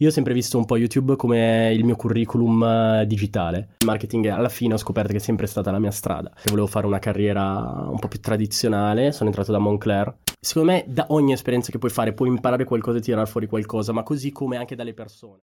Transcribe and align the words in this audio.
Io 0.00 0.08
ho 0.08 0.12
sempre 0.12 0.32
visto 0.32 0.56
un 0.56 0.64
po' 0.64 0.78
YouTube 0.78 1.14
come 1.14 1.74
il 1.74 1.84
mio 1.84 1.94
curriculum 1.94 2.62
eh, 2.62 3.04
digitale. 3.06 3.74
Il 3.80 3.86
marketing 3.86 4.28
alla 4.28 4.48
fine 4.48 4.72
ho 4.72 4.78
scoperto 4.78 5.12
che 5.12 5.18
è 5.18 5.20
sempre 5.20 5.46
stata 5.46 5.70
la 5.70 5.78
mia 5.78 5.90
strada. 5.90 6.32
Volevo 6.46 6.66
fare 6.66 6.86
una 6.86 6.98
carriera 6.98 7.86
un 7.86 7.98
po' 7.98 8.08
più 8.08 8.18
tradizionale, 8.18 9.12
sono 9.12 9.28
entrato 9.28 9.52
da 9.52 9.58
Moncler. 9.58 10.16
Secondo 10.40 10.72
me 10.72 10.84
da 10.86 11.04
ogni 11.10 11.32
esperienza 11.34 11.70
che 11.70 11.76
puoi 11.76 11.90
fare 11.90 12.14
puoi 12.14 12.30
imparare 12.30 12.64
qualcosa 12.64 12.96
e 12.96 13.02
tirare 13.02 13.26
fuori 13.26 13.46
qualcosa, 13.46 13.92
ma 13.92 14.02
così 14.02 14.32
come 14.32 14.56
anche 14.56 14.74
dalle 14.74 14.94
persone. 14.94 15.40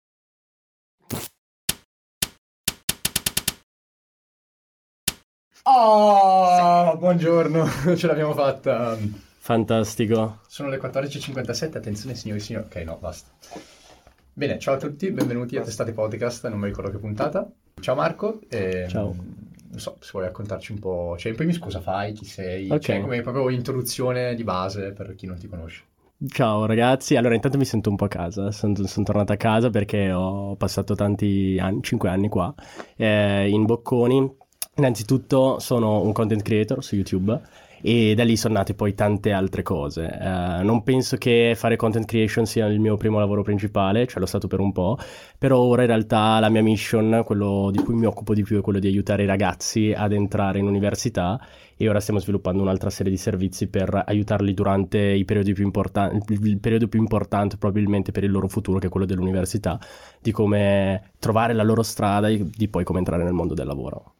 Oh, 5.61 6.97
buongiorno, 6.97 7.67
ce 7.95 8.07
l'abbiamo 8.07 8.33
fatta. 8.33 8.97
Fantastico. 9.37 10.39
Sono 10.47 10.69
le 10.69 10.79
14.57, 10.79 11.77
attenzione 11.77 12.15
signori 12.15 12.39
e 12.39 12.43
signori. 12.43 12.65
Ok, 12.65 12.75
no, 12.77 12.97
basta. 12.99 13.29
Bene, 14.37 14.59
ciao 14.59 14.75
a 14.75 14.77
tutti, 14.77 15.09
benvenuti 15.09 15.57
a 15.57 15.63
Testate 15.63 15.93
Podcast, 15.93 16.47
non 16.47 16.59
mi 16.59 16.67
ricordo 16.67 16.91
che 16.91 16.99
puntata. 16.99 17.49
Ciao 17.79 17.95
Marco. 17.95 18.39
E, 18.49 18.85
Ciao. 18.87 19.05
Non 19.69 19.79
so, 19.79 19.97
se 19.99 20.11
vuoi 20.11 20.25
raccontarci 20.25 20.73
un 20.73 20.77
po', 20.77 21.15
cioè 21.17 21.31
in 21.31 21.35
primis 21.37 21.57
cosa 21.57 21.81
fai, 21.81 22.13
chi 22.13 22.23
sei, 22.25 22.69
Ok. 22.69 22.79
cioè 22.79 23.01
come 23.01 23.21
proprio 23.21 23.49
introduzione 23.49 24.35
di 24.35 24.43
base 24.43 24.91
per 24.91 25.15
chi 25.15 25.25
non 25.25 25.39
ti 25.39 25.47
conosce. 25.47 25.81
Ciao 26.27 26.67
ragazzi, 26.67 27.15
allora 27.15 27.33
intanto 27.33 27.57
mi 27.57 27.65
sento 27.65 27.89
un 27.89 27.95
po' 27.95 28.05
a 28.05 28.09
casa, 28.09 28.51
sono, 28.51 28.75
sono 28.85 29.05
tornato 29.05 29.33
a 29.33 29.37
casa 29.37 29.71
perché 29.71 30.11
ho 30.11 30.55
passato 30.55 30.93
tanti 30.93 31.57
anni, 31.59 31.81
5 31.81 32.07
anni 32.07 32.29
qua, 32.29 32.53
eh, 32.95 33.49
in 33.49 33.65
Bocconi. 33.65 34.35
Innanzitutto 34.75 35.57
sono 35.57 36.03
un 36.03 36.11
content 36.11 36.43
creator 36.43 36.83
su 36.83 36.93
YouTube 36.93 37.41
e 37.81 38.13
da 38.15 38.23
lì 38.23 38.35
sono 38.37 38.55
nate 38.55 38.73
poi 38.73 38.93
tante 38.93 39.31
altre 39.31 39.63
cose. 39.63 40.05
Eh, 40.07 40.63
non 40.63 40.83
penso 40.83 41.17
che 41.17 41.53
fare 41.55 41.75
content 41.75 42.05
creation 42.05 42.45
sia 42.45 42.65
il 42.67 42.79
mio 42.79 42.97
primo 42.97 43.19
lavoro 43.19 43.43
principale, 43.43 44.07
cioè 44.07 44.19
l'ho 44.19 44.25
stato 44.25 44.47
per 44.47 44.59
un 44.59 44.71
po', 44.71 44.97
però 45.37 45.59
ora 45.59 45.81
in 45.81 45.87
realtà 45.87 46.39
la 46.39 46.49
mia 46.49 46.63
mission, 46.63 47.21
quello 47.25 47.69
di 47.71 47.79
cui 47.79 47.95
mi 47.95 48.05
occupo 48.05 48.33
di 48.33 48.43
più 48.43 48.57
è 48.57 48.61
quello 48.61 48.79
di 48.79 48.87
aiutare 48.87 49.23
i 49.23 49.25
ragazzi 49.27 49.93
ad 49.95 50.11
entrare 50.11 50.59
in 50.59 50.67
università 50.67 51.39
e 51.77 51.87
ora 51.87 51.99
stiamo 51.99 52.19
sviluppando 52.19 52.61
un'altra 52.63 52.89
serie 52.89 53.11
di 53.11 53.17
servizi 53.17 53.67
per 53.67 54.03
aiutarli 54.05 54.53
durante 54.53 54.97
i 54.97 55.25
periodi 55.25 55.53
più 55.53 55.63
importanti, 55.63 56.33
il 56.33 56.59
periodo 56.59 56.87
più 56.87 56.99
importante 56.99 57.57
probabilmente 57.57 58.11
per 58.11 58.23
il 58.23 58.31
loro 58.31 58.47
futuro, 58.47 58.79
che 58.79 58.87
è 58.87 58.89
quello 58.89 59.05
dell'università, 59.05 59.79
di 60.19 60.31
come 60.31 61.11
trovare 61.19 61.53
la 61.53 61.63
loro 61.63 61.83
strada 61.83 62.29
e 62.29 62.43
di 62.49 62.67
poi 62.67 62.83
come 62.83 62.99
entrare 62.99 63.23
nel 63.23 63.33
mondo 63.33 63.53
del 63.53 63.67
lavoro. 63.67 64.16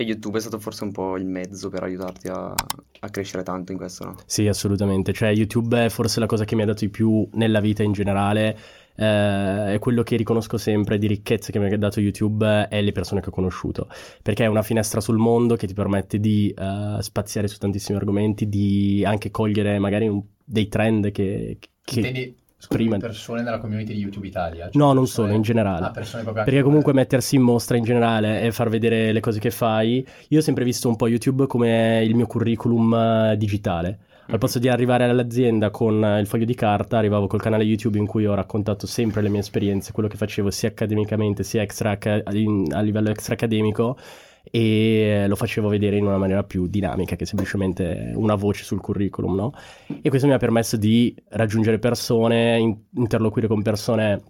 E 0.00 0.04
YouTube 0.04 0.38
è 0.38 0.40
stato 0.40 0.58
forse 0.58 0.84
un 0.84 0.92
po' 0.92 1.18
il 1.18 1.26
mezzo 1.26 1.68
per 1.68 1.82
aiutarti 1.82 2.28
a, 2.28 2.54
a 2.54 3.10
crescere 3.10 3.42
tanto 3.42 3.70
in 3.72 3.76
questo, 3.76 4.04
no? 4.06 4.16
Sì, 4.24 4.48
assolutamente. 4.48 5.12
Cioè, 5.12 5.28
YouTube 5.28 5.84
è 5.84 5.90
forse 5.90 6.20
la 6.20 6.24
cosa 6.24 6.46
che 6.46 6.54
mi 6.54 6.62
ha 6.62 6.64
dato 6.64 6.86
di 6.86 6.90
più 6.90 7.28
nella 7.34 7.60
vita 7.60 7.82
in 7.82 7.92
generale. 7.92 8.56
Eh, 8.96 9.74
è 9.74 9.78
quello 9.78 10.02
che 10.02 10.16
riconosco 10.16 10.56
sempre 10.56 10.96
di 10.96 11.06
ricchezze 11.06 11.52
che 11.52 11.58
mi 11.58 11.70
ha 11.70 11.76
dato 11.76 12.00
YouTube 12.00 12.66
è 12.70 12.80
le 12.80 12.92
persone 12.92 13.20
che 13.20 13.28
ho 13.28 13.30
conosciuto. 13.30 13.88
Perché 14.22 14.44
è 14.44 14.46
una 14.46 14.62
finestra 14.62 15.02
sul 15.02 15.18
mondo 15.18 15.56
che 15.56 15.66
ti 15.66 15.74
permette 15.74 16.18
di 16.18 16.48
eh, 16.56 16.96
spaziare 17.00 17.46
su 17.46 17.58
tantissimi 17.58 17.98
argomenti, 17.98 18.48
di 18.48 19.04
anche 19.04 19.30
cogliere 19.30 19.78
magari 19.78 20.08
un- 20.08 20.22
dei 20.42 20.68
trend 20.68 21.10
che. 21.10 21.58
che- 21.82 22.00
scusa, 22.00 22.34
prima- 22.68 22.96
persone 22.98 23.42
nella 23.42 23.58
community 23.58 23.94
di 23.94 24.00
YouTube 24.00 24.26
Italia? 24.26 24.64
Cioè 24.70 24.76
No, 24.80 24.92
non 24.92 25.04
persone- 25.04 25.26
solo, 25.28 25.32
in 25.32 25.42
generale. 25.42 25.86
Ah, 25.86 25.90
persone 25.90 26.22
proprio 26.22 26.44
Perché 26.44 26.62
comunque 26.62 26.92
mettersi 26.92 27.36
in 27.36 27.42
mostra 27.42 27.76
in 27.76 27.84
generale 27.84 28.42
e 28.42 28.52
far 28.52 28.68
vedere 28.68 29.12
le 29.12 29.20
cose 29.20 29.38
che 29.40 29.50
fai. 29.50 30.06
Io 30.28 30.38
ho 30.38 30.42
sempre 30.42 30.64
visto 30.64 30.88
un 30.88 30.96
po' 30.96 31.08
YouTube 31.08 31.46
come 31.46 32.02
il 32.04 32.14
mio 32.14 32.26
curriculum 32.26 32.94
eh, 32.94 33.36
digitale. 33.36 33.98
Al 34.30 34.38
posto 34.38 34.60
di 34.60 34.68
arrivare 34.68 35.02
all'azienda 35.04 35.70
con 35.70 36.04
eh, 36.04 36.20
il 36.20 36.26
foglio 36.28 36.44
di 36.44 36.54
carta, 36.54 36.98
arrivavo 36.98 37.26
col 37.26 37.40
canale 37.40 37.64
YouTube 37.64 37.98
in 37.98 38.06
cui 38.06 38.26
ho 38.26 38.34
raccontato 38.34 38.86
sempre 38.86 39.22
le 39.22 39.28
mie 39.28 39.40
esperienze, 39.40 39.90
quello 39.90 40.08
che 40.08 40.16
facevo 40.16 40.50
sia 40.52 40.68
accademicamente 40.68 41.42
sia 41.42 41.62
extra 41.62 41.98
a 41.98 42.80
livello 42.80 43.10
extra 43.10 43.34
accademico 43.34 43.96
e 44.42 45.24
lo 45.28 45.36
facevo 45.36 45.68
vedere 45.68 45.96
in 45.96 46.06
una 46.06 46.18
maniera 46.18 46.44
più 46.44 46.66
dinamica 46.66 47.16
che 47.16 47.26
semplicemente 47.26 48.12
una 48.14 48.34
voce 48.34 48.64
sul 48.64 48.80
curriculum, 48.80 49.34
no? 49.34 49.52
E 50.00 50.08
questo 50.08 50.26
mi 50.26 50.32
ha 50.32 50.38
permesso 50.38 50.76
di 50.76 51.14
raggiungere 51.28 51.78
persone, 51.78 52.58
in- 52.58 52.76
interloquire 52.94 53.46
con 53.46 53.62
persone 53.62 54.22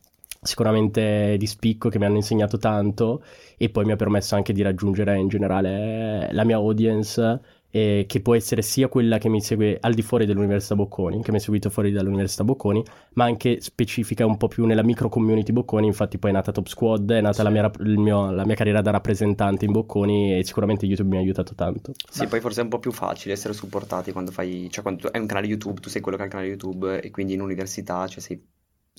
sicuramente 0.43 1.37
di 1.38 1.47
spicco 1.47 1.91
che 1.91 1.99
mi 1.99 2.06
hanno 2.06 2.16
insegnato 2.16 2.56
tanto 2.56 3.22
e 3.59 3.69
poi 3.69 3.84
mi 3.84 3.93
ha 3.93 3.97
permesso 3.97 4.34
anche 4.34 4.53
di 4.53 4.62
raggiungere 4.62 5.19
in 5.19 5.28
generale 5.28 6.31
la 6.32 6.44
mia 6.44 6.56
audience 6.56 7.41
eh, 7.70 8.04
che 8.08 8.20
può 8.20 8.34
essere 8.34 8.62
sia 8.62 8.88
quella 8.88 9.19
che 9.19 9.28
mi 9.28 9.41
segue 9.41 9.78
al 9.81 9.94
di 9.94 10.03
fuori 10.03 10.26
dell'Università 10.26 10.75
Bocconi, 10.75 11.22
che 11.22 11.31
mi 11.31 11.36
ha 11.38 11.41
seguito 11.41 11.70
fuori 11.70 11.92
dall'Università 11.92 12.44
Bocconi, 12.44 12.82
ma 13.14 13.25
anche 13.25 13.60
specifica 13.60 14.26
un 14.26 14.36
po' 14.36 14.48
più 14.48 14.66
nella 14.66 14.82
micro 14.82 15.08
community 15.08 15.53
Bocconi, 15.53 15.86
infatti 15.86 16.19
poi 16.19 16.31
è 16.31 16.32
nata 16.34 16.53
Top 16.53 16.66
Squad, 16.66 17.10
è 17.12 17.20
nata 17.20 17.42
Sì. 17.42 17.42
la, 17.42 17.50
mia, 17.50 17.70
mio- 17.78 18.31
la 18.31 18.44
mia 18.44 18.54
carriera 18.54 18.81
da 18.82 18.91
rappresentante 18.91 19.64
in 19.64 19.72
Bocconi 19.72 20.38
e 20.38 20.44
sicuramente 20.44 20.86
YouTube 20.86 21.08
mi 21.10 21.16
ha 21.16 21.20
aiutato 21.20 21.54
tanto. 21.54 21.94
Sì, 22.08 22.25
Ma- 22.25 22.28
poi 22.28 22.41
forse 22.41 22.60
è 22.60 22.62
un 22.64 22.69
po' 22.70 22.78
più 22.78 22.92
facile 22.92 23.34
essere 23.34 23.54
supportati 23.54 24.12
quando 24.12 24.31
fai, 24.32 24.69
cioè 24.70 24.82
quando 24.82 25.08
hai 25.08 25.20
un 25.20 25.26
canale 25.26 25.47
YouTube, 25.47 25.81
tu 25.81 25.88
sei 25.88 26.00
quello 26.00 26.16
che 26.16 26.25
ha 26.25 26.26
il 26.26 26.32
canale 26.32 26.48
YouTube 26.50 27.00
e 27.00 27.10
quindi 27.10 27.34
in 27.34 27.41
università, 27.41 28.06
cioè 28.08 28.20
sei, 28.20 28.42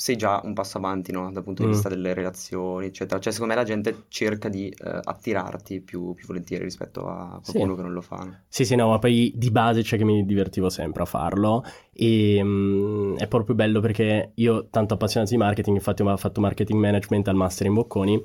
sei 0.01 0.15
già 0.15 0.41
un 0.43 0.53
passo 0.53 0.79
avanti, 0.79 1.11
no? 1.11 1.31
Dal 1.31 1.43
punto 1.43 1.61
di 1.61 1.67
Mm. 1.67 1.71
vista 1.73 1.87
delle 1.87 2.15
relazioni, 2.15 2.87
eccetera. 2.87 3.19
Cioè 3.19 3.31
secondo 3.31 3.53
me 3.53 3.59
la 3.59 3.65
gente 3.67 4.05
cerca 4.07 4.49
di 4.49 4.67
eh, 4.67 4.99
attirarti 5.03 5.79
più, 5.81 6.15
più 6.15 6.25
volentieri 6.25 6.63
rispetto 6.63 7.07
a 7.07 7.39
Sì. 7.43 7.51
qualcuno 7.51 7.75
che 7.75 7.81
non 7.83 7.93
lo 7.93 8.01
fa. 8.01 8.15
no? 8.15 8.39
Sì, 8.47 8.65
sì, 8.65 8.73
no, 8.75 8.89
ma 8.89 8.97
poi 8.97 9.31
di 9.35 9.51
base 9.51 9.83
c'è 9.83 9.97
che 9.97 10.03
mi 10.03 10.25
divertivo 10.25 10.69
sempre 10.69 11.03
a 11.03 11.05
farlo 11.05 11.63
e 11.93 12.39
mm, 12.43 13.17
è 13.17 13.27
proprio 13.27 13.53
bello 13.53 13.79
perché 13.79 14.31
io 14.35 14.69
tanto 14.71 14.95
appassionato 14.95 15.31
di 15.31 15.37
marketing, 15.37 15.75
infatti 15.77 16.01
ho 16.01 16.17
fatto 16.17 16.41
marketing 16.41 16.79
management 16.79 17.27
al 17.27 17.35
master 17.35 17.67
in 17.67 17.75
Bocconi. 17.75 18.19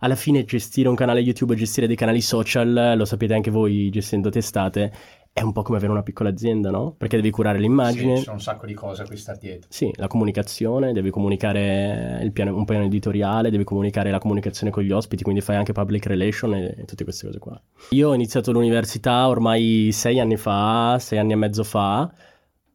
Alla 0.00 0.16
fine 0.16 0.44
gestire 0.44 0.88
un 0.88 0.96
canale 0.96 1.20
YouTube, 1.20 1.54
gestire 1.54 1.86
dei 1.86 1.94
canali 1.96 2.20
social, 2.20 2.94
lo 2.96 3.04
sapete 3.04 3.34
anche 3.34 3.52
voi 3.52 3.88
gestendo 3.88 4.30
testate, 4.30 4.92
è 5.34 5.40
un 5.40 5.52
po' 5.52 5.62
come 5.62 5.78
avere 5.78 5.92
una 5.92 6.02
piccola 6.02 6.28
azienda, 6.28 6.70
no? 6.70 6.94
Perché 6.96 7.16
devi 7.16 7.30
curare 7.30 7.56
Sì, 7.56 7.62
l'immagine, 7.62 8.16
ci 8.18 8.22
sono 8.24 8.36
un 8.36 8.42
sacco 8.42 8.66
di 8.66 8.74
cose 8.74 9.02
a 9.02 9.06
cui 9.06 9.16
star 9.16 9.38
dietro. 9.38 9.68
sì, 9.70 9.90
la 9.96 10.06
comunicazione, 10.06 10.92
devi 10.92 11.08
comunicare 11.10 12.20
il 12.22 12.32
piano- 12.32 12.54
un 12.54 12.64
piano 12.66 12.84
editoriale, 12.84 13.50
devi 13.50 13.64
comunicare 13.64 14.10
la 14.10 14.18
comunicazione 14.18 14.70
con 14.70 14.82
gli 14.82 14.90
ospiti, 14.92 15.22
quindi 15.22 15.40
fai 15.40 15.56
anche 15.56 15.72
public 15.72 16.04
relation 16.06 16.54
e, 16.54 16.74
e 16.78 16.84
tutte 16.84 17.04
queste 17.04 17.26
cose 17.26 17.38
qua. 17.38 17.58
Io 17.90 18.10
ho 18.10 18.14
iniziato 18.14 18.52
l'università 18.52 19.26
ormai 19.28 19.88
sei 19.92 20.20
anni 20.20 20.36
fa, 20.36 20.98
sei 21.00 21.18
anni 21.18 21.32
e 21.32 21.36
mezzo 21.36 21.64
fa, 21.64 22.12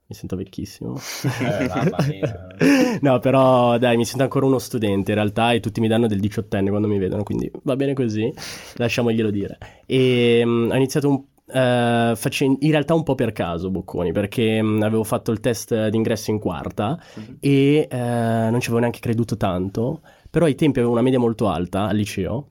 mi 0.10 0.16
sento 0.16 0.36
vecchissimo. 0.36 0.98
Eh, 1.40 1.68
mamma 1.68 1.98
mia. 2.08 2.48
no, 3.02 3.20
però 3.20 3.78
dai, 3.78 3.98
mi 3.98 4.06
sento 4.06 4.24
ancora 4.24 4.46
uno 4.48 4.58
studente 4.58 5.12
in 5.12 5.18
realtà 5.18 5.52
e 5.52 5.60
tutti 5.60 5.80
mi 5.80 5.88
danno 5.88 6.08
del 6.08 6.20
diciottenne 6.20 6.70
quando 6.70 6.88
mi 6.88 6.98
vedono, 6.98 7.22
quindi 7.24 7.52
va 7.64 7.76
bene 7.76 7.94
così, 7.94 8.34
lasciamoglielo 8.78 9.30
dire. 9.30 9.58
E 9.86 10.42
mm, 10.44 10.72
ho 10.72 10.76
iniziato 10.76 11.10
un 11.10 11.24
eh, 11.48 12.14
face- 12.16 12.46
in 12.46 12.72
realtà 12.72 12.94
un 12.94 13.04
po' 13.04 13.16
per 13.16 13.32
caso 13.32 13.70
Bocconi 13.70 14.12
perché 14.12 14.62
mm, 14.62 14.82
avevo 14.82 15.04
fatto 15.04 15.32
il 15.32 15.40
test 15.40 15.88
d'ingresso 15.88 16.32
in 16.32 16.40
quarta 16.40 17.00
e 17.40 17.88
eh, 17.90 17.98
non 17.98 18.60
ci 18.60 18.68
avevo 18.68 18.80
neanche 18.80 19.00
creduto 19.00 19.38
tanto, 19.38 20.02
però 20.30 20.46
ai 20.46 20.56
tempi 20.56 20.80
avevo 20.80 20.94
una 20.94 21.02
media 21.02 21.20
molto 21.20 21.48
alta 21.48 21.88
al 21.88 21.96
liceo 21.96 22.50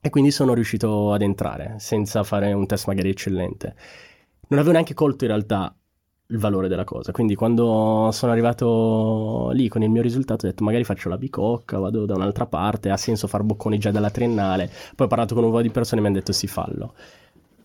e 0.00 0.10
quindi 0.10 0.30
sono 0.30 0.54
riuscito 0.54 1.12
ad 1.12 1.22
entrare 1.22 1.74
senza 1.78 2.22
fare 2.22 2.52
un 2.52 2.66
test 2.66 2.86
magari 2.86 3.10
eccellente. 3.10 3.74
Non 4.48 4.58
avevo 4.60 4.72
neanche 4.72 4.94
colto 4.94 5.24
in 5.24 5.30
realtà 5.30 5.74
il 6.30 6.38
valore 6.38 6.68
della 6.68 6.84
cosa, 6.84 7.10
quindi 7.10 7.34
quando 7.34 8.10
sono 8.12 8.32
arrivato 8.32 9.50
lì 9.52 9.68
con 9.68 9.82
il 9.82 9.88
mio 9.88 10.02
risultato 10.02 10.44
ho 10.44 10.48
detto 10.48 10.62
magari 10.62 10.84
faccio 10.84 11.08
la 11.08 11.16
bicocca, 11.16 11.78
vado 11.78 12.04
da 12.04 12.14
un'altra 12.14 12.46
parte, 12.46 12.90
ha 12.90 12.98
senso 12.98 13.26
far 13.26 13.42
bocconi 13.42 13.78
già 13.78 13.90
dalla 13.90 14.10
triennale, 14.10 14.70
poi 14.94 15.06
ho 15.06 15.08
parlato 15.08 15.34
con 15.34 15.44
un 15.44 15.50
po' 15.50 15.62
di 15.62 15.70
persone 15.70 16.00
e 16.00 16.02
mi 16.02 16.08
hanno 16.08 16.18
detto 16.18 16.32
sì 16.32 16.46
fallo. 16.46 16.94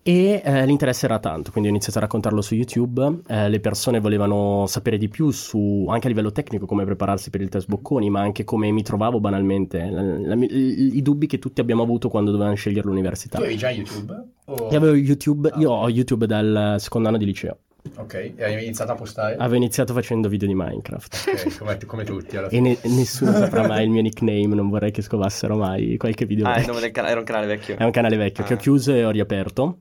E 0.06 0.42
eh, 0.44 0.66
l'interesse 0.66 1.06
era 1.06 1.18
tanto, 1.18 1.50
quindi 1.50 1.70
ho 1.70 1.72
iniziato 1.72 1.96
a 1.96 2.02
raccontarlo 2.02 2.42
su 2.42 2.54
YouTube, 2.54 3.20
eh, 3.26 3.48
le 3.48 3.58
persone 3.58 4.00
volevano 4.00 4.66
sapere 4.66 4.98
di 4.98 5.08
più 5.08 5.30
su, 5.30 5.86
anche 5.88 6.06
a 6.06 6.10
livello 6.10 6.30
tecnico, 6.30 6.66
come 6.66 6.84
prepararsi 6.84 7.30
per 7.30 7.40
il 7.40 7.48
test 7.48 7.68
Bocconi, 7.68 8.10
ma 8.10 8.20
anche 8.20 8.44
come 8.44 8.70
mi 8.70 8.82
trovavo 8.82 9.18
banalmente, 9.18 9.78
la- 9.90 10.02
la- 10.02 10.34
i, 10.34 10.96
i 10.98 11.00
dubbi 11.00 11.26
che 11.26 11.38
tutti 11.38 11.62
abbiamo 11.62 11.82
avuto 11.82 12.10
quando 12.10 12.30
dovevamo 12.32 12.54
scegliere 12.54 12.86
l'università. 12.86 13.38
Tu 13.38 13.44
avevi 13.44 13.56
già 13.58 13.70
YouTube? 13.70 14.24
O- 14.44 14.68
Io 14.70 14.76
avevo 14.76 14.94
YouTube, 14.94 15.48
Ah, 15.48 15.58
io 15.58 15.70
ho 15.70 15.88
YouTube 15.88 16.26
dal 16.26 16.76
secondo 16.80 17.08
anno 17.08 17.16
di 17.16 17.24
liceo, 17.24 17.56
Ok, 17.96 18.14
e 18.36 18.44
hai 18.44 18.62
iniziato 18.62 18.92
a 18.92 18.96
postare? 18.96 19.36
avevo 19.36 19.56
iniziato 19.56 19.94
facendo 19.94 20.28
video 20.28 20.46
di 20.48 20.54
Minecraft. 20.54 21.14
Ok, 21.32 21.58
come, 21.58 21.78
come 21.86 22.04
tutti 22.04 22.36
alla 22.36 22.48
E 22.48 22.50
fine. 22.50 22.76
ne- 22.82 22.94
nessuno 22.94 23.32
saprà 23.36 23.66
mai 23.66 23.84
il 23.84 23.90
mio 23.90 24.02
nickname, 24.02 24.48
non 24.54 24.68
vorrei 24.68 24.90
che 24.90 25.00
scovassero 25.00 25.56
mai 25.56 25.96
qualche 25.96 26.26
video. 26.26 26.46
Ah, 26.46 26.60
il 26.60 26.66
nome 26.66 26.80
del 26.80 26.90
canale 26.90 27.12
era 27.12 27.20
un 27.20 27.26
canale 27.26 27.46
vecchio. 27.46 27.78
È 27.78 27.84
un 27.84 27.90
canale 27.90 28.16
vecchio 28.18 28.44
che 28.44 28.52
ho 28.52 28.56
Ah. 28.56 28.60
chiuso 28.60 28.92
e 28.92 29.02
ho 29.02 29.10
riaperto. 29.10 29.78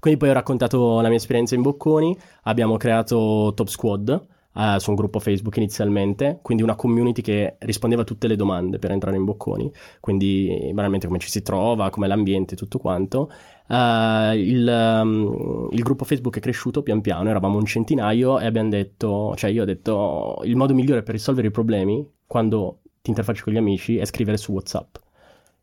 Quindi 0.00 0.18
poi 0.18 0.30
ho 0.30 0.32
raccontato 0.34 1.00
la 1.00 1.08
mia 1.08 1.16
esperienza 1.16 1.54
in 1.54 1.62
Bocconi, 1.62 2.16
abbiamo 2.42 2.76
creato 2.76 3.52
Top 3.54 3.68
Squad 3.68 4.26
eh, 4.56 4.76
su 4.78 4.90
un 4.90 4.96
gruppo 4.96 5.18
Facebook 5.18 5.56
inizialmente, 5.56 6.38
quindi 6.42 6.62
una 6.62 6.74
community 6.74 7.20
che 7.20 7.56
rispondeva 7.60 8.02
a 8.02 8.04
tutte 8.04 8.26
le 8.26 8.36
domande 8.36 8.78
per 8.78 8.90
entrare 8.90 9.16
in 9.16 9.24
Bocconi, 9.24 9.70
quindi 10.00 10.70
veramente 10.72 11.06
come 11.06 11.18
ci 11.18 11.28
si 11.28 11.42
trova, 11.42 11.90
com'è 11.90 12.06
l'ambiente, 12.06 12.56
tutto 12.56 12.78
quanto. 12.78 13.30
Eh, 13.68 14.32
il, 14.36 15.00
um, 15.02 15.68
il 15.72 15.82
gruppo 15.82 16.04
Facebook 16.04 16.36
è 16.38 16.40
cresciuto 16.40 16.82
pian 16.82 17.00
piano, 17.00 17.28
eravamo 17.28 17.58
un 17.58 17.66
centinaio 17.66 18.38
e 18.38 18.46
abbiamo 18.46 18.70
detto, 18.70 19.34
cioè 19.36 19.50
io 19.50 19.62
ho 19.62 19.66
detto, 19.66 20.40
il 20.44 20.56
modo 20.56 20.74
migliore 20.74 21.02
per 21.02 21.14
risolvere 21.14 21.48
i 21.48 21.50
problemi 21.50 22.08
quando 22.26 22.80
ti 23.02 23.10
interfacci 23.10 23.42
con 23.42 23.52
gli 23.52 23.58
amici 23.58 23.98
è 23.98 24.04
scrivere 24.04 24.36
su 24.36 24.52
WhatsApp. 24.52 24.96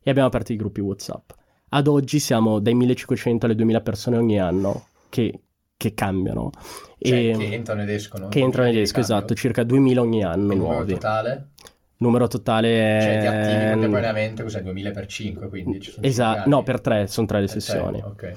E 0.02 0.10
abbiamo 0.10 0.28
aperto 0.28 0.52
i 0.52 0.56
gruppi 0.56 0.80
WhatsApp. 0.80 1.30
Ad 1.76 1.88
oggi 1.88 2.20
siamo 2.20 2.60
dai 2.60 2.74
1500 2.74 3.46
alle 3.46 3.56
2000 3.56 3.80
persone 3.80 4.16
ogni 4.16 4.38
anno 4.38 4.86
che, 5.08 5.40
che 5.76 5.92
cambiano. 5.92 6.50
Cioè, 6.98 7.18
E- 7.18 7.34
che 7.36 7.52
entrano 7.52 7.82
ed 7.82 7.90
escono. 7.90 8.28
che 8.28 8.38
entrano 8.38 8.68
ed 8.68 8.74
Che 8.76 8.80
escono, 8.82 9.02
esatto, 9.02 9.34
circa 9.34 9.64
2000 9.64 10.00
ogni 10.00 10.20
E 10.20 10.24
anno 10.24 10.52
il 10.52 10.58
numero 10.58 10.74
nuovi. 10.76 10.92
totale? 10.92 11.48
Numero 11.96 12.28
totale 12.28 12.68
Cioè, 13.02 13.18
di 13.18 13.26
attivi 13.26 13.64
è... 13.64 13.70
contemporaneamente, 13.70 14.42
cos'è? 14.44 14.62
2000 14.62 14.90
per 14.92 15.06
5, 15.06 15.48
quindi 15.48 15.80
ci 15.80 15.90
sono 15.90 16.06
Esatto, 16.06 16.48
no, 16.48 16.62
per 16.62 16.80
tre, 16.80 17.06
sono 17.08 17.26
tre 17.26 17.40
le 17.40 17.46
Per 17.46 17.52
tre, 17.54 17.60
sessioni. 17.60 18.02
ok. 18.04 18.32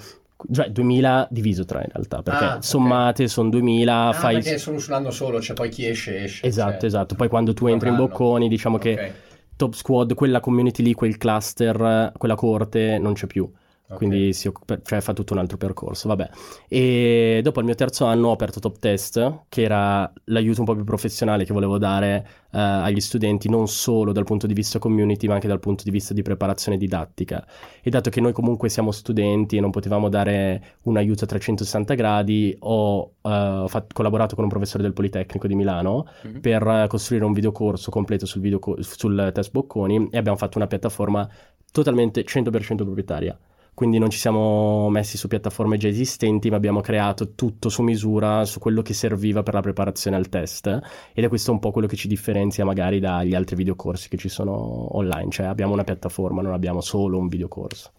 Cioè 0.51 0.69
2000 0.69 1.27
diviso 1.29 1.65
3 1.65 1.79
in 1.79 1.89
realtà, 1.93 2.21
perché 2.23 2.43
Ah, 2.43 2.61
sommate 2.61 3.27
sono 3.27 3.49
2000, 3.49 4.07
Ah, 4.07 4.13
fai... 4.13 4.35
perché 4.35 4.53
è 4.55 4.57
solo 4.57 4.79
su 4.79 4.89
un 4.91 4.95
anno 4.97 5.11
solo, 5.11 5.41
cioè 5.41 5.55
poi 5.55 5.69
chi 5.69 5.85
esce 5.85 6.23
esce. 6.23 6.45
Esatto, 6.47 6.71
cioè, 6.79 6.85
esatto. 6.85 7.13
Poi 7.15 7.27
quando 7.27 7.53
tu 7.53 7.67
entri 7.67 7.89
in 7.89 7.95
bocconi, 7.95 8.47
diciamo 8.47 8.77
che 8.79 8.91
Ok, 8.93 9.11
Top 9.57 9.73
Squad, 9.73 10.13
quella 10.13 10.39
community 10.39 10.83
lì, 10.83 10.93
quel 10.93 11.17
cluster, 11.17 12.13
quella 12.17 12.35
corte, 12.35 12.97
non 12.99 13.13
c'è 13.13 13.27
più. 13.27 13.51
Ok. 13.89 13.95
Quindi 13.97 14.33
si 14.33 14.47
occupa- 14.47 14.79
cioè, 14.83 14.99
fa 15.01 15.13
tutto 15.13 15.33
un 15.33 15.39
altro 15.39 15.57
percorso, 15.57 16.07
vabbè. 16.07 16.29
E 16.67 17.39
dopo 17.43 17.59
il 17.59 17.65
mio 17.65 17.75
terzo 17.75 18.05
anno 18.05 18.29
ho 18.29 18.31
aperto 18.31 18.59
Top 18.59 18.77
Test, 18.79 19.43
che 19.49 19.61
era 19.61 20.11
l'aiuto 20.25 20.59
un 20.61 20.65
po' 20.65 20.75
più 20.75 20.83
professionale 20.83 21.45
che 21.45 21.53
volevo 21.53 21.77
dare 21.77 22.27
eh, 22.51 22.59
agli 22.59 22.99
studenti, 22.99 23.49
non 23.49 23.67
solo 23.67 24.11
dal 24.11 24.23
punto 24.23 24.47
di 24.47 24.53
vista 24.53 24.79
community, 24.79 25.27
ma 25.27 25.35
anche 25.35 25.47
dal 25.47 25.59
punto 25.59 25.83
di 25.83 25.91
vista 25.91 26.13
di 26.13 26.21
preparazione 26.21 26.77
didattica. 26.77 27.45
E 27.81 27.89
dato 27.89 28.09
che 28.09 28.19
noi 28.21 28.33
comunque 28.33 28.69
siamo 28.69 28.91
studenti 28.91 29.57
e 29.57 29.61
non 29.61 29.71
potevamo 29.71 30.09
dare 30.09 30.75
un 30.83 30.97
aiuto 30.97 31.23
a 31.23 31.27
360 31.27 31.93
gradi, 31.93 32.55
ho 32.59 33.11
eh, 33.21 33.65
fat- 33.67 33.93
collaborato 33.93 34.35
con 34.35 34.43
un 34.43 34.49
professore 34.49 34.83
del 34.83 34.93
Politecnico 34.93 35.47
di 35.47 35.55
Milano 35.55 36.07
Mhm. 36.23 36.39
per 36.41 36.85
costruire 36.89 37.25
un 37.25 37.33
videocorso 37.33 37.91
completo 37.91 38.25
sul, 38.25 38.41
videoco- 38.41 38.81
sul 38.81 39.31
test 39.33 39.51
Bocconi 39.51 40.09
e 40.11 40.17
abbiamo 40.17 40.37
fatto 40.37 40.57
una 40.57 40.67
piattaforma 40.67 41.27
totalmente 41.71 42.23
100% 42.23 42.83
proprietaria. 42.85 43.37
Quindi 43.77 43.99
non 43.99 44.09
ci 44.09 44.17
siamo 44.17 44.89
messi 44.89 45.17
su 45.17 45.27
piattaforme 45.27 45.77
già 45.77 45.87
esistenti, 45.87 46.49
ma 46.49 46.55
abbiamo 46.55 46.81
creato 46.81 47.35
tutto 47.35 47.69
su 47.69 47.83
misura 47.83 48.43
su 48.43 48.57
quello 48.57 48.81
che 48.81 48.95
serviva 48.95 49.43
per 49.43 49.53
la 49.53 49.61
preparazione 49.61 50.17
al 50.17 50.29
test. 50.29 50.65
Ed 51.13 51.23
è 51.23 51.27
questo 51.27 51.51
un 51.51 51.59
po' 51.59 51.69
quello 51.69 51.85
che 51.85 51.95
ci 51.95 52.07
differenzia 52.07 52.65
magari 52.65 52.99
dagli 52.99 53.35
altri 53.35 53.55
videocorsi 53.55 54.09
che 54.09 54.17
ci 54.17 54.29
sono 54.29 54.97
online. 54.97 55.29
Cioè 55.29 55.45
abbiamo 55.45 55.73
una 55.73 55.83
piattaforma, 55.83 56.41
non 56.41 56.53
abbiamo 56.53 56.81
solo 56.81 57.19
un 57.19 57.27
videocorso. 57.27 57.91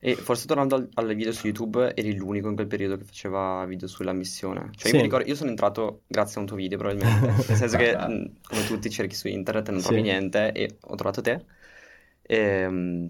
E 0.00 0.14
forse 0.14 0.46
tornando 0.46 0.76
al- 0.76 0.88
alle 0.94 1.14
video 1.14 1.32
su 1.32 1.48
YouTube, 1.48 1.94
eri 1.94 2.16
l'unico 2.16 2.48
in 2.48 2.54
quel 2.54 2.66
periodo 2.66 2.96
che 2.96 3.04
faceva 3.04 3.62
video 3.66 3.86
sulla 3.86 4.14
missione. 4.14 4.70
Cioè, 4.74 4.86
io 4.86 4.90
Sì. 4.92 4.96
mi 4.96 5.02
ricordo, 5.02 5.28
io 5.28 5.34
sono 5.34 5.50
entrato 5.50 6.00
grazie 6.06 6.36
a 6.36 6.40
un 6.40 6.46
tuo 6.46 6.56
video, 6.56 6.78
probabilmente. 6.78 7.26
Nel 7.46 7.58
senso 7.58 7.76
che, 7.76 7.94
mh, 7.94 8.32
come 8.42 8.64
tutti, 8.66 8.88
cerchi 8.88 9.14
su 9.14 9.28
internet 9.28 9.68
e 9.68 9.70
non 9.70 9.80
Sì. 9.80 9.86
trovi 9.88 10.00
niente, 10.00 10.50
e 10.52 10.78
ho 10.80 10.94
trovato 10.94 11.20
te. 11.20 11.44
Ehm, 12.22 13.06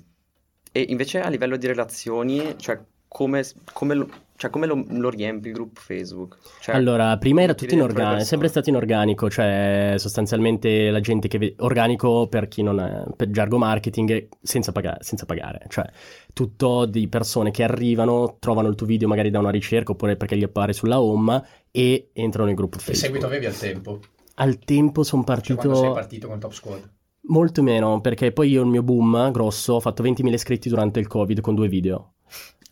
E, 0.77 0.87
invece 0.89 1.21
a 1.21 1.29
livello 1.29 1.57
di 1.57 1.69
relazioni, 1.69 2.57
cioè, 2.59 2.81
come, 3.07 3.45
come 3.73 3.95
lo, 3.95 4.09
cioè, 4.35 4.51
come 4.51 4.67
lo, 4.67 4.85
lo 4.89 5.09
riempi 5.09 5.47
il 5.47 5.55
gruppo 5.55 5.81
Facebook? 5.81 6.37
Cioè, 6.61 6.75
Allora, 6.75 7.17
prima 7.17 7.43
era 7.43 7.55
tutto 7.55 7.75
in 7.75 7.79
dentro 7.79 7.97
le 7.97 8.03
organico, 8.03 8.23
è 8.23 8.27
sempre 8.27 8.49
stato 8.49 8.71
in 8.71 8.75
organico, 8.75 9.31
cioè 9.31 9.95
sostanzialmente 9.99 10.91
la 10.91 10.99
gente 10.99 11.29
che 11.29 11.39
vede, 11.39 11.55
organico 11.59 12.27
per 12.27 12.49
chi 12.49 12.63
non 12.63 12.81
è, 12.81 13.05
per 13.15 13.31
gergo 13.31 13.57
marketing, 13.57 14.27
senza 14.43 14.73
pagare, 14.73 14.99
senza 15.05 15.27
pagare, 15.27 15.65
cioè 15.69 15.89
tutto 16.33 16.87
di 16.87 17.07
persone 17.07 17.53
che 17.53 17.63
arrivano, 17.63 18.39
trovano 18.41 18.67
il 18.67 18.75
tuo 18.75 18.87
video 18.87 19.07
magari 19.07 19.31
da 19.31 19.39
una 19.39 19.51
ricerca 19.51 19.93
oppure 19.93 20.17
perché 20.17 20.37
gli 20.37 20.43
appare 20.43 20.73
sulla 20.73 21.01
home 21.01 21.41
e 21.71 22.11
entrano 22.15 22.47
nel 22.47 22.57
gruppo 22.57 22.79
Che 22.79 22.83
Facebook. 22.83 23.05
seguito 23.05 23.27
avevi 23.27 23.47
al 23.47 23.57
tempo? 23.57 24.01
Al 24.35 24.59
tempo 24.59 25.05
sono 25.05 25.23
Cioè, 25.23 25.35
partito 25.35 25.55
quando 25.61 25.79
sei 25.79 25.93
partito 25.93 26.27
con 26.27 26.41
Top 26.41 26.53
Squad? 26.53 26.94
Molto 27.29 27.63
meno, 27.63 28.01
perché 28.01 28.33
poi 28.33 28.51
io 28.51 28.63
il 28.63 28.69
mio 28.69 28.83
boom 28.83 29.31
grosso 29.31 29.75
ho 29.75 29.81
fatto 29.81 30.03
20.000 30.03 30.33
iscritti 30.33 30.69
durante 30.69 31.01
il 31.01 31.07
Covid 31.07 31.41
con 31.41 31.55
due 31.55 31.69
video. 31.69 32.15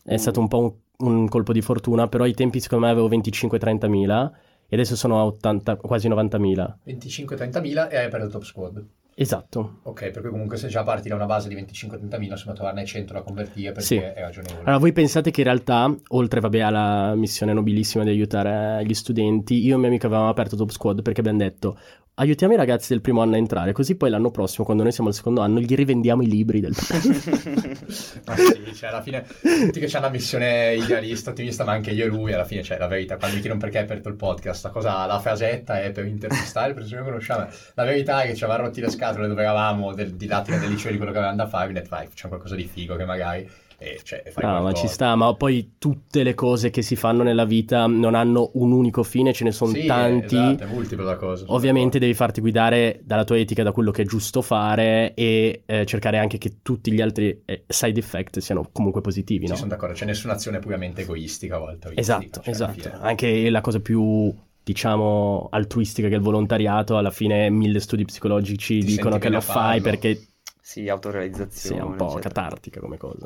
È 0.03 0.13
Uh. 0.15 0.17
stato 0.17 0.39
un 0.39 0.47
po' 0.47 0.59
un, 0.97 1.07
un 1.09 1.27
colpo 1.27 1.53
di 1.53 1.61
fortuna, 1.61 2.07
però 2.07 2.23
ai 2.25 2.33
tempi 2.33 2.59
secondo 2.59 2.85
me 2.85 2.91
avevo 2.91 3.09
25-30 3.09 3.87
mila 3.89 4.31
e 4.67 4.75
adesso 4.75 4.95
sono 4.95 5.19
a 5.19 5.25
80, 5.25 5.75
quasi 5.77 6.07
90.000. 6.09 6.73
25-30 6.87 7.89
e 7.89 7.97
hai 7.97 8.05
aperto 8.05 8.27
Top 8.29 8.43
Squad. 8.43 8.83
Esatto. 9.15 9.81
Ok, 9.83 10.09
perché 10.09 10.29
comunque 10.29 10.57
se 10.57 10.67
già 10.69 10.81
parti 10.81 11.07
da 11.07 11.13
una 11.13 11.27
base 11.27 11.47
di 11.47 11.53
25-30 11.55 12.19
insomma 12.31 12.55
trovarne 12.55 12.83
100 12.83 13.13
da 13.13 13.21
convertire 13.21 13.67
perché 13.71 13.83
Sì. 13.85 13.95
è 13.97 14.15
ragionevole. 14.21 14.61
Allora, 14.61 14.77
voi 14.79 14.91
pensate 14.91 15.29
che 15.29 15.41
in 15.41 15.45
realtà, 15.45 15.95
oltre 16.09 16.39
vabbè, 16.39 16.59
alla 16.61 17.13
missione 17.13 17.53
nobilissima 17.53 18.03
di 18.03 18.09
aiutare 18.09 18.83
gli 18.83 18.93
studenti, 18.95 19.63
io 19.63 19.75
e 19.75 19.77
mio 19.77 19.87
amico 19.89 20.07
avevamo 20.07 20.29
aperto 20.29 20.55
Top 20.55 20.69
Squad 20.71 21.03
perché 21.03 21.19
abbiamo 21.19 21.37
detto 21.37 21.77
aiutiamo 22.15 22.53
i 22.53 22.57
ragazzi 22.57 22.89
del 22.89 23.01
primo 23.01 23.21
anno 23.21 23.33
a 23.33 23.37
entrare, 23.37 23.71
così 23.71 23.95
poi 23.95 24.09
l'anno 24.09 24.29
prossimo, 24.29 24.65
quando 24.65 24.83
noi 24.83 24.91
siamo 24.91 25.09
al 25.09 25.15
secondo 25.15 25.41
anno, 25.41 25.59
gli 25.59 25.73
rivendiamo 25.73 26.21
i 26.21 26.27
libri 26.27 26.59
del 26.59 26.75
Ma 28.25 28.35
sì, 28.37 28.75
cioè 28.75 28.89
alla 28.89 29.01
fine 29.01 29.25
tutti 29.41 29.79
che 29.79 29.87
c'hanno 29.87 30.05
la 30.05 30.11
missione 30.11 30.75
idealista, 30.75 31.31
ottimista, 31.31 31.63
ma 31.63 31.71
anche 31.71 31.91
io 31.91 32.05
e 32.05 32.07
lui, 32.07 32.33
alla 32.33 32.45
fine, 32.45 32.61
cioè 32.63 32.77
la 32.77 32.87
verità, 32.87 33.17
quando 33.17 33.35
mi 33.35 33.41
chiedono 33.41 33.61
perché 33.61 33.79
hai 33.79 33.83
aperto 33.85 34.09
il 34.09 34.15
podcast, 34.15 34.63
la 34.65 34.69
cosa, 34.69 35.05
la 35.05 35.19
frasetta 35.19 35.81
è 35.81 35.91
per 35.91 36.05
intervistare, 36.05 36.75
se 36.85 36.95
non 36.95 37.05
conosciamo, 37.05 37.47
la 37.73 37.83
verità 37.83 38.21
è 38.21 38.27
che 38.27 38.35
ci 38.35 38.43
avevamo 38.43 38.67
rotti 38.67 38.81
le 38.81 38.89
scatole 38.89 39.27
dove 39.27 39.41
eravamo 39.41 39.93
del, 39.93 40.13
didattica 40.13 40.57
del 40.57 40.69
liceo 40.69 40.91
di 40.91 40.97
quello 40.97 41.11
che 41.11 41.17
avevamo 41.17 41.41
da 41.41 41.47
fare, 41.47 41.71
quindi 41.71 41.89
vai, 41.89 42.07
facciamo 42.07 42.33
qualcosa 42.33 42.55
di 42.55 42.67
figo 42.67 42.95
che 42.95 43.05
magari, 43.05 43.49
e 43.83 43.99
cioè, 44.03 44.23
fai 44.31 44.43
No, 44.45 44.51
ma 44.53 44.59
qualcosa. 44.61 44.87
ci 44.87 44.93
sta, 44.93 45.15
ma 45.15 45.33
poi 45.35 45.75
tutte 45.77 46.23
le 46.23 46.33
cose 46.33 46.69
che 46.69 46.81
si 46.81 46.95
fanno 46.95 47.21
nella 47.23 47.45
vita 47.45 47.85
non 47.87 48.15
hanno 48.15 48.51
un 48.53 48.71
unico 48.71 49.03
fine, 49.03 49.33
ce 49.33 49.43
ne 49.43 49.51
sono 49.51 49.71
Sì, 49.73 49.85
tanti. 49.85 50.35
esatto, 50.35 50.63
è 50.63 50.67
multiplo 50.67 51.03
la 51.03 51.15
cosa. 51.17 51.43
Ovviamente 51.49 51.83
d'accordo. 51.83 51.99
devi 51.99 52.13
farti 52.13 52.39
guidare 52.41 53.01
dalla 53.03 53.23
tua 53.25 53.37
etica, 53.37 53.63
da 53.63 53.71
quello 53.73 53.91
che 53.91 54.03
è 54.03 54.05
giusto 54.05 54.41
fare 54.41 55.13
e 55.13 55.63
eh, 55.65 55.85
cercare 55.85 56.17
anche 56.17 56.37
che 56.37 56.59
tutti 56.61 56.91
gli 56.91 57.01
altri 57.01 57.41
eh, 57.45 57.63
side 57.67 57.99
effect 57.99 58.39
siano 58.39 58.69
comunque 58.71 59.01
positivi, 59.01 59.45
Sì, 59.45 59.51
no? 59.51 59.57
sono 59.57 59.69
d'accordo, 59.69 59.93
c'è 59.95 60.05
nessuna 60.05 60.33
azione 60.33 60.59
puramente 60.59 61.01
egoistica 61.01 61.55
a 61.55 61.59
volte. 61.59 61.91
Esatto, 61.95 62.41
cioè, 62.41 62.49
esatto. 62.53 62.89
Anche 63.01 63.49
la 63.49 63.61
cosa 63.61 63.79
più, 63.81 64.33
diciamo, 64.63 65.47
altruistica 65.51 66.07
che 66.07 66.15
il 66.15 66.21
volontariato, 66.21 66.97
alla 66.97 67.11
fine 67.11 67.49
mille 67.49 67.79
studi 67.79 68.05
psicologici 68.05 68.79
Ti 68.79 68.85
dicono 68.85 69.17
che 69.17 69.29
lo 69.29 69.41
fai 69.41 69.81
perché 69.81 70.27
Sì, 70.65 70.87
autorealizzazione. 70.87 71.75
sia 71.75 71.85
un 71.85 71.95
po' 71.97 72.05
eccetera. 72.17 72.29
catartica 72.29 72.79
come 72.79 72.95
cosa. 72.97 73.25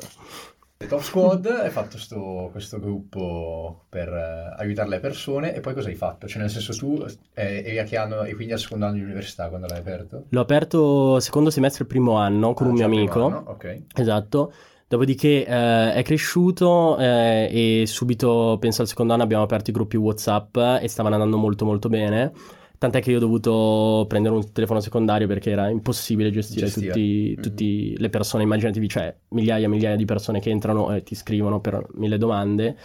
The 0.76 0.86
Top 0.86 1.00
Squad 1.00 1.46
hai 1.46 1.70
fatto 1.70 1.96
sto- 1.98 2.48
questo 2.50 2.78
gruppo 2.80 3.84
per 3.88 4.08
eh, 4.08 4.54
aiutare 4.58 4.88
le 4.88 4.98
persone 5.00 5.54
e 5.54 5.60
poi 5.60 5.72
cosa 5.74 5.88
hai 5.88 5.94
fatto? 5.94 6.26
Cioè 6.26 6.40
nel 6.40 6.50
senso 6.50 6.72
tu 6.76 7.04
eh, 7.34 7.62
eri 7.64 7.78
a 7.78 7.84
che 7.84 7.96
anno 7.96 8.24
e 8.24 8.34
quindi 8.34 8.52
al 8.52 8.58
secondo 8.58 8.86
anno 8.86 8.94
di 8.94 9.02
università 9.02 9.48
quando 9.48 9.66
l'hai 9.68 9.78
aperto? 9.78 10.24
L'ho 10.28 10.40
aperto 10.40 11.20
secondo 11.20 11.50
semestre 11.50 11.82
il 11.84 11.88
primo 11.88 12.16
anno 12.16 12.54
con 12.54 12.66
Ah, 12.66 12.70
un 12.70 12.74
mio 12.76 12.86
primo 12.86 13.00
amico. 13.00 13.24
anno, 13.26 13.44
Ok. 13.50 13.82
Esatto. 13.94 14.52
Dopodiché 14.88 15.44
eh, 15.44 15.92
è 15.92 16.02
cresciuto 16.02 16.96
eh, 16.98 17.80
e 17.82 17.86
subito, 17.86 18.56
penso 18.58 18.82
al 18.82 18.88
secondo 18.88 19.12
anno, 19.12 19.22
abbiamo 19.22 19.42
aperto 19.44 19.70
i 19.70 19.72
gruppi 19.72 19.96
WhatsApp 19.96 20.56
e 20.80 20.88
stavano 20.88 21.14
andando 21.14 21.36
molto 21.36 21.64
molto 21.64 21.88
bene. 21.88 22.32
Tant'è 22.78 23.00
che 23.02 23.10
io 23.10 23.16
ho 23.16 23.20
dovuto 23.20 24.04
prendere 24.08 24.36
un 24.36 24.52
telefono 24.52 24.78
secondario 24.78 25.26
perché 25.26 25.50
era 25.50 25.68
impossibile 25.68 26.30
gestire, 26.30 26.66
Gestire. 26.66 26.86
tutti, 26.92 27.34
Mhm. 27.36 27.42
tutte 27.42 27.64
le 28.00 28.08
persone. 28.08 28.44
Immaginatevi, 28.44 28.88
cioè, 28.88 29.12
migliaia 29.30 29.66
e 29.66 29.68
migliaia 29.68 29.96
di 29.96 30.04
persone 30.04 30.38
che 30.38 30.50
entrano 30.50 30.94
e 30.94 31.02
ti 31.02 31.16
scrivono 31.16 31.60
per 31.60 31.84
mille 31.94 32.18
domande. 32.18 32.76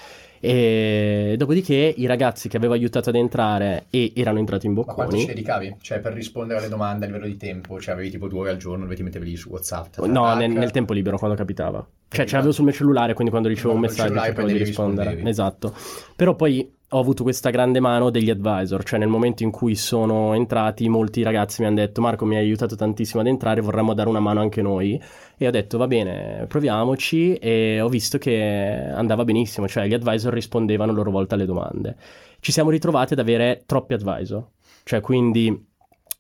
E 0.46 1.36
dopodiché 1.38 1.94
i 1.96 2.06
ragazzi 2.06 2.50
che 2.50 2.58
avevo 2.58 2.74
aiutato 2.74 3.08
ad 3.10 3.16
entrare 3.16 3.86
e 3.90 4.12
erano 4.14 4.40
entrati 4.40 4.66
in 4.66 4.74
Ma 4.74 4.84
quanto 4.84 5.16
ci 5.16 5.20
bocconi. 5.22 5.26
dedicavi? 5.26 5.76
Cioè 5.80 6.00
per 6.02 6.12
rispondere 6.12 6.60
alle 6.60 6.68
domande 6.68 7.06
a 7.06 7.08
livello 7.08 7.28
di 7.28 7.38
tempo? 7.38 7.80
Cioè 7.80 7.94
avevi 7.94 8.10
tipo 8.10 8.28
due 8.28 8.40
ore 8.42 8.50
al 8.50 8.58
giorno 8.58 8.84
dove 8.84 8.96
ti 8.96 9.04
mettevi 9.04 9.26
lì 9.26 9.38
su 9.38 9.48
WhatsApp? 9.50 10.00
No, 10.00 10.36
nel, 10.36 10.52
nel 10.52 10.72
tempo 10.72 10.92
libero, 10.92 11.18
quando 11.18 11.38
capitava. 11.38 11.78
Cioè, 11.80 11.88
Capitava. 12.10 12.28
ce 12.28 12.36
l'avevo 12.36 12.52
sul 12.52 12.66
mio 12.66 12.74
cellulare, 12.74 13.14
quindi 13.14 13.32
quando 13.32 13.48
ricevevo 13.50 13.74
un 13.76 13.80
Quando 13.86 13.96
col 13.96 14.12
messaggio 14.12 14.26
cercavo 14.28 14.48
di 14.52 14.58
rispondere. 14.64 15.08
rispondevi. 15.16 15.30
Esatto. 15.30 15.74
Però 16.18 16.36
poi 16.36 16.72
ho 16.90 17.00
avuto 17.00 17.24
questa 17.24 17.50
grande 17.50 17.80
mano 17.80 18.10
degli 18.12 18.30
advisor, 18.30 18.84
cioè 18.84 19.00
nel 19.00 19.08
momento 19.08 19.42
in 19.44 19.50
cui 19.50 19.74
sono 19.76 20.34
entrati, 20.36 20.88
molti 20.90 21.24
ragazzi 21.24 21.62
mi 21.62 21.68
hanno 21.68 21.78
detto 21.78 22.02
Marco 22.02 22.26
mi 22.26 22.36
hai 22.36 22.44
aiutato 22.44 22.76
tantissimo 22.76 23.22
ad 23.22 23.28
entrare, 23.28 23.62
vorremmo 23.62 23.96
dare 23.96 24.10
una 24.10 24.20
mano 24.20 24.42
anche 24.42 24.62
noi. 24.62 25.02
E 25.38 25.48
ho 25.48 25.52
detto 25.52 25.78
va 25.78 25.88
bene, 25.88 26.46
proviamoci 26.48 27.36
e 27.36 27.82
ho 27.82 27.90
visto 27.90 28.18
che 28.18 28.90
andava 28.94 29.24
benissimo, 29.24 29.68
cioè 29.68 29.88
gli 29.88 29.94
advisor 29.94 30.32
rispondevano 30.32 30.92
a 30.92 30.94
loro 30.96 31.12
volta 31.12 31.36
alle 31.36 31.46
domande. 31.46 31.96
Ci 32.40 32.52
siamo 32.52 32.70
ritrovati 32.70 33.14
ad 33.14 33.20
avere 33.20 33.64
troppi 33.66 33.94
advisor, 33.94 34.46
cioè 34.84 35.02
quindi 35.02 35.66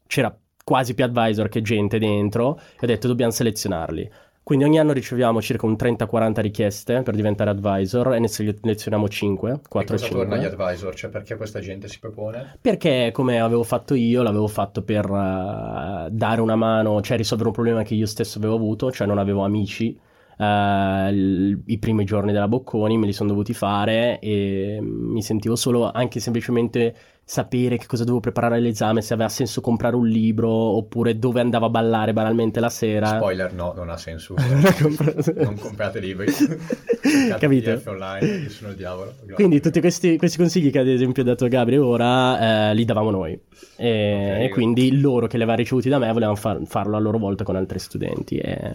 c'era 0.07 0.35
quasi 0.63 0.93
più 0.93 1.03
advisor 1.03 1.49
che 1.49 1.61
gente 1.61 1.99
dentro 1.99 2.57
e 2.57 2.79
ho 2.81 2.87
detto 2.87 3.07
dobbiamo 3.07 3.31
selezionarli. 3.31 4.09
Quindi 4.43 4.65
ogni 4.65 4.77
anno 4.77 4.91
riceviamo 4.91 5.41
circa 5.41 5.65
un 5.65 5.75
30-40 5.77 6.41
richieste 6.41 7.01
per 7.01 7.15
diventare 7.15 7.49
advisor 7.49 8.13
e 8.13 8.19
ne 8.19 8.27
selezioniamo 8.27 9.07
5, 9.07 9.51
E 9.53 9.59
4 9.69 9.95
cosa 9.95 10.09
torna 10.09 10.35
agli 10.35 10.43
5. 10.43 10.63
advisor? 10.65 10.93
Cioè 10.95 11.09
perché 11.09 11.35
questa 11.37 11.59
gente 11.61 11.87
si 11.87 11.99
propone? 11.99 12.57
Perché 12.59 13.11
come 13.13 13.39
avevo 13.39 13.63
fatto 13.63 13.93
io, 13.95 14.21
l'avevo 14.21 14.47
fatto 14.47 14.83
per 14.83 15.05
eh, 15.05 16.09
dare 16.11 16.41
una 16.41 16.55
mano, 16.55 17.01
cioè 17.01 17.17
risolvere 17.17 17.49
un 17.49 17.55
problema 17.55 17.83
che 17.83 17.93
io 17.95 18.05
stesso 18.05 18.37
avevo 18.37 18.55
avuto, 18.55 18.91
cioè 18.91 19.07
non 19.07 19.17
avevo 19.17 19.43
amici 19.43 19.97
il- 20.37 21.61
i 21.65 21.77
primi 21.77 22.03
giorni 22.05 22.31
della 22.31 22.47
Bocconi, 22.47 22.97
me 22.97 23.05
li 23.05 23.13
sono 23.13 23.29
dovuti 23.29 23.53
fare 23.53 24.19
e 24.19 24.79
mi 24.81 25.21
sentivo 25.21 25.55
solo 25.55 25.91
anche 25.91 26.19
semplicemente 26.19 26.95
sapere 27.25 27.77
che 27.77 27.85
cosa 27.85 28.03
dovevo 28.03 28.19
preparare 28.19 28.57
all'esame, 28.57 29.01
se 29.01 29.13
aveva 29.13 29.29
senso 29.29 29.61
comprare 29.61 29.95
un 29.95 30.05
libro 30.05 30.49
oppure 30.51 31.17
dove 31.17 31.39
andavo 31.39 31.67
a 31.67 31.69
ballare 31.69 32.11
banalmente 32.11 32.59
la 32.59 32.67
sera. 32.69 33.07
Spoiler, 33.15 33.53
no, 33.53 33.71
non 33.73 33.89
ha 33.89 33.95
senso. 33.97 34.35
Non 34.43 34.61
ho 34.65 34.73
comprato- 34.81 35.33
non 35.35 35.57
comprate 35.57 35.99
libri. 36.01 36.27
Capito? 37.39 37.81
Online, 37.85 38.25
io 38.43 38.49
sono 38.49 38.71
il 38.71 38.75
diavolo. 38.75 39.13
Grazie. 39.17 39.33
Quindi 39.35 39.61
tutti 39.61 39.79
questi, 39.79 40.17
questi 40.17 40.37
consigli 40.37 40.69
che 40.69 40.79
ad 40.79 40.87
esempio 40.87 41.21
ha 41.23 41.25
dato 41.25 41.47
Gabri 41.47 41.77
ora 41.77 42.69
eh, 42.71 42.75
li 42.75 42.83
davamo 42.85 43.09
noi 43.09 43.39
e, 43.77 44.33
Ok. 44.35 44.41
e 44.43 44.49
quindi 44.49 44.99
loro 44.99 45.27
che 45.27 45.37
li 45.37 45.43
aveva 45.43 45.57
ricevuti 45.57 45.87
da 45.89 45.99
me 45.99 46.11
volevano 46.11 46.35
far- 46.35 46.65
farlo 46.65 46.97
a 46.97 46.99
loro 46.99 47.17
volta 47.17 47.43
con 47.45 47.55
altri 47.55 47.79
studenti 47.79 48.37
e 48.37 48.73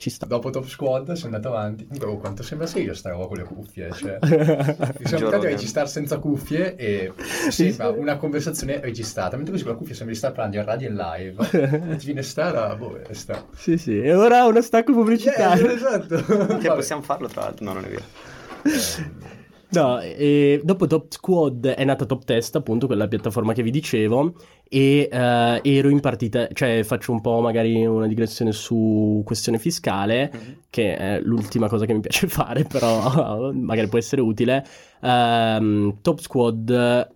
ci 0.00 0.08
sta. 0.08 0.24
Dopo 0.24 0.48
Top 0.48 0.64
Squad 0.64 1.12
sono 1.12 1.36
andato 1.36 1.54
avanti. 1.54 1.86
Oh, 2.00 2.16
quanto 2.16 2.42
sembra 2.42 2.66
serio 2.66 2.94
sta 2.94 3.10
roba 3.10 3.26
con 3.26 3.36
le 3.36 3.44
cuffie. 3.44 3.90
Cioè. 4.00 4.18
Siamo 4.22 5.26
abituati 5.26 5.46
a 5.46 5.48
eh. 5.48 5.52
registrare 5.52 5.88
senza 5.88 6.18
cuffie 6.18 6.74
e 6.74 7.12
sembra 7.50 7.90
una 7.90 8.16
conversazione 8.16 8.80
registrata. 8.80 9.36
Mentre 9.36 9.52
così 9.52 9.64
con 9.64 9.72
la 9.72 9.78
cuffia 9.78 9.94
sembra 9.94 10.14
di 10.14 10.18
stare 10.18 10.34
parlando 10.34 10.58
in 10.58 10.64
radio 10.64 10.88
in 10.88 10.94
live. 10.94 11.96
Ti 11.98 12.04
viene 12.06 12.22
sta, 12.22 12.74
boh, 12.76 12.98
e 13.06 13.12
sta. 13.12 13.44
Sì, 13.54 13.76
sì, 13.76 14.00
e 14.00 14.14
ora 14.14 14.46
uno 14.46 14.62
stacco 14.62 14.94
pubblicitario. 14.94 15.68
Eh, 15.68 15.74
esatto. 15.74 16.56
Che 16.56 16.68
possiamo 16.68 17.02
farlo 17.02 17.28
tra 17.28 17.42
l'altro? 17.42 17.66
No, 17.66 17.74
non 17.74 17.84
è 17.84 17.88
vero. 17.88 19.38
No, 19.72 20.00
e 20.00 20.60
dopo 20.64 20.86
Top 20.86 21.10
Squad 21.12 21.66
è 21.66 21.84
nata 21.84 22.04
Top 22.04 22.24
Test, 22.24 22.56
appunto, 22.56 22.86
quella 22.86 23.06
piattaforma 23.06 23.52
che 23.52 23.62
vi 23.62 23.70
dicevo, 23.70 24.34
e 24.68 25.08
eh, 25.10 25.60
ero 25.62 25.88
in 25.88 26.00
partita, 26.00 26.48
cioè 26.52 26.82
faccio 26.82 27.12
un 27.12 27.20
po' 27.20 27.40
magari 27.40 27.86
una 27.86 28.06
digressione 28.08 28.50
su 28.52 29.22
questione 29.24 29.58
fiscale, 29.58 30.30
Mhm. 30.32 30.56
che 30.70 30.96
è 30.96 31.20
l'ultima 31.20 31.68
cosa 31.68 31.86
che 31.86 31.94
mi 31.94 32.00
piace 32.00 32.26
fare, 32.28 32.64
però 32.64 33.52
magari 33.54 33.88
può 33.88 33.98
essere 33.98 34.20
utile. 34.22 34.64
Ehm, 35.00 35.98
Top 36.02 36.18
Squad 36.18 36.70
eh, 36.70 37.12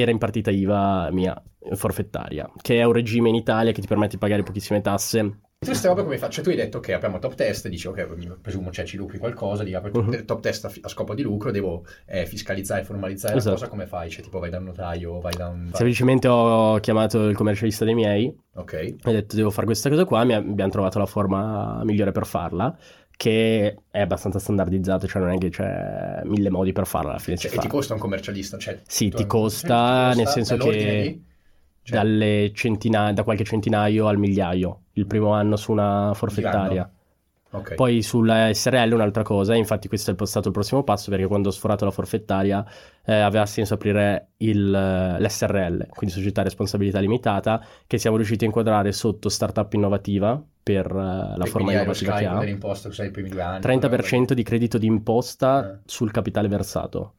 era 0.00 0.10
in 0.10 0.18
partita 0.18 0.50
IVA 0.50 1.08
mia, 1.12 1.40
forfettaria, 1.74 2.50
che 2.62 2.78
è 2.80 2.84
un 2.84 2.92
regime 2.92 3.28
in 3.28 3.34
Italia 3.34 3.72
che 3.72 3.80
ti 3.82 3.86
permette 3.86 4.12
di 4.12 4.18
pagare 4.18 4.42
pochissime 4.42 4.80
tasse. 4.80 5.40
Tu 5.62 5.66
queste 5.66 5.88
robe 5.88 6.04
come 6.04 6.16
faccio? 6.16 6.40
Tu 6.40 6.48
hai 6.48 6.56
detto 6.56 6.80
che 6.80 6.94
apriamo 6.94 7.18
top 7.18 7.34
test, 7.34 7.68
dici 7.68 7.86
ok, 7.86 8.38
presumo 8.40 8.70
c'è 8.70 8.84
ci 8.84 8.96
lucri 8.96 9.18
qualcosa, 9.18 9.62
di 9.62 9.74
apri 9.74 9.90
Mhm. 9.92 10.24
top 10.24 10.40
test 10.40 10.64
a, 10.64 10.72
a 10.80 10.88
scopo 10.88 11.12
di 11.14 11.20
lucro, 11.20 11.50
devo 11.50 11.84
eh, 12.06 12.24
fiscalizzare 12.24 12.80
e 12.80 12.84
formalizzare 12.84 13.36
Esatto. 13.36 13.50
la 13.56 13.60
cosa, 13.60 13.68
come 13.70 13.84
fai? 13.86 14.08
Cioè 14.08 14.22
tipo 14.22 14.38
vai 14.38 14.48
da 14.48 14.56
un 14.56 14.64
notaio, 14.64 15.20
vai 15.20 15.34
da 15.36 15.48
un... 15.48 15.68
Semplicemente 15.74 16.28
ho 16.28 16.78
chiamato 16.78 17.28
il 17.28 17.36
commercialista 17.36 17.84
dei 17.84 17.92
miei 17.94 18.34
Ok, 18.54 18.94
ho 19.04 19.10
detto 19.10 19.36
devo 19.36 19.50
fare 19.50 19.66
questa 19.66 19.90
cosa 19.90 20.06
qua, 20.06 20.24
mi 20.24 20.32
abbiamo 20.32 20.70
trovato 20.70 20.98
la 20.98 21.04
forma 21.04 21.84
migliore 21.84 22.10
per 22.12 22.24
farla, 22.24 22.74
che 23.14 23.76
è 23.90 24.00
abbastanza 24.00 24.38
standardizzato, 24.38 25.06
cioè 25.06 25.20
non 25.20 25.32
è 25.32 25.36
che 25.36 25.50
c'è 25.50 26.22
mille 26.24 26.48
modi 26.48 26.72
per 26.72 26.86
farla 26.86 27.10
alla 27.10 27.18
fine 27.18 27.36
cioè, 27.36 27.50
e 27.50 27.54
fa. 27.56 27.60
ti 27.60 27.68
costa 27.68 27.92
un 27.92 28.00
commercialista? 28.00 28.56
Cioè, 28.56 28.80
Sì, 28.86 29.10
tu- 29.10 29.18
ti 29.18 29.26
costa, 29.26 30.14
nel 30.14 30.26
senso 30.26 30.56
che 30.56 30.70
di- 31.02 31.28
cioè, 31.90 31.98
dalle 31.98 32.52
centina- 32.54 33.12
da 33.12 33.22
qualche 33.24 33.44
centinaio 33.44 34.06
al 34.06 34.18
migliaio, 34.18 34.84
il 34.92 35.06
primo 35.06 35.32
anno 35.32 35.56
su 35.56 35.72
una 35.72 36.12
forfettaria. 36.14 36.90
ok. 37.52 37.74
Poi 37.74 38.02
sulla 38.02 38.52
SRL 38.54 38.92
un'altra 38.92 39.22
cosa, 39.22 39.54
infatti 39.56 39.88
questo 39.88 40.12
è 40.12 40.26
stato 40.26 40.48
il 40.48 40.54
prossimo 40.54 40.84
passo 40.84 41.10
perché 41.10 41.26
quando 41.26 41.48
ho 41.48 41.52
sforato 41.52 41.84
la 41.84 41.90
forfettaria 41.90 42.64
eh, 43.04 43.12
aveva 43.14 43.44
senso 43.46 43.74
aprire 43.74 44.30
il, 44.38 44.70
l'SRL, 44.70 45.88
quindi 45.88 46.14
società 46.14 46.42
responsabilità 46.42 47.00
limitata, 47.00 47.64
che 47.86 47.98
siamo 47.98 48.16
riusciti 48.16 48.44
a 48.44 48.46
inquadrare 48.46 48.92
sotto 48.92 49.28
startup 49.28 49.72
innovativa 49.72 50.40
per 50.62 50.86
eh, 50.86 51.36
la 51.36 51.44
E 51.44 51.46
forma 51.46 51.72
innovativa 51.72 52.12
che 52.18 52.24
ha. 52.26 52.38
dell'imposta 52.38 52.88
che 52.88 52.94
sai 52.94 53.08
i 53.08 53.10
primi 53.10 53.28
due 53.30 53.42
anni. 53.42 53.60
30% 53.60 54.32
di 54.32 54.42
credito 54.44 54.78
d'imposta 54.78 55.72
Eh. 55.74 55.78
sul 55.86 56.10
capitale 56.12 56.46
versato. 56.48 57.14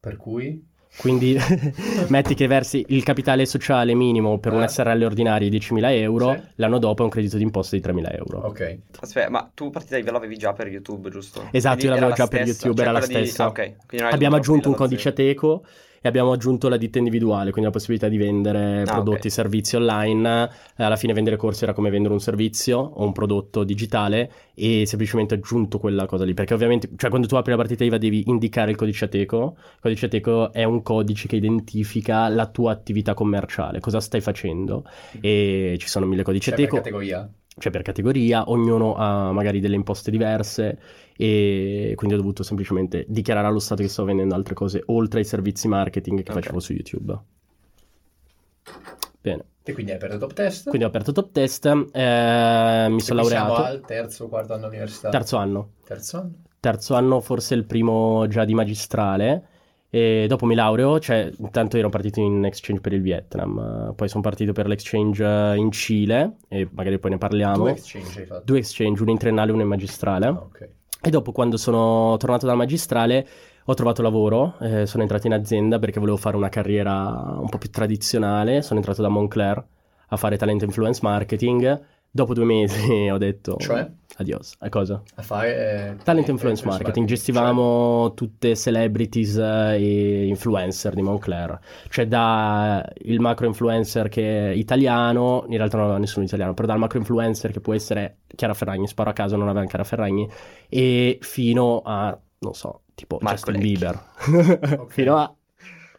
Per 0.00 0.16
cui? 0.16 0.68
Quindi 0.96 1.36
metti 2.08 2.34
che 2.34 2.46
versi 2.46 2.84
il 2.88 3.02
capitale 3.02 3.46
sociale 3.46 3.94
minimo 3.94 4.38
per 4.38 4.52
un 4.52 4.62
Eh. 4.62 4.68
SRL 4.68 5.02
ordinario 5.02 5.48
di 5.48 5.58
10.000 5.58 5.90
euro, 5.92 6.32
Sì. 6.34 6.40
l'anno 6.56 6.78
dopo 6.78 7.02
è 7.02 7.04
un 7.04 7.10
credito 7.10 7.36
d'imposta 7.38 7.76
di 7.76 7.82
3.000 7.82 8.14
euro. 8.14 8.38
Ok. 8.40 8.78
Aspetta, 9.00 9.30
ma 9.30 9.50
tu 9.54 9.70
partita 9.70 9.96
IVA 9.96 10.12
l'avevi 10.12 10.36
già 10.36 10.52
per 10.52 10.68
YouTube, 10.68 11.10
giusto? 11.10 11.48
Esatto, 11.50 11.76
Quindi 11.78 11.84
io 11.84 11.90
l'avevo 11.90 12.08
la 12.10 12.14
già 12.14 12.26
per 12.26 12.42
stessa, 12.42 12.66
YouTube, 12.66 12.76
cioè 12.76 12.88
era 12.90 12.98
la 13.00 13.06
di- 13.06 13.12
stessa. 13.12 13.44
ah, 13.44 13.48
ok. 13.48 13.54
Quindi 13.54 13.76
non 13.96 14.06
hai 14.06 14.12
Abbiamo 14.12 14.36
aggiunto 14.36 14.68
un 14.68 14.74
codice 14.74 15.08
ateco 15.08 15.64
e 16.02 16.08
abbiamo 16.08 16.32
aggiunto 16.32 16.68
la 16.68 16.76
ditta 16.76 16.98
individuale, 16.98 17.50
quindi 17.52 17.70
la 17.70 17.70
possibilità 17.70 18.08
di 18.08 18.18
vendere 18.18 18.82
Ah, 18.82 18.84
prodotti 18.92 19.28
e 19.28 19.30
ok. 19.30 19.32
servizi 19.32 19.76
online. 19.76 20.50
Eh, 20.76 20.82
Alla 20.84 20.96
fine 20.96 21.12
vendere 21.14 21.36
corsi 21.36 21.62
era 21.64 21.72
come 21.72 21.88
vendere 21.90 22.12
un 22.12 22.20
servizio 22.20 22.78
o 22.78 23.04
un 23.04 23.12
prodotto 23.12 23.62
digitale 23.64 24.30
e 24.54 24.84
semplicemente 24.84 25.34
aggiunto 25.34 25.78
quella 25.78 26.04
cosa 26.06 26.24
lì, 26.24 26.34
perché 26.34 26.54
ovviamente, 26.54 26.90
cioè 26.96 27.08
quando 27.08 27.28
tu 27.28 27.36
apri 27.36 27.52
la 27.52 27.56
partita 27.56 27.84
IVA 27.84 27.98
devi 27.98 28.24
indicare 28.26 28.70
il 28.72 28.76
codice 28.76 29.04
ateco. 29.04 29.54
Il 29.56 29.80
codice 29.80 30.06
ateco 30.06 30.52
è 30.52 30.64
un 30.64 30.82
codice 30.82 31.28
che 31.28 31.36
identifica 31.36 32.28
la 32.28 32.46
tua 32.46 32.72
attività 32.72 33.14
commerciale, 33.14 33.80
cosa 33.80 34.00
stai 34.00 34.20
facendo 34.20 34.84
e 35.20 35.76
ci 35.78 35.88
sono 35.88 36.04
mille 36.06 36.22
codici 36.24 36.50
per 36.50 36.58
ateco 36.58 36.76
categoria? 36.76 37.30
Cioè 37.58 37.70
per 37.72 37.82
categoria, 37.82 38.48
ognuno 38.50 38.94
ha 38.96 39.32
magari 39.32 39.60
delle 39.60 39.76
imposte 39.76 40.10
diverse 40.10 40.78
e 41.16 41.92
quindi 41.96 42.14
ho 42.16 42.18
dovuto 42.18 42.42
semplicemente 42.42 43.04
dichiarare 43.08 43.46
allo 43.46 43.58
Stato 43.58 43.82
che 43.82 43.88
sto 43.88 44.04
vendendo 44.04 44.34
altre 44.34 44.54
cose 44.54 44.82
oltre 44.86 45.20
ai 45.20 45.24
servizi 45.26 45.68
marketing 45.68 46.22
che 46.22 46.32
Ok. 46.32 46.32
facevo 46.32 46.60
su 46.60 46.72
YouTube. 46.72 47.18
Bene, 49.22 49.44
E 49.64 49.72
quindi 49.72 49.90
hai 49.92 49.96
aperto 49.96 50.18
top 50.18 50.32
test? 50.34 50.68
quindi 50.68 50.84
ho 50.86 50.88
aperto 50.90 51.12
Top 51.12 51.30
Test, 51.32 51.66
eh, 51.66 52.86
mi 52.90 53.00
E 53.00 53.02
sono 53.02 53.20
qui 53.20 53.24
siamo 53.24 53.54
laureato, 53.54 53.62
al 53.62 53.84
terzo, 53.84 54.28
quarto 54.28 54.54
anno 54.54 54.66
all'università. 54.66 55.10
terzo 55.10 55.36
anno, 55.36 55.72
Terzo 55.84 56.18
anno? 56.18 56.42
terzo 56.60 56.94
anno 56.94 57.20
forse 57.20 57.54
il 57.54 57.64
primo 57.64 58.26
già 58.28 58.44
di 58.44 58.54
magistrale 58.54 59.48
e 59.94 60.24
dopo 60.26 60.46
mi 60.46 60.54
laureo, 60.54 60.98
cioè 61.00 61.30
intanto 61.36 61.76
ero 61.76 61.90
partito 61.90 62.18
in 62.18 62.46
exchange 62.46 62.80
per 62.80 62.94
il 62.94 63.02
Vietnam, 63.02 63.92
poi 63.94 64.08
sono 64.08 64.22
partito 64.22 64.52
per 64.52 64.66
l'exchange 64.66 65.52
in 65.54 65.70
Cile 65.70 66.36
e 66.48 66.66
magari 66.72 66.98
poi 66.98 67.10
ne 67.10 67.18
parliamo. 67.18 67.64
Due 67.64 67.72
exchange 67.72 68.20
hai 68.20 68.24
fatto? 68.24 68.42
Due 68.42 68.56
exchange, 68.56 69.02
uno 69.02 69.10
in 69.10 69.18
triennale 69.18 69.50
e 69.50 69.52
uno 69.52 69.60
in 69.60 69.68
magistrale. 69.68 70.26
Ah, 70.26 70.30
ok. 70.30 70.68
E 71.02 71.10
dopo, 71.10 71.32
quando 71.32 71.58
sono 71.58 72.16
tornato 72.16 72.46
dalla 72.46 72.56
magistrale, 72.56 73.28
ho 73.66 73.74
trovato 73.74 74.00
lavoro, 74.00 74.56
eh, 74.60 74.86
sono 74.86 75.02
entrato 75.02 75.26
in 75.26 75.34
azienda 75.34 75.78
perché 75.78 76.00
volevo 76.00 76.16
fare 76.16 76.38
una 76.38 76.48
carriera 76.48 77.36
un 77.38 77.50
po' 77.50 77.58
più 77.58 77.68
tradizionale. 77.68 78.62
Sono 78.62 78.78
entrato 78.78 79.02
da 79.02 79.08
Moncler 79.08 79.62
a 80.08 80.16
fare 80.16 80.38
talent 80.38 80.62
influence 80.62 81.00
marketing. 81.02 81.80
Dopo 82.14 82.34
due 82.34 82.44
mesi 82.44 83.08
ho 83.08 83.16
detto 83.16 83.56
Cioè? 83.56 83.90
adios. 84.18 84.54
A 84.58 84.68
cosa? 84.68 85.02
A 85.14 85.22
fare... 85.22 85.96
eh, 85.98 86.02
Talent 86.04 86.28
eh, 86.28 86.30
influence 86.30 86.62
marketing, 86.66 87.06
Cioè, 87.08 87.16
gestivamo 87.16 88.12
tutte 88.12 88.54
celebrities 88.54 89.36
eh, 89.38 89.76
e 89.80 90.26
influencer 90.26 90.92
di 90.92 91.00
Moncler, 91.00 91.58
cioè 91.88 92.06
da 92.06 92.86
il 93.04 93.18
macro 93.20 93.46
influencer 93.46 94.08
che 94.10 94.50
è 94.50 94.54
italiano, 94.54 95.44
in 95.48 95.56
realtà 95.56 95.76
non 95.76 95.86
aveva 95.86 96.00
nessuno 96.00 96.26
italiano, 96.26 96.52
però 96.52 96.66
dal 96.68 96.78
macro 96.78 96.98
influencer 96.98 97.50
che 97.50 97.60
può 97.60 97.72
essere 97.72 98.18
Chiara 98.34 98.52
Ferragni, 98.52 98.86
sparo 98.86 99.08
a 99.08 99.14
caso 99.14 99.36
non 99.36 99.48
aveva 99.48 99.64
Chiara 99.64 99.84
Ferragni, 99.84 100.28
e 100.68 101.18
fino 101.22 101.80
a, 101.82 102.16
non 102.40 102.52
so, 102.52 102.82
tipo 102.94 103.16
Marco 103.22 103.50
Justin 103.50 103.54
Lecchi. 103.54 103.66
Bieber, 103.68 104.80
Ok. 104.80 104.92
fino 104.92 105.16
a... 105.16 105.34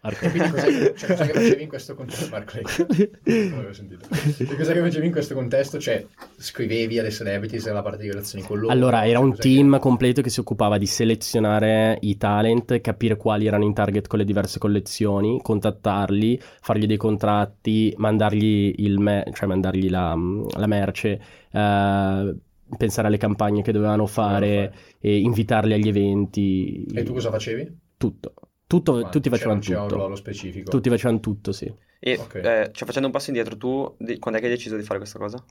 E 0.05 0.29
quindi 0.29 0.49
cos'è, 0.49 0.93
cioè, 0.95 1.09
cos'è 1.11 1.25
che 1.27 1.33
facevi 1.33 1.63
in 1.63 1.69
questo 1.69 1.95
contesto? 1.95 2.27
Marco 2.31 2.57
Lecchi. 2.57 3.09
Non 3.49 3.59
avevo 3.59 3.73
sentito. 3.73 4.05
E 4.11 4.55
cos'è 4.55 4.73
che 4.73 4.81
facevi 4.81 5.05
in 5.05 5.11
questo 5.13 5.33
contesto? 5.33 5.79
Cioè, 5.79 6.05
scrivevi 6.35 6.99
alle 6.99 7.09
celebrities 7.09 7.71
la 7.71 7.81
parte 7.81 8.01
di 8.03 8.09
relazioni 8.09 8.43
con 8.43 8.59
loro? 8.59 8.71
Allora, 8.73 9.07
era 9.07 9.19
un 9.19 9.33
team 9.35 9.73
che- 9.73 9.79
completo 9.79 10.21
che 10.21 10.29
si 10.29 10.41
occupava 10.41 10.77
di 10.77 10.85
selezionare 10.87 11.97
i 12.01 12.17
talent, 12.17 12.81
capire 12.81 13.15
quali 13.15 13.45
erano 13.47 13.63
in 13.63 13.73
target 13.73 14.07
con 14.07 14.19
le 14.19 14.25
diverse 14.25 14.59
collezioni, 14.59 15.39
contattarli, 15.41 16.39
fargli 16.59 16.85
dei 16.85 16.97
contratti, 16.97 17.93
mandargli, 17.97 18.73
il 18.79 18.99
me- 18.99 19.23
cioè 19.33 19.47
mandargli 19.47 19.89
la, 19.89 20.17
la 20.57 20.67
merce, 20.67 21.21
eh, 21.49 22.35
pensare 22.77 23.07
alle 23.07 23.17
campagne 23.17 23.61
che 23.61 23.71
dovevano 23.71 24.05
fare, 24.05 24.71
fare. 24.71 24.73
e 24.99 25.17
invitarli 25.19 25.71
agli 25.73 25.87
eventi. 25.87 26.85
E 26.93 27.03
tu 27.03 27.13
cosa 27.13 27.29
facevi? 27.29 27.77
Tutto. 27.95 28.33
Tutto- 28.77 28.93
Ma 29.01 29.09
tutti 29.09 29.29
c'era- 29.29 29.35
facevano 29.35 29.59
c'era 29.59 29.81
un 29.81 29.87
tutto. 29.87 29.99
ruolo 29.99 30.15
specifico. 30.15 30.69
Tutti 30.71 30.89
facevano 30.89 31.19
tutto, 31.19 31.51
sì. 31.51 31.71
E 31.99 32.17
Ok. 32.17 32.35
eh, 32.35 32.69
cioè, 32.73 32.85
facendo 32.87 33.07
un 33.07 33.11
passo 33.13 33.29
indietro, 33.29 33.55
tu 33.57 33.95
di- 33.97 34.17
quando 34.19 34.39
è 34.39 34.43
che 34.43 34.49
hai 34.49 34.55
deciso 34.55 34.75
di 34.75 34.83
fare 34.83 34.97
questa 34.99 35.19
cosa? 35.19 35.43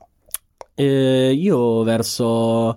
Eh, 0.75 1.33
io 1.33 1.83
verso 1.83 2.76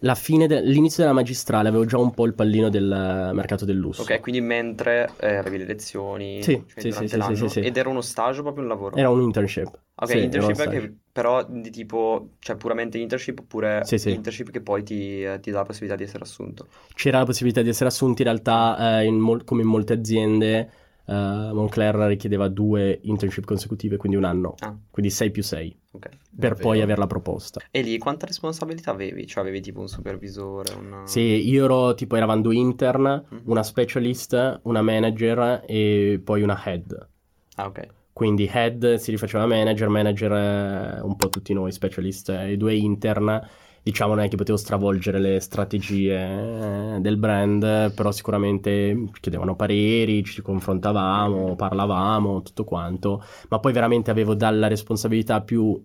de- 0.00 0.60
l'inizio 0.62 1.02
della 1.02 1.14
magistrale 1.14 1.68
avevo 1.68 1.84
già 1.84 1.98
un 1.98 2.12
po' 2.12 2.26
il 2.26 2.34
pallino 2.34 2.68
del 2.68 3.30
mercato 3.32 3.64
del 3.64 3.76
lusso. 3.76 4.02
Ok, 4.02 4.20
quindi 4.20 4.40
mentre 4.40 5.14
eh, 5.20 5.36
avevi 5.36 5.58
le 5.58 5.64
lezioni 5.64 6.42
Sì, 6.42 6.62
cioè, 6.66 6.82
sì, 6.82 6.92
sì, 6.92 7.08
sì, 7.08 7.36
sì, 7.36 7.48
sì. 7.48 7.60
ed 7.60 7.76
era 7.76 7.88
uno 7.88 8.00
stage 8.02 8.42
proprio 8.42 8.62
un 8.62 8.68
lavoro? 8.68 8.96
Era 8.96 9.10
un 9.10 9.22
internship. 9.22 9.78
Ok, 9.98 10.10
Sì, 10.10 10.18
internship 10.18 10.68
che 10.68 10.94
però 11.10 11.42
di 11.44 11.70
tipo, 11.70 12.34
cioè 12.40 12.56
puramente 12.56 12.98
internship 12.98 13.38
oppure 13.38 13.84
Sì, 13.84 13.96
sì. 13.98 14.10
internship 14.10 14.50
che 14.50 14.60
poi 14.60 14.82
ti, 14.82 15.22
eh, 15.22 15.40
ti 15.40 15.50
dà 15.50 15.58
la 15.60 15.64
possibilità 15.64 15.96
di 15.96 16.04
essere 16.04 16.24
assunto? 16.24 16.68
C'era 16.94 17.18
la 17.18 17.24
possibilità 17.24 17.62
di 17.62 17.68
essere 17.70 17.88
assunti 17.88 18.22
in 18.22 18.28
realtà, 18.28 19.00
eh, 19.00 19.04
in 19.06 19.16
mol- 19.18 19.44
come 19.44 19.62
in 19.62 19.68
molte 19.68 19.92
aziende, 19.94 20.70
eh, 21.06 21.12
Moncler 21.52 21.94
richiedeva 21.94 22.48
due 22.48 22.98
internship 23.02 23.44
consecutive, 23.44 23.96
quindi 23.96 24.16
un 24.18 24.24
anno, 24.24 24.54
Ah, 24.60 24.76
quindi 24.90 25.10
6 25.10 25.30
più 25.30 25.42
6, 25.42 25.76
ok. 25.92 26.08
per 26.08 26.18
Davvero? 26.30 26.56
poi 26.58 26.80
avere 26.82 26.98
la 26.98 27.06
proposta. 27.06 27.60
E 27.70 27.80
lì 27.82 27.96
quanta 27.98 28.26
responsabilità 28.26 28.90
avevi? 28.90 29.26
Cioè 29.26 29.42
avevi 29.42 29.60
tipo 29.60 29.80
un 29.80 29.88
supervisore, 29.88 30.74
una... 30.74 31.06
Sì, 31.06 31.20
io 31.20 31.64
ero 31.64 31.94
tipo, 31.94 32.16
eravamo 32.16 32.42
due 32.42 32.56
intern, 32.56 33.24
Mhm. 33.28 33.40
una 33.44 33.62
specialist, 33.62 34.60
una 34.64 34.82
manager 34.82 35.62
e 35.66 36.20
poi 36.22 36.42
una 36.42 36.60
head. 36.64 37.08
Ah, 37.56 37.66
ok. 37.66 37.86
Quindi 38.12 38.48
head 38.50 38.94
si 38.94 39.10
rifaceva 39.10 39.46
manager, 39.46 39.88
manager 39.88 40.32
eh, 40.32 41.00
un 41.02 41.16
po' 41.16 41.28
tutti 41.28 41.52
noi, 41.52 41.70
specialist 41.70 42.30
e 42.30 42.56
due 42.56 42.74
intern. 42.74 43.46
Diciamo 43.86 44.16
non 44.16 44.24
è 44.24 44.28
che 44.28 44.34
potevo 44.34 44.58
stravolgere 44.58 45.20
le 45.20 45.38
strategie 45.38 46.96
eh, 46.96 47.00
del 47.00 47.18
brand, 47.18 47.94
però 47.94 48.10
sicuramente 48.10 49.10
chiedevano 49.20 49.54
pareri, 49.54 50.24
ci 50.24 50.42
confrontavamo, 50.42 51.54
parlavamo, 51.54 52.42
tutto 52.42 52.64
quanto. 52.64 53.22
Ma 53.48 53.60
poi 53.60 53.72
veramente 53.72 54.10
avevo 54.10 54.34
dalla 54.34 54.66
responsabilità 54.66 55.40
più 55.40 55.80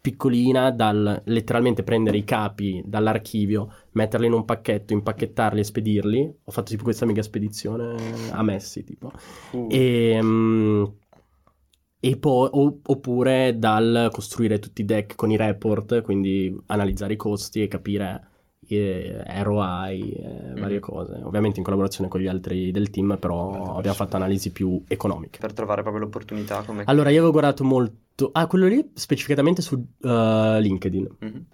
piccolina, 0.00 0.70
dal 0.70 1.22
letteralmente 1.24 1.84
prendere 1.84 2.16
i 2.18 2.24
capi 2.24 2.82
dall'archivio, 2.84 3.72
metterli 3.92 4.26
in 4.26 4.32
un 4.32 4.44
pacchetto, 4.44 4.92
impacchettarli 4.92 5.60
e 5.60 5.64
spedirli. 5.64 6.34
Ho 6.44 6.50
fatto 6.50 6.70
tipo 6.72 6.82
questa 6.82 7.06
mega 7.06 7.22
spedizione 7.22 7.94
a 8.32 8.42
Messi, 8.42 8.82
tipo. 8.82 9.12
Uh, 9.52 9.68
E, 9.70 10.18
e 10.18 10.20
poi, 12.18 12.48
o- 12.52 12.80
oppure 12.84 13.58
dal 13.58 14.08
costruire 14.12 14.58
tutti 14.58 14.82
i 14.82 14.84
deck 14.84 15.14
con 15.14 15.30
i 15.30 15.36
report, 15.36 16.02
quindi 16.02 16.54
analizzare 16.66 17.14
i 17.14 17.16
costi 17.16 17.62
e 17.62 17.68
capire 17.68 18.28
eh, 18.66 19.22
ROI, 19.42 20.12
eh, 20.12 20.60
varie 20.60 20.76
Mhm. 20.76 20.80
cose. 20.80 21.20
Ovviamente 21.22 21.58
in 21.58 21.64
collaborazione 21.64 22.08
con 22.08 22.20
gli 22.20 22.26
altri 22.26 22.70
del 22.70 22.88
team, 22.90 23.16
però 23.18 23.52
Altre 23.52 23.72
abbiamo 23.78 23.96
fatto 23.96 24.16
analisi 24.16 24.52
più 24.52 24.82
economiche. 24.88 25.38
Per 25.38 25.52
trovare 25.52 25.82
proprio 25.82 26.02
l'opportunità 26.04 26.62
come... 26.62 26.82
Allora, 26.86 27.10
io 27.10 27.16
avevo 27.18 27.30
guardato 27.32 27.62
molto... 27.64 28.30
Ah, 28.32 28.46
quello 28.46 28.66
lì 28.66 28.90
specificamente 28.94 29.60
su 29.60 29.74
eh, 30.00 30.58
LinkedIn. 30.60 31.08
Mhm. 31.18 31.44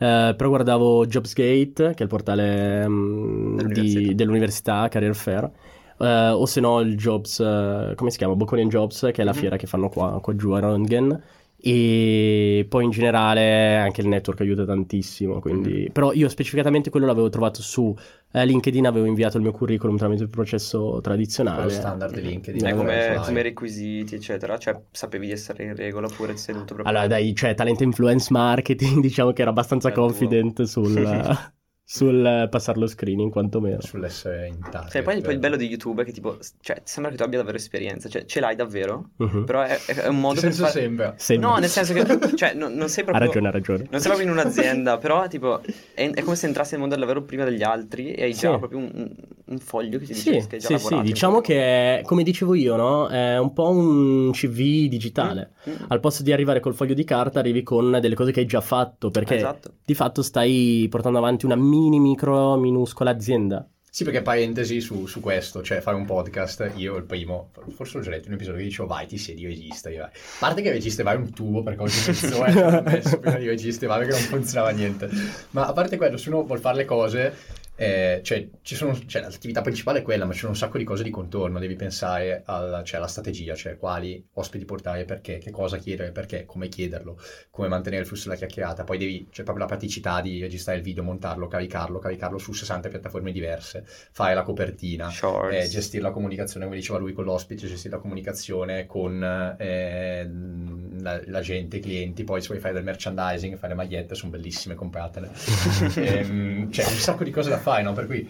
Eh, 0.00 0.34
però 0.36 0.48
guardavo 0.48 1.06
Jobsgate, 1.06 1.92
che 1.94 1.98
è 1.98 2.02
il 2.02 2.08
portale 2.08 2.86
mm, 2.88 3.56
di- 3.56 3.62
Dell'università. 3.64 4.12
dell'università, 4.14 4.88
Career 4.88 5.14
Fair, 5.14 5.50
eh, 5.98 6.28
o 6.30 6.46
se 6.46 6.60
no 6.60 6.80
il 6.80 6.96
Jobs, 6.96 7.40
eh, 7.40 7.92
come 7.96 8.10
si 8.10 8.18
chiama? 8.18 8.34
Bocconi 8.34 8.66
Jobs, 8.66 9.08
che 9.12 9.22
è 9.22 9.24
la 9.24 9.32
Mhm. 9.32 9.36
fiera 9.38 9.56
che 9.56 9.66
fanno 9.66 9.88
qua, 9.88 10.18
qua 10.20 10.34
giù 10.36 10.50
a 10.52 10.60
Röntgen. 10.60 11.20
E 11.60 12.64
poi 12.68 12.84
in 12.84 12.90
generale 12.90 13.76
anche 13.78 14.00
il 14.00 14.06
network 14.06 14.40
aiuta 14.42 14.64
tantissimo. 14.64 15.40
Quindi... 15.40 15.86
Mhm. 15.86 15.92
Però 15.92 16.12
io 16.12 16.28
specificamente 16.28 16.88
quello 16.88 17.06
l'avevo 17.06 17.28
trovato 17.30 17.62
su 17.62 17.92
eh, 18.30 18.46
LinkedIn, 18.46 18.86
avevo 18.86 19.06
inviato 19.06 19.38
il 19.38 19.42
mio 19.42 19.50
curriculum 19.50 19.96
tramite 19.96 20.22
il 20.22 20.28
processo 20.28 21.00
tradizionale. 21.02 21.62
Quello 21.62 21.78
standard 21.78 22.14
di 22.14 22.20
LinkedIn. 22.22 22.64
Eh, 22.64 22.74
come, 22.74 23.20
come 23.24 23.42
requisiti, 23.42 24.14
eccetera? 24.14 24.56
Cioè, 24.56 24.80
sapevi 24.92 25.26
di 25.26 25.32
essere 25.32 25.64
in 25.64 25.74
regola 25.74 26.06
oppure 26.06 26.34
ti 26.34 26.38
sei 26.38 26.54
dovuto 26.54 26.74
proprio... 26.74 26.94
Allora, 26.94 27.08
dai, 27.08 27.34
cioè, 27.34 27.54
talent 27.56 27.80
influence 27.80 28.28
marketing, 28.30 29.00
diciamo 29.02 29.32
che 29.32 29.40
era 29.40 29.50
abbastanza 29.50 29.88
È 29.88 29.92
confident 29.92 30.62
sul, 30.62 30.94
sul 31.90 32.48
passare 32.50 32.78
lo 32.78 32.86
screening, 32.86 33.30
quantomeno. 33.32 33.80
Sull'essere 33.80 34.46
in 34.46 34.58
target. 34.60 34.90
Cioè, 34.90 35.02
poi, 35.02 35.22
poi 35.22 35.32
il 35.32 35.38
bello 35.38 35.56
di 35.56 35.66
YouTube 35.66 36.02
è 36.02 36.04
che 36.04 36.12
tipo, 36.12 36.36
cioè, 36.60 36.82
sembra 36.84 37.10
che 37.10 37.16
tu 37.16 37.22
abbia 37.24 37.38
davvero 37.38 37.56
esperienza, 37.56 38.10
cioè, 38.10 38.26
ce 38.26 38.40
l'hai 38.40 38.54
davvero, 38.54 39.12
Mhm. 39.16 39.44
però 39.46 39.62
è, 39.62 39.78
è 39.86 40.06
un 40.08 40.20
modo 40.20 40.34
per 40.34 40.52
senso 40.52 40.66
fare... 40.66 40.80
sembra? 40.80 41.14
Sembra. 41.16 41.48
No, 41.48 41.56
nel 41.56 41.70
senso 41.70 41.94
che, 41.94 42.04
cioè, 42.36 42.52
non, 42.52 42.74
non 42.74 42.90
sei 42.90 43.04
Ha 43.04 43.06
proprio... 43.06 43.26
ragione, 43.26 43.48
ha 43.48 43.50
ragione. 43.50 43.86
Non 43.90 44.00
sei 44.00 44.10
proprio 44.12 44.26
in 44.26 44.32
un'azienda, 44.38 44.98
però 44.98 45.26
tipo 45.28 45.62
è, 45.94 46.10
è 46.10 46.22
come 46.22 46.36
se 46.36 46.46
entrassi 46.46 46.72
nel 46.72 46.80
mondo 46.80 46.94
del 46.94 47.04
lavoro 47.06 47.24
prima 47.24 47.44
degli 47.44 47.62
altri 47.62 48.12
e 48.12 48.24
hai 48.24 48.34
già 48.34 48.52
Sì. 48.52 48.58
proprio 48.58 48.78
un, 48.80 49.10
un- 49.48 49.58
foglio 49.58 49.98
che 49.98 50.06
ti 50.06 50.12
dice 50.12 50.40
Sì, 50.40 50.46
che 50.48 50.54
hai 50.56 50.60
già 50.60 50.66
sì, 50.68 50.72
lavorato. 50.74 51.04
sì, 51.06 51.12
diciamo 51.12 51.40
che, 51.40 51.98
è, 51.98 52.02
come 52.02 52.22
dicevo 52.22 52.54
io, 52.54 52.76
no? 52.76 53.08
È 53.08 53.38
un 53.38 53.52
po' 53.52 53.68
un 53.70 54.30
CV 54.32 54.88
digitale. 54.88 55.52
Mm, 55.68 55.72
mm. 55.72 55.76
Al 55.88 56.00
posto 56.00 56.22
di 56.22 56.32
arrivare 56.32 56.60
col 56.60 56.74
foglio 56.74 56.94
di 56.94 57.04
carta, 57.04 57.38
arrivi 57.38 57.62
con 57.62 57.98
delle 58.00 58.14
cose 58.14 58.32
che 58.32 58.40
hai 58.40 58.46
già 58.46 58.60
fatto, 58.60 59.10
perché 59.10 59.36
Esatto. 59.36 59.72
di 59.84 59.94
fatto 59.94 60.22
stai 60.22 60.86
portando 60.90 61.18
avanti 61.18 61.44
una 61.44 61.56
mini, 61.56 61.98
micro, 62.00 62.56
minuscola 62.56 63.10
azienda. 63.10 63.66
Sì, 63.90 64.04
perché 64.04 64.20
parentesi 64.22 64.80
su, 64.80 65.06
su 65.06 65.18
questo, 65.18 65.62
cioè 65.62 65.80
fare 65.80 65.96
un 65.96 66.04
podcast, 66.04 66.72
io 66.76 66.94
il 66.96 67.04
primo, 67.04 67.50
forse 67.74 67.98
ho 67.98 68.00
già 68.00 68.10
letto 68.10 68.28
un 68.28 68.34
episodio 68.34 68.60
che 68.60 68.66
dicevo 68.66 68.86
vai 68.86 69.06
ti 69.06 69.16
siedi, 69.16 69.44
registri, 69.46 69.96
vai. 69.96 70.04
A 70.06 70.10
parte 70.38 70.60
che 70.62 70.70
registri 70.70 71.02
vai 71.02 71.16
un 71.16 71.32
tubo 71.32 71.62
perché 71.64 71.82
oggi 71.82 71.98
mezz'ora 72.06 72.78
ho 72.78 72.82
messo 72.82 73.18
prima 73.18 73.38
di 73.38 73.46
registri, 73.48 73.86
vai 73.88 73.98
perché 74.00 74.12
non 74.12 74.28
funzionava 74.28 74.70
niente. 74.70 75.08
Ma 75.50 75.66
a 75.66 75.72
parte 75.72 75.96
quello, 75.96 76.16
se 76.18 76.28
uno 76.28 76.44
vuole 76.44 76.60
fare 76.60 76.76
le 76.76 76.84
cose, 76.84 77.34
eh, 77.80 78.22
cioè, 78.24 78.48
ci 78.62 78.74
sono, 78.74 78.98
cioè, 79.06 79.22
l'attività 79.22 79.62
principale 79.62 80.00
è 80.00 80.02
quella, 80.02 80.24
ma 80.24 80.32
ci 80.32 80.40
sono 80.40 80.50
un 80.50 80.58
sacco 80.58 80.78
di 80.78 80.84
cose 80.84 81.04
di 81.04 81.10
contorno, 81.10 81.60
devi 81.60 81.76
pensare 81.76 82.42
alla, 82.44 82.82
cioè, 82.82 82.98
alla 82.98 83.06
strategia, 83.06 83.54
cioè 83.54 83.76
quali 83.76 84.26
ospiti 84.32 84.64
portare, 84.64 85.04
perché, 85.04 85.38
che 85.38 85.52
cosa 85.52 85.76
chiedere, 85.76 86.10
perché, 86.10 86.44
come 86.44 86.66
chiederlo, 86.66 87.20
come 87.50 87.68
mantenere 87.68 88.02
il 88.02 88.08
flusso 88.08 88.24
della 88.24 88.36
chiacchierata, 88.36 88.82
poi 88.82 88.98
devi, 88.98 89.28
c'è 89.30 89.44
proprio 89.44 89.64
la 89.64 89.70
praticità 89.70 90.20
di 90.20 90.40
registrare 90.40 90.78
il 90.78 90.84
video, 90.84 91.04
montarlo, 91.04 91.46
caricarlo, 91.46 92.00
caricarlo 92.00 92.38
su 92.38 92.52
60 92.52 92.88
piattaforme 92.88 93.30
diverse, 93.30 93.84
fare 93.86 94.34
la 94.34 94.42
copertina, 94.42 95.08
eh, 95.52 95.68
gestire 95.68 96.02
la 96.02 96.10
comunicazione, 96.10 96.64
come 96.64 96.78
diceva 96.78 96.98
lui 96.98 97.12
con 97.12 97.22
l'ospite, 97.22 97.68
gestire 97.68 97.94
la 97.94 98.00
comunicazione 98.00 98.86
con 98.86 99.22
eh, 99.56 100.28
la, 101.00 101.20
la 101.26 101.40
gente, 101.40 101.76
i 101.76 101.80
clienti, 101.80 102.24
poi 102.24 102.40
se 102.40 102.48
vuoi 102.48 102.58
fare 102.58 102.74
del 102.74 102.82
merchandising, 102.82 103.56
fare 103.56 103.68
le 103.68 103.74
magliette, 103.74 104.16
sono 104.16 104.32
bellissime, 104.32 104.74
compratele. 104.74 105.30
Ehm, 106.08 106.70
cioè, 106.70 106.84
un 106.86 106.92
sacco 106.92 107.24
di 107.24 107.30
cose 107.30 107.50
da 107.50 107.58
fare, 107.58 107.67
no? 107.82 107.92
Per 107.92 108.06
cui... 108.06 108.28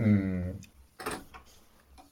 mm, 0.00 0.50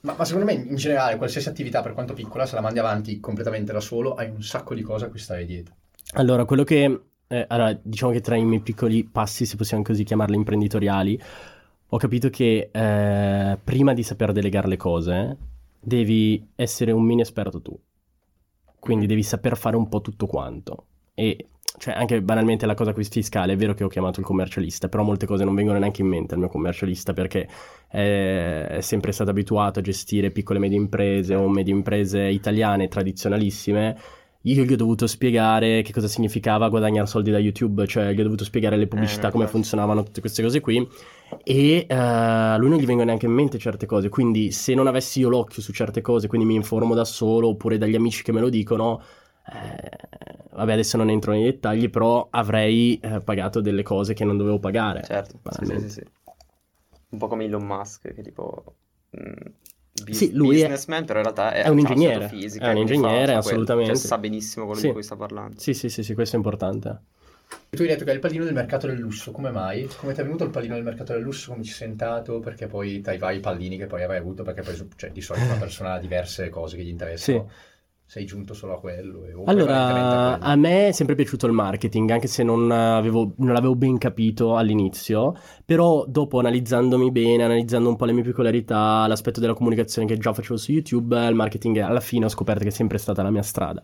ma, 0.01 0.15
ma 0.17 0.25
secondo 0.25 0.47
me 0.47 0.53
in 0.55 0.75
generale 0.77 1.17
qualsiasi 1.17 1.49
attività, 1.49 1.81
per 1.81 1.93
quanto 1.93 2.13
piccola, 2.13 2.47
se 2.47 2.55
la 2.55 2.61
mandi 2.61 2.79
avanti 2.79 3.21
completamente 3.21 3.73
da 3.73 3.81
solo, 3.81 4.15
hai 4.15 4.29
un 4.29 4.43
sacco 4.43 4.75
di 4.75 4.83
cose 4.83 5.05
a 5.05 5.09
cui 5.09 5.19
stare 5.19 5.45
dietro. 5.45 5.75
Allora, 6.15 6.45
quello 6.45 6.65
che... 6.65 7.01
eh, 7.29 7.45
allora, 7.49 7.79
diciamo 7.81 8.13
che 8.13 8.21
tra 8.21 8.37
i 8.37 8.45
miei 8.45 8.61
piccoli 8.61 9.05
passi, 9.05 9.47
se 9.47 9.57
possiamo 9.57 9.83
così 9.83 10.05
chiamarli 10.05 10.37
imprenditoriali, 10.37 11.21
ho 11.87 11.97
capito 11.99 12.31
che 12.31 12.71
eh, 12.73 13.59
prima 13.63 13.93
di 13.93 14.03
saper 14.03 14.33
delegare 14.33 14.67
le 14.67 14.77
cose, 14.77 15.37
devi 15.79 16.49
essere 16.57 16.91
un 16.91 17.05
mini 17.05 17.21
esperto 17.21 17.61
tu. 17.61 17.79
Quindi 18.79 19.07
devi 19.07 19.23
saper 19.23 19.57
fare 19.57 19.77
un 19.77 19.89
po' 19.89 20.01
tutto 20.01 20.27
quanto. 20.27 20.87
E 21.15 21.49
cioè, 21.79 21.95
anche 21.95 22.21
banalmente 22.23 22.67
la 22.67 22.75
cosa 22.75 22.93
qui 22.93 23.05
fiscale, 23.05 23.55
è 23.55 23.57
vero 23.57 23.75
che 23.75 23.85
ho 23.85 23.89
chiamato 23.89 24.21
il 24.21 24.27
commercialista, 24.27 24.89
però 24.89 25.03
molte 25.03 25.27
cose 25.27 25.45
non 25.45 25.55
vengono 25.55 25.79
neanche 25.79 26.03
in 26.03 26.09
mente 26.09 26.35
al 26.35 26.41
mio 26.41 26.49
commercialista 26.49 27.13
perché 27.13 27.49
eh, 27.91 28.67
è 28.67 28.81
sempre 28.81 29.13
stato 29.13 29.31
abituato 29.31 29.79
a 29.79 29.83
gestire 29.83 30.31
piccole 30.31 30.59
e 30.59 30.63
medie 30.63 30.79
imprese 30.79 31.35
o 31.35 31.49
medie 31.49 31.73
imprese 31.73 32.23
italiane 32.23 32.89
tradizionalissime. 32.89 33.97
Io 34.47 34.65
gli 34.65 34.73
ho 34.73 34.77
dovuto 34.77 35.07
spiegare 35.07 35.83
che 35.83 35.93
cosa 35.93 36.09
significava 36.09 36.69
guadagnare 36.69 37.07
soldi 37.07 37.31
da 37.31 37.39
YouTube, 37.39 37.87
cioè 37.87 38.13
gli 38.13 38.19
ho 38.19 38.25
dovuto 38.25 38.43
spiegare 38.43 38.77
le 38.77 38.89
pubblicità, 38.89 39.29
Eh, 39.29 39.31
come 39.31 39.45
infatti. 39.45 39.61
funzionavano 39.61 40.03
tutte 40.03 40.21
queste 40.21 40.43
cose 40.43 40.61
qui. 40.61 40.85
E 41.45 41.87
eh, 41.89 41.95
a 41.95 42.57
lui 42.57 42.69
non 42.69 42.79
gli 42.79 42.85
vengono 42.85 43.07
neanche 43.07 43.27
in 43.27 43.33
mente 43.33 43.59
certe 43.59 43.87
cose. 43.87 44.09
Quindi, 44.09 44.51
se 44.51 44.75
non 44.75 44.89
avessi 44.89 45.21
io 45.21 45.29
l'occhio 45.29 45.63
su 45.63 45.73
certe 45.73 46.01
cose, 46.01 46.27
quindi 46.27 46.45
mi 46.45 46.57
informo 46.57 46.93
da 46.93 47.05
solo 47.05 47.51
oppure 47.51 47.79
dagli 47.79 47.95
amici 47.95 48.25
che 48.25 48.33
me 48.33 48.41
lo 48.41 48.49
dicono, 48.49 49.01
eh, 49.47 49.99
vabbè, 50.53 50.73
adesso 50.73 50.97
non 50.97 51.11
entro 51.11 51.33
nei 51.33 51.45
dettagli, 51.45 51.91
però 51.91 52.29
avrei 52.31 52.99
eh, 53.01 53.21
pagato 53.21 53.61
delle 53.61 53.83
cose 53.83 54.15
che 54.15 54.25
non 54.25 54.37
dovevo 54.37 54.59
pagare. 54.59 55.03
Certo, 55.03 55.41
sì, 55.51 55.67
sì, 55.67 55.79
sì, 55.81 55.89
sì. 55.91 56.03
Un 57.11 57.19
po' 57.19 57.29
come 57.29 57.45
Elon 57.45 57.65
Musk, 57.65 58.15
che 58.15 58.23
tipo... 58.23 58.75
mm, 59.17 59.33
bus- 60.05 60.17
Sì, 60.17 60.33
lui 60.33 60.57
è- 60.61 60.63
businessman, 60.63 61.05
però 61.05 61.19
in 61.19 61.25
realtà 61.25 61.53
è, 61.53 61.65
è 61.65 61.69
un 61.69 61.79
ingegnere, 61.79 62.29
fisica, 62.29 62.67
è 62.67 62.71
un 62.71 62.79
ingegnere, 62.79 63.33
fa- 63.33 63.39
assolutamente. 63.39 63.95
cioè, 63.95 64.07
sa 64.07 64.19
benissimo 64.19 64.65
quello 64.65 64.81
Sì. 64.81 64.87
di 64.87 64.93
cui 64.93 65.03
sta 65.03 65.17
parlando. 65.17 65.59
Sì, 65.59 65.75
sì, 65.75 65.89
sì, 65.91 66.03
sì, 66.03 66.15
questo 66.15 66.37
è 66.37 66.39
importante. 66.39 67.01
Tu 67.71 67.83
hai 67.83 67.89
detto 67.89 68.05
che 68.05 68.11
è 68.11 68.15
il 68.15 68.21
pallino 68.21 68.45
del 68.45 68.53
mercato 68.53 68.87
del 68.87 68.99
lusso, 68.99 69.31
come 69.31 69.51
mai? 69.51 69.87
Come 69.99 70.13
ti 70.13 70.21
è 70.21 70.25
venuto 70.25 70.45
il 70.45 70.51
pallino 70.51 70.75
del 70.75 70.85
mercato 70.85 71.13
del 71.15 71.23
lusso? 71.23 71.53
Come 71.53 71.63
ci 71.65 71.73
sei 71.73 71.89
entrato? 71.89 72.39
Perché 72.39 72.67
poi 72.67 73.01
tra 73.01 73.13
i 73.13 73.19
vari 73.19 73.41
pallini 73.41 73.79
che 73.79 73.87
poi 73.87 74.03
avrai 74.03 74.19
avuto, 74.19 74.43
perché 74.43 74.61
poi 74.63 74.75
cioè, 74.97 75.11
di 75.11 75.21
solito 75.23 75.47
una 75.47 75.57
persona 75.57 75.95
ha 75.95 75.99
diverse 75.99 76.49
cose 76.51 76.77
che 76.77 76.83
gli 76.83 76.89
interessano. 76.89 77.51
Sei 78.13 78.27
giunto 78.27 78.53
solo 78.53 78.75
a 78.75 78.79
quello? 78.79 79.25
Allora, 79.47 80.39
a 80.39 80.55
me 80.55 80.89
è 80.89 80.93
sempre 80.93 81.15
piaciuto 81.15 81.47
il 81.47 81.53
marketing, 81.53 82.11
anche 82.11 82.27
se 82.27 82.43
non, 82.43 82.71
avevo, 82.71 83.33
non 83.39 83.55
l'avevo 83.55 83.75
ben 83.75 83.97
capito 83.97 84.55
all'inizio, 84.55 85.35
però 85.65 86.05
dopo 86.07 86.39
analizzandomi 86.39 87.11
bene, 87.11 87.45
analizzando 87.45 87.89
un 87.89 87.97
po' 87.97 88.05
le 88.05 88.13
mie 88.13 88.23
peculiarità, 88.23 89.07
l'aspetto 89.07 89.41
della 89.41 89.55
comunicazione 89.55 90.07
che 90.07 90.19
già 90.19 90.35
facevo 90.35 90.59
su 90.59 90.73
YouTube, 90.73 91.27
il 91.27 91.35
marketing 91.35 91.79
alla 91.79 92.01
fine 92.01 92.27
ho 92.27 92.29
scoperto 92.29 92.65
che 92.65 92.69
è 92.69 92.71
sempre 92.71 92.99
stata 92.99 93.23
la 93.23 93.31
mia 93.31 93.41
strada. 93.41 93.83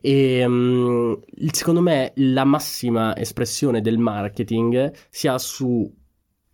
E 0.00 0.38
il- 0.38 1.52
secondo 1.52 1.82
me 1.82 2.12
la 2.14 2.44
massima 2.44 3.14
espressione 3.14 3.82
del 3.82 3.98
marketing 3.98 4.90
si 5.10 5.28
ha 5.28 5.36
su 5.36 5.94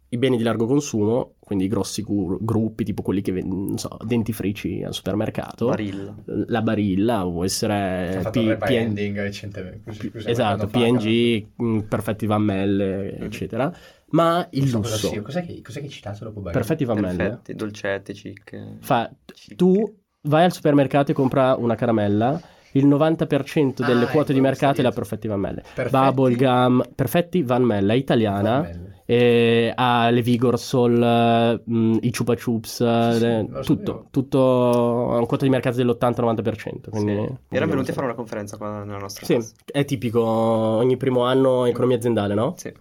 i 0.09 0.19
beni 0.19 0.37
di 0.37 0.43
largo 0.43 0.67
consumo, 0.67 1.37
quindi 1.53 1.65
i 1.65 1.69
grossi 1.69 2.03
gu- 2.03 2.38
gruppi, 2.43 2.85
tipo 2.85 3.03
quelli 3.03 3.21
che 3.23 3.33
vendono, 3.33 3.67
non 3.69 3.79
so, 3.79 3.97
dentifrici 4.05 4.83
al 4.83 4.93
supermercato 4.95 5.67
Barilla. 5.69 6.15
la 6.25 6.62
barilla 6.62 7.23
può 7.23 7.45
essere 7.45 8.21
P- 8.31 8.37
rebranding 8.37 9.17
recentemente. 9.19 9.91
esatto, 10.27 10.67
fa, 10.69 10.79
PNG, 10.79 11.47
Perfetti 11.88 12.27
Vammelle, 12.27 13.17
Mhm. 13.19 13.25
eccetera. 13.25 13.73
Ma 14.11 14.47
il 14.51 14.69
so 14.69 14.79
lusso. 14.79 15.23
Cos'è 15.23 15.45
che, 15.47 15.62
cos'è 15.62 15.81
che 15.81 15.88
citato 15.88 16.25
dopo 16.25 16.41
Barilla? 16.41 16.53
Perfetti 16.61 16.85
Vammelle, 16.85 17.17
Perfetti, 17.17 17.55
dolcetti, 17.55 18.12
chic. 18.12 18.77
fa 18.81 19.11
chic. 19.25 19.55
tu 19.57 19.95
vai 20.23 20.45
al 20.45 20.53
supermercato 20.53 21.12
e 21.12 21.15
compra 21.15 21.55
una 21.57 21.75
caramella, 21.75 22.41
il 22.73 22.87
90% 22.87 23.85
delle 23.85 24.05
Ah, 24.05 24.09
quote 24.09 24.27
ecco, 24.31 24.33
di 24.33 24.41
mercato 24.41 24.81
è 24.81 24.83
la. 24.85 24.91
Perfetti 24.91 25.29
Van 25.29 25.41
Melle. 25.41 25.63
Perfetti? 25.75 25.91
Bubble 25.91 26.35
Gum, 26.37 26.83
Perfetti 26.95 27.43
Van 27.43 27.63
Melle, 27.63 27.97
italiana. 27.97 28.51
Van 28.53 28.61
Melle. 28.63 28.91
E 29.05 29.73
ha 29.75 30.09
le 30.11 30.23
Vigorsol, 30.23 31.03
eh, 31.03 31.61
mh, 31.65 31.99
i 32.03 32.13
Chupa 32.13 32.35
Chups, 32.37 32.81
eh, 32.81 33.11
Sì, 33.13 33.21
le- 33.21 33.47
lo 33.49 33.61
tutto, 33.61 34.07
tutto 34.11 35.13
ha 35.13 35.19
un 35.19 35.27
quoto 35.27 35.45
di 35.45 35.51
mercato 35.51 35.77
dell'80-90%. 35.77 36.89
Quindi 36.91 37.13
Erano 37.51 37.71
venuti 37.73 37.91
a 37.91 37.95
fare 37.95 38.07
una 38.07 38.15
conferenza 38.15 38.57
qua 38.57 38.85
nella 38.85 38.99
nostra 38.99 39.27
Sì, 39.27 39.35
classe. 39.35 39.55
è 39.71 39.85
tipico 39.85 40.23
ogni 40.23 40.97
primo 40.97 41.25
anno 41.25 41.67
economia 41.67 41.97
aziendale, 41.97 42.33
no? 42.35 42.55
Sì. 42.57 42.73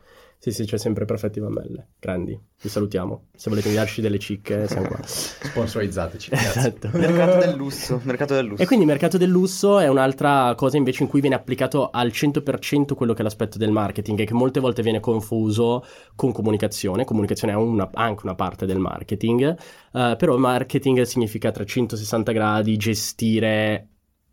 Sì, 0.43 0.49
sì, 0.51 0.65
c'è 0.65 0.79
sempre 0.79 1.05
Perfetti 1.05 1.39
Van 1.39 1.53
Melle. 1.53 1.89
Grandi, 1.99 2.35
vi 2.63 2.67
salutiamo. 2.67 3.25
Se 3.35 3.47
volete 3.51 3.67
inviarci 3.67 4.01
delle 4.01 4.17
cicche, 4.17 4.67
siamo 4.67 4.87
qua. 4.87 4.97
Sponsorizzateci. 5.05 6.31
esatto. 6.33 6.89
Mercato 6.93 7.45
del 7.45 7.55
lusso, 7.55 8.01
mercato 8.05 8.33
del 8.33 8.45
lusso. 8.47 8.63
E 8.63 8.65
quindi 8.65 8.85
il 8.85 8.91
mercato 8.91 9.19
del 9.19 9.29
lusso 9.29 9.77
è 9.77 9.87
un'altra 9.87 10.55
cosa 10.55 10.77
invece 10.77 11.03
in 11.03 11.09
cui 11.09 11.21
viene 11.21 11.35
applicato 11.35 11.91
al 11.91 12.07
100% 12.07 12.95
quello 12.95 13.13
che 13.13 13.19
è 13.19 13.23
l'aspetto 13.23 13.59
del 13.59 13.69
marketing 13.69 14.19
e 14.21 14.25
che 14.25 14.33
molte 14.33 14.59
volte 14.59 14.81
viene 14.81 14.99
confuso 14.99 15.85
con 16.15 16.31
comunicazione. 16.31 17.05
Comunicazione 17.05 17.53
è 17.53 17.55
una- 17.57 17.91
anche 17.93 18.21
una 18.23 18.33
parte 18.33 18.65
del 18.65 18.79
marketing, 18.79 19.55
eh, 19.93 20.15
però 20.17 20.37
marketing 20.37 21.03
significa 21.03 21.49
a 21.49 21.51
360 21.51 22.31
gradi 22.31 22.77
gestire 22.77 23.89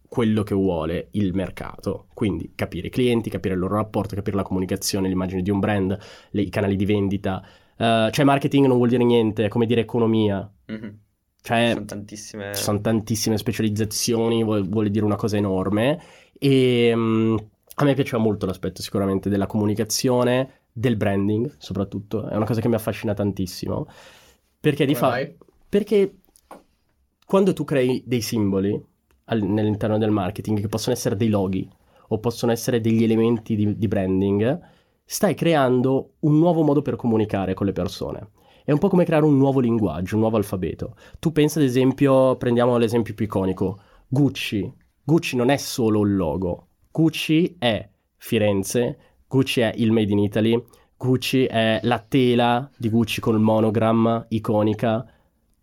quello 0.09 0.43
che 0.43 0.55
vuole 0.55 1.09
il 1.13 1.35
mercato, 1.35 2.07
quindi 2.15 2.53
capire 2.55 2.87
i 2.87 2.91
clienti, 2.91 3.31
capire 3.31 3.55
il 3.55 3.61
loro 3.61 3.77
rapporto, 3.77 4.15
capire 4.15 4.37
la 4.37 4.43
comunicazione, 4.43 5.09
l'immagine 5.09 5.43
di 5.43 5.51
un 5.51 5.59
brand, 5.61 5.99
le- 6.31 6.43
i 6.43 6.49
canali 6.49 6.77
di 6.77 6.85
vendita. 6.87 7.45
Eh, 7.77 8.09
cioè 8.11 8.25
marketing 8.25 8.67
non 8.67 8.77
vuol 8.77 8.89
dire 8.89 9.05
niente, 9.05 9.45
è 9.45 9.49
come 9.49 9.67
dire 9.67 9.83
economia. 9.83 10.51
Mhm. 10.67 10.99
Cioè, 11.41 11.67
Ci 11.67 11.73
sono 11.73 11.85
tantissime... 11.85 12.55
sono 12.55 12.81
tantissime 12.81 13.39
specializzazioni, 13.39 14.43
vuol, 14.43 14.69
vuole 14.69 14.91
dire 14.91 15.05
una 15.05 15.17
cosa 15.17 15.37
enorme. 15.37 16.01
E 16.39 16.93
mm, 16.95 17.37
a 17.77 17.85
me 17.85 17.95
piaceva 17.95 18.19
molto 18.19 18.47
l'aspetto 18.47 18.83
sicuramente 18.83 19.29
della 19.29 19.47
comunicazione, 19.47 20.63
del 20.73 20.97
branding 20.97 21.57
soprattutto, 21.59 22.29
è 22.29 22.37
una 22.37 22.45
cosa 22.47 22.61
che 22.61 22.69
mi 22.69 22.75
affascina 22.75 23.15
tantissimo. 23.15 23.87
Perché 24.61 24.85
di 24.87 24.95
Come 24.95 25.07
fa- 25.07 25.11
mai? 25.11 25.37
Perché 25.69 26.15
quando 27.25 27.53
tu 27.53 27.65
crei 27.65 28.03
dei 28.07 28.21
simboli 28.23 28.83
al- 29.29 29.43
nell'interno 29.43 29.99
del 29.99 30.11
marketing, 30.11 30.61
che 30.61 30.69
possono 30.69 30.95
essere 30.95 31.17
dei 31.17 31.29
loghi 31.29 31.69
o 32.09 32.19
possono 32.19 32.53
essere 32.53 32.81
degli 32.81 33.03
elementi 33.03 33.55
di, 33.55 33.77
di 33.77 33.89
branding, 33.89 34.61
stai 35.05 35.35
creando 35.35 36.15
un 36.21 36.39
nuovo 36.39 36.63
modo 36.63 36.83
per 36.83 36.97
comunicare 36.97 37.55
con 37.55 37.67
le 37.67 37.73
persone. 37.73 38.31
È 38.65 38.73
un 38.73 38.79
po' 38.79 38.89
come 38.89 39.05
creare 39.05 39.25
un 39.25 39.39
nuovo 39.39 39.61
linguaggio, 39.61 40.15
un 40.15 40.21
nuovo 40.21 40.37
alfabeto. 40.37 40.95
Tu 41.19 41.33
pensa 41.33 41.59
ad 41.59 41.65
esempio, 41.65 42.37
prendiamo 42.37 42.77
l'esempio 42.77 43.15
più 43.15 43.25
iconico, 43.25 43.79
Gucci. 44.07 44.71
Gucci 45.03 45.37
non 45.37 45.49
è 45.49 45.57
solo 45.57 46.03
il 46.03 46.15
logo, 46.15 46.67
Gucci 46.91 47.57
è 47.59 47.89
Firenze, 48.17 48.99
Gucci 49.27 49.61
è 49.61 49.73
il 49.77 49.91
Made 49.91 50.13
in 50.13 50.19
Italy, 50.19 50.63
Gucci 50.97 51.45
è 51.47 51.81
la 51.83 51.99
tela 52.01 52.71
di 52.77 52.91
Gucci 52.91 53.21
con 53.21 53.35
il 53.35 53.41
monogram 53.41 54.27
iconica. 54.29 55.07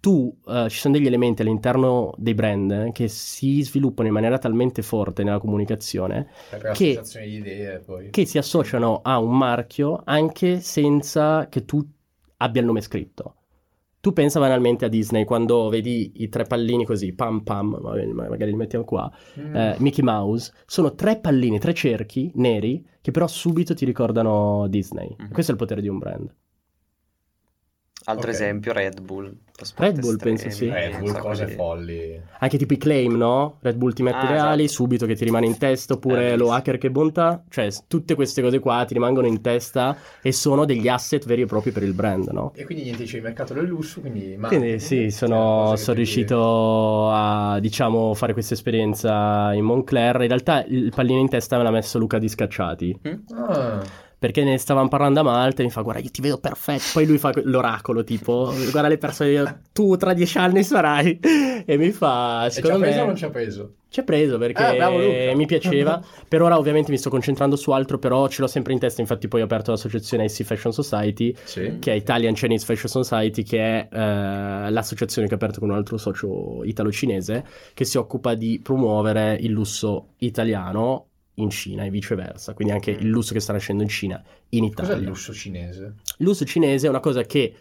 Tu, 0.06 0.38
eh, 0.48 0.70
ci 0.70 0.78
sono 0.78 0.94
degli 0.94 1.08
elementi 1.08 1.42
all'interno 1.42 2.14
dei 2.18 2.36
brand 2.36 2.92
che 2.92 3.08
si 3.08 3.64
sviluppano 3.64 4.08
in 4.08 4.14
maniera 4.14 4.38
talmente 4.38 4.84
forte 4.84 5.24
nella 5.24 5.40
comunicazione 5.40 6.28
che- 6.74 7.02
idee 7.24 7.84
che 8.12 8.26
si 8.28 8.38
associano 8.38 9.00
a 9.02 9.18
un 9.18 9.36
marchio 9.36 10.02
anche 10.06 10.60
senza 10.60 11.48
che 11.50 11.66
tu 11.66 11.84
abbia 12.38 12.62
il 12.62 12.68
nome 12.68 12.82
scritto. 12.82 13.34
Tu 14.00 14.14
pensa 14.14 14.40
banalmente 14.40 14.86
a 14.86 14.90
Disney 14.90 15.24
quando 15.24 15.70
vedi 15.70 16.12
i 16.18 16.30
tre 16.30 16.44
pallini 16.44 16.86
così, 16.86 17.12
pam 17.14 17.40
pam, 17.42 17.80
ma- 17.82 17.96
ma- 18.14 18.30
magari 18.30 18.52
li 18.52 18.58
mettiamo 18.58 18.86
qua, 18.86 19.12
Mm. 19.40 19.56
eh, 19.56 19.76
Mickey 19.80 20.04
Mouse, 20.04 20.54
sono 20.68 20.94
tre 20.94 21.18
pallini, 21.18 21.58
tre 21.58 21.74
cerchi 21.74 22.30
neri 22.36 22.86
che 23.02 23.10
però 23.10 23.26
subito 23.26 23.74
ti 23.74 23.86
ricordano 23.86 24.68
Disney. 24.68 25.16
Mhm. 25.18 25.32
Questo 25.32 25.50
è 25.52 25.56
il 25.56 25.60
potere 25.60 25.82
di 25.82 25.88
un 25.88 25.98
brand. 25.98 26.32
Altro 28.08 28.28
Ok. 28.30 28.34
esempio, 28.36 28.72
Red 28.72 29.02
Bull. 29.02 29.26
lo 29.26 29.66
Red 29.78 30.00
Bull, 30.00 30.18
penso 30.18 30.50
sì. 30.50 30.70
Red 30.70 31.00
Bull, 31.00 31.18
cose 31.18 31.46
di- 31.46 31.54
folli. 31.54 32.22
Anche 32.40 32.58
tipo 32.58 32.74
i 32.74 32.78
claim, 32.78 33.16
no? 33.16 33.58
Red 33.62 33.78
Bull 33.78 33.94
ti 33.94 34.04
mette 34.04 34.18
Ah, 34.18 34.30
reali, 34.30 34.64
esatto. 34.66 34.82
subito 34.84 35.06
che 35.06 35.16
ti 35.16 35.24
rimane 35.24 35.46
in 35.48 35.58
testa, 35.58 35.94
Eh, 35.94 35.98
oppure 35.98 36.16
lo 36.16 36.22
bellissimo. 36.30 36.52
hacker 36.52 36.78
che 36.78 36.92
bontà. 36.92 37.44
Cioè, 37.50 37.70
tutte 37.88 38.14
queste 38.16 38.42
cose 38.42 38.60
qua 38.60 38.84
ti 38.86 38.94
rimangono 38.94 39.26
in 39.28 39.42
testa 39.42 39.96
e 40.22 40.32
sono 40.34 40.66
degli 40.66 40.88
asset 40.88 41.26
veri 41.26 41.44
e 41.44 41.46
propri 41.46 41.72
per 41.72 41.84
il 41.84 41.94
brand, 41.94 42.28
no? 42.28 42.52
E 42.54 42.64
quindi 42.66 42.84
niente, 42.84 43.04
dicevi 43.04 43.24
mercato 43.24 43.54
del 43.54 43.66
lusso, 43.66 44.02
quindi... 44.02 44.38
Quindi 44.40 44.80
sì, 44.80 44.98
Cioè, 45.04 45.10
sono, 45.10 45.72
che 45.72 45.78
sono 45.78 45.96
riuscito 45.96 47.10
a, 47.10 47.58
diciamo, 47.60 48.14
fare 48.14 48.34
questa 48.34 48.54
esperienza 48.54 49.52
in 49.54 49.64
Moncler. 49.64 50.22
In 50.22 50.28
realtà 50.28 50.64
il 50.66 50.92
pallino 50.94 51.20
in 51.22 51.30
testa 51.30 51.58
me 51.58 51.64
l'ha 51.64 51.72
messo 51.72 51.98
Luca 51.98 52.20
Di 52.20 52.28
Scacciati, 52.30 53.00
Mm? 53.08 53.14
Ah, 53.38 53.84
perché 54.18 54.44
ne 54.44 54.58
stavamo 54.58 54.88
parlando 54.88 55.20
a 55.20 55.24
Malta 55.24 55.62
e 55.62 55.66
mi 55.66 55.72
fa, 55.72 55.82
guarda, 55.82 56.02
io 56.02 56.10
ti 56.10 56.22
vedo 56.22 56.38
perfetto. 56.40 56.84
Poi 56.94 57.06
lui 57.06 57.18
fa 57.18 57.32
l'oracolo, 57.44 58.04
tipo, 58.04 58.54
guarda 58.72 58.88
le 58.88 58.98
persone, 58.98 59.30
io, 59.32 59.60
tu 59.74 59.96
tra 59.98 60.14
dieci 60.14 60.38
anni 60.38 60.64
sarai. 60.64 61.20
E 61.68 61.78
mi 61.78 61.92
fa, 61.92 62.46
e 62.46 62.52
ci 62.52 62.60
ha 62.60 62.62
secondo 62.64 62.80
preso 62.80 62.98
o 62.98 63.02
me... 63.02 63.08
non 63.08 63.16
ci 63.16 63.26
ha 63.26 63.30
preso? 63.30 63.74
Ci 63.90 64.02
ha 64.02 64.04
preso 64.04 64.38
perché 64.38 64.62
Ah, 64.62 64.74
bravo 64.74 64.98
mi 64.98 65.46
piaceva. 65.46 66.04
per 66.28 66.42
ora 66.42 66.58
ovviamente 66.58 66.92
mi 66.92 66.98
sto 66.98 67.10
concentrando 67.10 67.56
su 67.56 67.72
altro, 67.72 67.98
però 67.98 68.28
ce 68.28 68.42
l'ho 68.42 68.48
sempre 68.48 68.74
in 68.74 68.80
testa. 68.80 69.00
Infatti 69.02 69.28
poi 69.30 69.40
ho 69.42 69.46
aperto 69.46 69.72
l'associazione 69.72 70.26
IC 70.26 70.44
Fashion 70.44 70.74
Society, 70.74 71.34
Sì. 71.44 71.78
che 71.80 71.94
è 71.94 71.96
Italian 71.96 72.34
Chinese 72.34 72.66
Fashion 72.66 73.04
Society, 73.04 73.44
che 73.44 73.58
è 73.60 73.88
eh, 73.90 74.70
l'associazione 74.70 75.28
che 75.28 75.34
ho 75.34 75.38
aperto 75.38 75.60
con 75.62 75.70
un 75.70 75.76
altro 75.76 75.98
socio 75.98 76.64
italo-cinese, 76.66 77.46
che 77.74 77.86
si 77.86 77.98
occupa 77.98 78.34
di 78.34 78.60
promuovere 78.62 79.38
il 79.40 79.52
lusso 79.52 80.10
italiano 80.18 81.08
in 81.36 81.50
Cina 81.50 81.84
e 81.84 81.90
viceversa. 81.90 82.54
Quindi 82.54 82.74
anche 82.74 82.92
il 82.92 83.08
lusso 83.08 83.34
che 83.34 83.40
sta 83.40 83.54
nascendo 83.54 83.84
in 83.84 83.90
Cina, 83.90 84.24
in 84.50 84.64
Italia. 84.64 84.92
Cos'è 84.92 85.02
il 85.02 85.08
lusso 85.08 85.34
cinese? 85.34 85.96
Il 86.18 86.26
lusso 86.26 86.46
cinese 86.46 86.88
è 86.88 86.90
una 86.90 87.00
cosa 87.00 87.24
che 87.24 87.40
eh, 87.42 87.56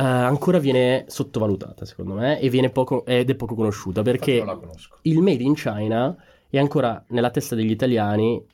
ancora 0.00 0.58
viene 0.58 1.04
sottovalutata, 1.08 1.84
secondo 1.84 2.14
me, 2.14 2.40
e 2.40 2.48
viene 2.50 2.70
poco, 2.70 3.04
ed 3.04 3.30
è 3.30 3.34
poco 3.34 3.54
conosciuta 3.54 4.02
perché 4.02 4.38
non 4.38 4.46
la 4.46 4.56
conosco. 4.56 4.98
il 5.02 5.20
made 5.20 5.42
in 5.42 5.54
China 5.54 6.16
è 6.50 6.58
ancora 6.58 7.04
nella 7.08 7.30
testa 7.30 7.54
degli 7.54 7.70
italiani 7.70 8.44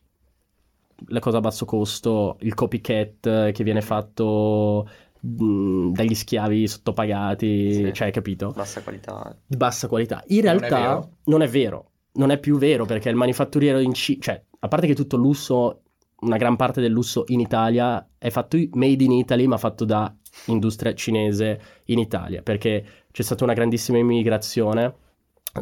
la 1.09 1.21
cosa 1.21 1.39
a 1.39 1.41
basso 1.41 1.65
costo, 1.65 2.37
il 2.41 2.55
copycat 2.55 3.51
che 3.53 3.65
viene 3.65 3.81
fatto 3.83 4.89
mh, 5.21 5.91
dagli 5.93 6.15
schiavi 6.15 6.67
sottopagati, 6.69 7.73
Sì. 7.73 7.93
cioè, 7.93 8.11
capito? 8.11 8.53
Bassa 8.55 8.81
qualità. 8.83 9.37
Di 9.45 9.57
bassa 9.57 9.89
qualità. 9.89 10.23
In 10.29 10.45
Non 10.45 10.55
è 10.55 10.59
realtà 10.59 10.79
vero? 10.79 11.11
non 11.25 11.43
è 11.43 11.49
vero, 11.49 11.91
non 12.15 12.31
è 12.31 12.39
più 12.39 12.59
vero 12.59 12.85
perché 12.85 13.09
il 13.09 13.17
manifatturiero 13.17 13.79
in 13.79 13.93
Cina, 13.93 14.19
cioè, 14.21 14.43
a 14.61 14.69
parte 14.69 14.87
che 14.87 14.95
tutto 14.95 15.17
il 15.17 15.23
lusso, 15.23 15.83
una 16.21 16.37
gran 16.37 16.57
parte 16.57 16.81
del 16.81 16.93
lusso 16.93 17.25
in 17.29 17.41
Italia 17.41 18.07
è 18.19 18.31
fatto 18.31 18.57
made 18.73 19.03
in 19.05 19.13
Italy, 19.13 19.47
ma 19.47 19.59
fatto 19.59 19.85
da 19.85 20.15
industria 20.47 20.95
cinese 20.95 21.61
in 21.87 21.99
Italia, 21.99 22.43
perché 22.43 22.85
c'è 23.11 23.23
stata 23.23 23.45
una 23.45 23.53
grandissima 23.53 23.99
immigrazione 23.99 24.95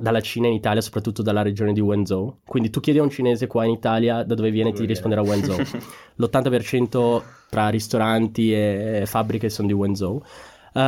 dalla 0.00 0.20
Cina 0.22 0.46
in 0.46 0.54
Italia, 0.54 0.80
soprattutto 0.80 1.20
dalla 1.22 1.42
regione 1.42 1.72
di 1.72 1.80
Wenzhou. 1.80 2.38
Quindi 2.46 2.70
tu 2.70 2.80
chiedi 2.80 2.98
a 2.98 3.02
un 3.02 3.10
cinese 3.10 3.46
qua 3.46 3.64
in 3.64 3.72
Italia 3.72 4.22
da 4.22 4.34
dove 4.34 4.50
viene, 4.50 4.70
Dove 4.70 4.86
ti 4.86 4.86
viene? 4.86 4.92
risponderà 4.92 5.20
Wenzhou. 5.22 5.58
L'80% 6.16 7.22
tra 7.50 7.68
ristoranti 7.68 8.54
e 8.54 9.02
fabbriche 9.04 9.50
sono 9.50 9.66
di 9.68 9.74
Wenzhou. 9.74 10.22
Eh, 10.74 10.80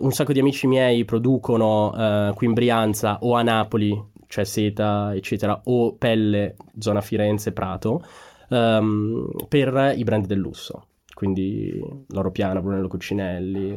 un 0.00 0.10
sacco 0.12 0.32
di 0.34 0.40
amici 0.40 0.66
miei 0.66 1.04
producono 1.06 1.94
eh, 1.96 2.32
qui 2.34 2.46
in 2.46 2.52
Brianza 2.52 3.18
o 3.22 3.34
a 3.34 3.42
Napoli, 3.42 3.98
cioè 4.30 4.44
seta, 4.44 5.12
eccetera, 5.12 5.60
o 5.64 5.94
pelle, 5.94 6.54
zona 6.78 7.00
Firenze, 7.00 7.50
Prato, 7.50 8.00
ehm, 8.48 9.28
per 9.48 9.94
i 9.96 10.04
brand 10.04 10.26
del 10.26 10.38
lusso. 10.38 10.84
Quindi 11.12 11.82
Loro 12.10 12.30
Piana, 12.30 12.62
Brunello 12.62 12.86
Cucinelli, 12.86 13.74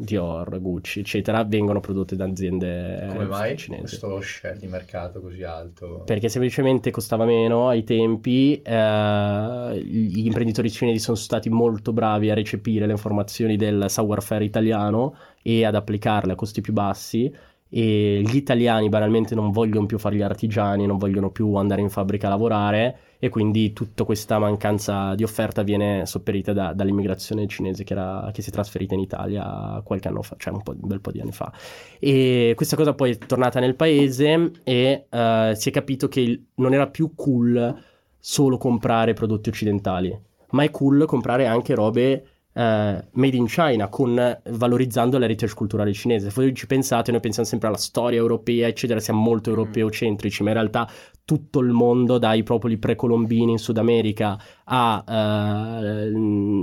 Dior, 0.00 0.60
Gucci, 0.60 1.00
eccetera, 1.00 1.44
vengono 1.44 1.78
prodotte 1.78 2.16
da 2.16 2.24
aziende 2.24 3.06
Come 3.08 3.24
mai 3.24 3.56
cinesi. 3.56 3.82
questo 3.82 4.20
share 4.20 4.58
di 4.58 4.66
mercato 4.66 5.20
così 5.20 5.44
alto? 5.44 6.02
Perché 6.04 6.28
semplicemente 6.28 6.90
costava 6.90 7.24
meno 7.24 7.68
ai 7.68 7.84
tempi, 7.84 8.60
eh, 8.60 9.80
gli 9.82 10.26
imprenditori 10.26 10.70
cinesi 10.70 10.98
sono 10.98 11.16
stati 11.16 11.48
molto 11.48 11.92
bravi 11.92 12.30
a 12.30 12.34
recepire 12.34 12.84
le 12.84 12.92
informazioni 12.92 13.56
del 13.56 13.84
savoir-faire 13.86 14.44
italiano 14.44 15.14
e 15.40 15.64
ad 15.64 15.76
applicarle 15.76 16.32
a 16.32 16.36
costi 16.36 16.60
più 16.60 16.72
bassi 16.72 17.32
e 17.76 18.22
gli 18.24 18.36
italiani 18.36 18.88
banalmente 18.88 19.34
non 19.34 19.50
vogliono 19.50 19.86
più 19.86 19.98
fare 19.98 20.14
gli 20.14 20.22
artigiani, 20.22 20.86
non 20.86 20.96
vogliono 20.96 21.32
più 21.32 21.54
andare 21.54 21.80
in 21.80 21.90
fabbrica 21.90 22.28
a 22.28 22.30
lavorare 22.30 22.98
e 23.18 23.28
quindi 23.30 23.72
tutta 23.72 24.04
questa 24.04 24.38
mancanza 24.38 25.16
di 25.16 25.24
offerta 25.24 25.64
viene 25.64 26.06
sopperita 26.06 26.52
da- 26.52 26.72
dall'immigrazione 26.72 27.48
cinese 27.48 27.82
che, 27.82 27.94
era- 27.94 28.30
che 28.32 28.42
si 28.42 28.50
è 28.50 28.52
trasferita 28.52 28.94
in 28.94 29.00
Italia 29.00 29.82
qualche 29.84 30.06
anno 30.06 30.22
fa, 30.22 30.36
cioè 30.38 30.52
un, 30.52 30.60
un 30.64 30.86
bel 30.86 31.00
po' 31.00 31.10
di 31.10 31.20
anni 31.20 31.32
fa. 31.32 31.52
E 31.98 32.52
questa 32.54 32.76
cosa 32.76 32.94
poi 32.94 33.10
è 33.10 33.18
tornata 33.18 33.58
nel 33.58 33.74
paese 33.74 34.52
e 34.62 35.06
eh, 35.10 35.52
si 35.56 35.68
è 35.68 35.72
capito 35.72 36.06
che 36.06 36.44
non 36.54 36.74
era 36.74 36.86
più 36.86 37.12
cool 37.16 37.76
solo 38.16 38.56
comprare 38.56 39.14
prodotti 39.14 39.48
occidentali, 39.48 40.16
ma 40.50 40.62
è 40.62 40.70
cool 40.70 41.06
comprare 41.06 41.46
anche 41.46 41.74
robe 41.74 42.33
eh, 42.54 43.04
made 43.12 43.36
in 43.36 43.46
China, 43.46 43.88
con, 43.88 44.40
valorizzando 44.50 45.18
l'heritage 45.18 45.54
culturale 45.54 45.92
cinese. 45.92 46.30
Se 46.30 46.40
voi 46.40 46.54
ci 46.54 46.66
pensate, 46.66 47.10
noi 47.10 47.20
pensiamo 47.20 47.46
sempre 47.48 47.68
alla 47.68 47.76
storia 47.76 48.18
europea, 48.18 48.68
eccetera, 48.68 49.00
siamo 49.00 49.20
molto 49.20 49.50
Mm. 49.50 49.54
europeocentrici, 49.54 50.42
ma 50.42 50.50
in 50.50 50.54
realtà 50.54 50.88
tutto 51.24 51.60
il 51.60 51.70
mondo, 51.70 52.18
dai 52.18 52.42
popoli 52.42 52.78
precolombini 52.78 53.52
in 53.52 53.58
Sud 53.58 53.78
America 53.78 54.38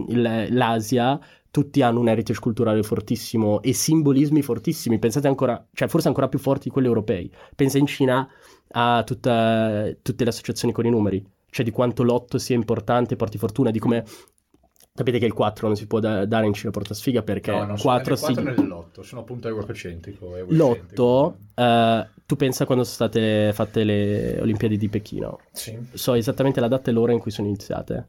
all'Asia, 0.02 1.20
tutti 1.52 1.82
hanno 1.82 2.00
un 2.00 2.08
heritage 2.08 2.40
culturale 2.40 2.82
fortissimo 2.82 3.62
e 3.62 3.74
simbolismi 3.74 4.42
fortissimi. 4.42 5.00
Pensate 5.00 5.28
ancora, 5.28 5.68
cioè 5.74 5.90
forse 5.90 6.08
ancora 6.08 6.30
più 6.30 6.40
forti 6.40 6.66
di 6.66 6.70
quelli 6.70 6.88
europei. 6.88 7.30
Pensa 7.56 7.78
in 7.78 7.88
Cina 7.88 8.28
a 8.74 9.04
tutta- 9.04 9.90
tutte 10.02 10.24
le 10.24 10.30
associazioni 10.30 10.74
con 10.74 10.86
i 10.86 10.90
numeri, 10.90 11.22
cioè 11.50 11.66
di 11.66 11.72
quanto 11.72 12.04
l'otto 12.04 12.38
sia 12.38 12.56
importante, 12.56 13.18
porti 13.18 13.38
fortuna, 13.38 13.70
di 13.70 13.80
come. 13.80 14.06
Sapete 14.94 15.20
che 15.20 15.26
il 15.26 15.34
4 15.34 15.68
non 15.68 15.78
si 15.78 15.88
può 15.88 16.00
da- 16.00 16.26
dare 16.26 16.46
in 16.48 16.54
Cina 16.54 16.70
porta 16.72 16.94
sfiga 16.94 17.22
perché 17.22 17.52
No, 17.52 17.64
non 17.66 17.78
sono 17.78 17.94
4 17.96 18.14
né 18.14 18.20
nel 18.22 18.36
4 18.36 18.54
si... 18.56 18.62
né 18.62 18.68
nell'8, 18.68 19.02
sono 19.02 19.22
appunto 19.22 19.48
eurocentrico. 19.48 20.36
L'otto, 20.50 21.38
eh, 21.56 22.08
tu 22.26 22.36
pensa 22.36 22.66
quando 22.66 22.84
sono 22.84 22.96
state 23.10 23.52
fatte 23.54 23.86
le 23.86 24.40
Olimpiadi 24.42 24.78
di 24.78 24.90
Pechino? 24.90 25.40
Sì. 25.54 25.78
So 25.94 26.14
esattamente 26.14 26.60
la 26.60 26.68
data 26.68 26.90
e 26.90 26.94
l'ora 26.94 27.14
in 27.14 27.20
cui 27.20 27.32
sono 27.32 27.48
iniziate. 27.48 28.08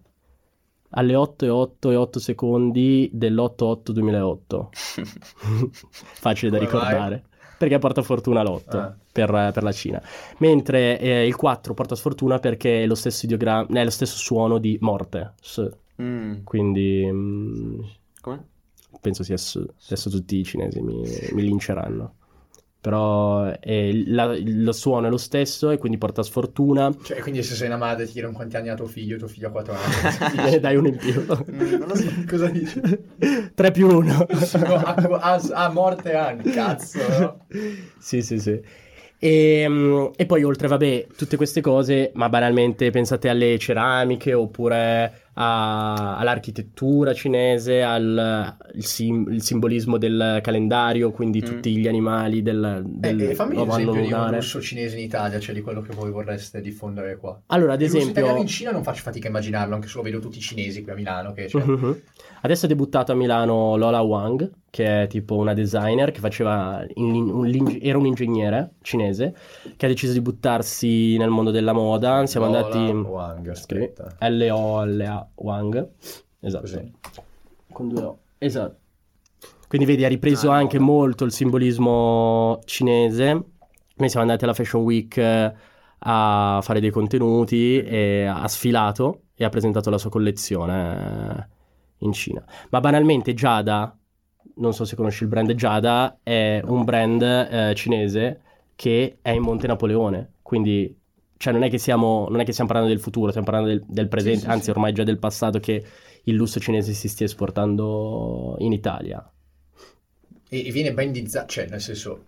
Alle 0.95 1.15
8 1.15 1.45
e 1.45 1.49
8 1.49 1.91
e 1.93 1.97
8 1.97 2.19
secondi 2.19 3.09
dell'8-8-2008. 3.13 4.67
Facile 5.71 6.51
da 6.51 6.59
Come 6.59 6.69
mai? 6.73 6.81
ricordare. 6.83 7.23
Perché 7.59 7.79
porta 7.79 8.03
fortuna 8.03 8.43
l'8 8.43 8.77
Ah. 8.77 8.95
per, 9.13 9.51
per 9.55 9.63
la 9.63 9.73
Cina. 9.73 10.03
Mentre 10.39 10.99
eh, 10.99 11.27
il 11.29 11.37
4 11.37 11.75
porta 11.75 11.95
sfortuna 11.95 12.41
perché 12.41 12.83
è 12.83 12.87
lo 12.87 12.97
stesso 12.97 13.25
ideogramma, 13.25 13.81
è 13.81 13.85
lo 13.85 13.91
stesso 13.91 14.17
suono 14.17 14.59
di 14.59 14.77
morte. 14.81 15.35
S. 15.41 15.71
Mm, 16.01 16.43
Quindi 16.45 17.09
mm, 17.11 17.81
come? 18.21 18.47
penso 19.01 19.23
sia 19.23 19.37
S. 19.37 19.65
Adesso 19.87 20.11
tutti 20.11 20.37
i 20.39 20.45
cinesi 20.45 20.81
mi, 20.81 21.03
mi 21.33 21.43
linceranno. 21.43 22.15
Però 22.81 23.49
eh, 23.61 24.03
la- 24.07 24.37
lo 24.37 24.73
suono 24.73 25.07
è 25.07 25.11
lo 25.11 25.17
stesso 25.17 25.71
e 25.71 25.79
quindi 25.79 25.99
porta 25.99 26.25
sfortuna. 26.25 26.93
Cioè, 27.05 27.21
quindi 27.21 27.45
se 27.45 27.55
sei 27.55 27.69
una 27.69 27.77
madre 27.77 28.07
ti 28.07 28.13
chiedono 28.13 28.35
quanti 28.35 28.57
anni 28.57 28.71
ha 28.71 28.75
tuo 28.75 28.87
figlio, 28.89 29.17
tuo 29.17 29.29
figlio 29.29 29.49
ha 29.49 29.51
4 29.53 29.73
anni. 29.75 30.35
Ne 30.51 30.59
dai 30.59 30.75
uno 30.75 30.89
in 30.89 30.97
più. 30.97 31.13
Mm, 31.53 31.79
non 31.79 31.87
lo 31.87 31.95
so. 31.95 32.11
Cosa 32.29 32.49
dici? 32.49 32.81
3 33.55 33.71
più 33.71 33.87
1. 33.87 34.27
No, 34.67 34.75
a, 35.53 35.69
morte 35.71 36.15
anni, 36.15 36.51
cazzo. 36.51 36.99
no? 37.21 37.47
sì, 38.01 38.21
sì, 38.21 38.41
sì. 38.41 38.61
E, 39.21 39.65
mm, 39.69 40.07
e 40.17 40.27
poi 40.27 40.43
oltre, 40.43 40.67
vabbè, 40.67 41.07
tutte 41.17 41.37
queste 41.37 41.61
cose, 41.61 42.11
ma 42.15 42.29
banalmente 42.29 42.91
pensate 42.91 43.29
alle 43.29 43.57
ceramiche 43.61 44.35
oppure 44.35 45.31
a- 45.35 46.17
all'architettura 46.19 47.13
cinese, 47.15 47.83
al 47.83 48.57
il 48.75 48.85
sim- 48.85 49.29
il 49.31 49.43
simbolismo 49.43 49.99
del 49.99 50.41
calendario, 50.43 51.11
quindi 51.11 51.41
Mm. 51.41 51.45
tutti 51.45 51.77
gli 51.77 51.89
animali 51.89 52.43
del, 52.43 52.83
del 52.85 53.21
Eh, 53.21 53.31
eh, 53.31 53.35
fammi 53.35 53.51
un 53.51 53.57
nuovo 53.57 53.73
anno 53.73 53.83
esempio 53.83 54.01
di 54.03 54.13
un 54.13 54.19
lunare. 54.19 54.37
russo 54.37 54.61
cinese 54.61 54.97
in 54.99 55.05
Italia, 55.05 55.39
cioè 55.41 55.55
di 55.55 55.61
quello 55.61 55.81
che 55.81 55.95
voi 55.95 56.11
vorreste 56.11 56.61
diffondere 56.61 57.17
qua. 57.17 57.41
Allora, 57.47 57.75
ad 57.75 57.81
Il 57.81 57.87
esempio... 57.87 58.37
in 58.37 58.47
Cina 58.47 58.71
non 58.71 58.83
faccio 58.83 59.03
fatica 59.03 59.27
a 59.27 59.31
immaginarlo, 59.31 59.75
anche 59.75 59.89
se 59.89 59.97
lo 59.97 60.03
vedo 60.03 60.19
tutti 60.19 60.39
i 60.39 60.41
cinesi 60.41 60.83
qui 60.83 60.93
a 60.93 60.95
Milano. 60.95 61.33
Che, 61.33 61.49
cioè, 61.49 61.63
Mhm. 61.65 62.01
Adesso 62.45 62.65
è 62.65 62.69
debuttato 62.69 63.13
a 63.13 63.15
Milano 63.15 63.77
Lola 63.77 64.01
Wang, 64.01 64.51
che 64.69 65.03
è 65.03 65.07
tipo 65.07 65.37
una 65.37 65.55
designer 65.55 66.11
che 66.11 66.19
faceva 66.19 66.85
in- 66.95 67.15
un- 67.31 67.79
era 67.81 67.97
un 67.99 68.07
ingegnere 68.07 68.73
cinese 68.83 69.33
che 69.77 69.87
ha 69.87 69.89
deciso 69.89 70.13
di 70.13 70.21
buttarsi 70.21 71.17
nel 71.19 71.29
mondo 71.31 71.53
della 71.53 71.73
moda. 71.73 72.27
Siamo 72.27 72.47
Lola 72.47 72.59
andati 72.67 72.91
Wang, 72.93 73.47
aspetta. 73.49 74.17
Wang. 75.37 75.89
Esatto. 76.41 76.63
Così. 76.63 76.93
Con 77.73 77.89
due 77.89 78.03
O. 78.03 78.19
Esatto. 78.39 78.77
Quindi 79.69 79.87
vedi, 79.87 80.05
ha 80.05 80.09
ripreso 80.09 80.51
Ah, 80.51 80.57
anche 80.57 80.79
no. 80.79 80.85
molto 80.85 81.25
il 81.25 81.33
simbolismo 81.33 82.61
cinese. 82.65 83.33
Noi 83.97 84.09
siamo 84.09 84.27
andati 84.27 84.45
alla 84.45 84.53
Fashion 84.55 84.83
Week 84.83 85.17
eh, 85.17 85.55
a 85.99 86.59
fare 86.63 86.81
dei 86.81 86.91
contenuti 86.91 87.81
e 87.83 88.25
ha 88.25 88.47
sfilato 88.49 89.23
e 89.35 89.45
ha 89.45 89.49
presentato 89.49 89.89
la 89.91 89.99
sua 89.99 90.11
collezione 90.11 91.39
eh, 91.39 91.47
in 91.99 92.13
Cina. 92.13 92.45
Ma 92.71 92.81
banalmente 92.81 93.33
Giada, 93.35 93.97
non 94.57 94.75
so 94.75 94.85
se 94.85 94.97
conosci 94.97 95.23
il 95.23 95.29
brand 95.29 95.53
Giada, 95.55 96.19
è 96.23 96.61
un 96.65 96.85
brand 96.85 97.23
eh, 97.23 97.73
cinese 97.75 98.41
che 98.75 99.19
è 99.23 99.31
in 99.31 99.43
Monte 99.43 99.67
Napoleone, 99.69 100.33
quindi 100.43 100.95
cioè 101.43 101.53
non 101.53 101.65
è 101.65 101.71
che 101.71 101.79
siamo, 101.79 102.29
non 102.31 102.39
è 102.39 102.45
che 102.45 102.53
stiamo 102.53 102.71
parlando 102.71 102.95
del 102.95 103.03
futuro, 103.03 103.31
stiamo 103.31 103.51
parlando 103.51 103.71
del, 103.71 103.85
del 103.85 104.07
presente, 104.07 104.45
sì, 104.45 104.47
anzi 104.47 104.65
sì. 104.65 104.71
ormai 104.71 104.93
già 104.93 105.03
del 105.03 105.19
passato 105.19 105.59
che 105.59 105.85
il 106.23 106.35
lusso 106.37 106.61
cinese 106.61 106.93
si 106.93 107.09
stia 107.09 107.27
esportando 107.27 108.55
in 108.61 108.71
Italia. 108.73 109.29
E, 110.49 110.67
e 110.69 110.71
viene 110.71 110.93
bandizzato, 110.93 111.49
cioè 111.49 111.67
nel 111.67 111.81
senso, 111.81 112.27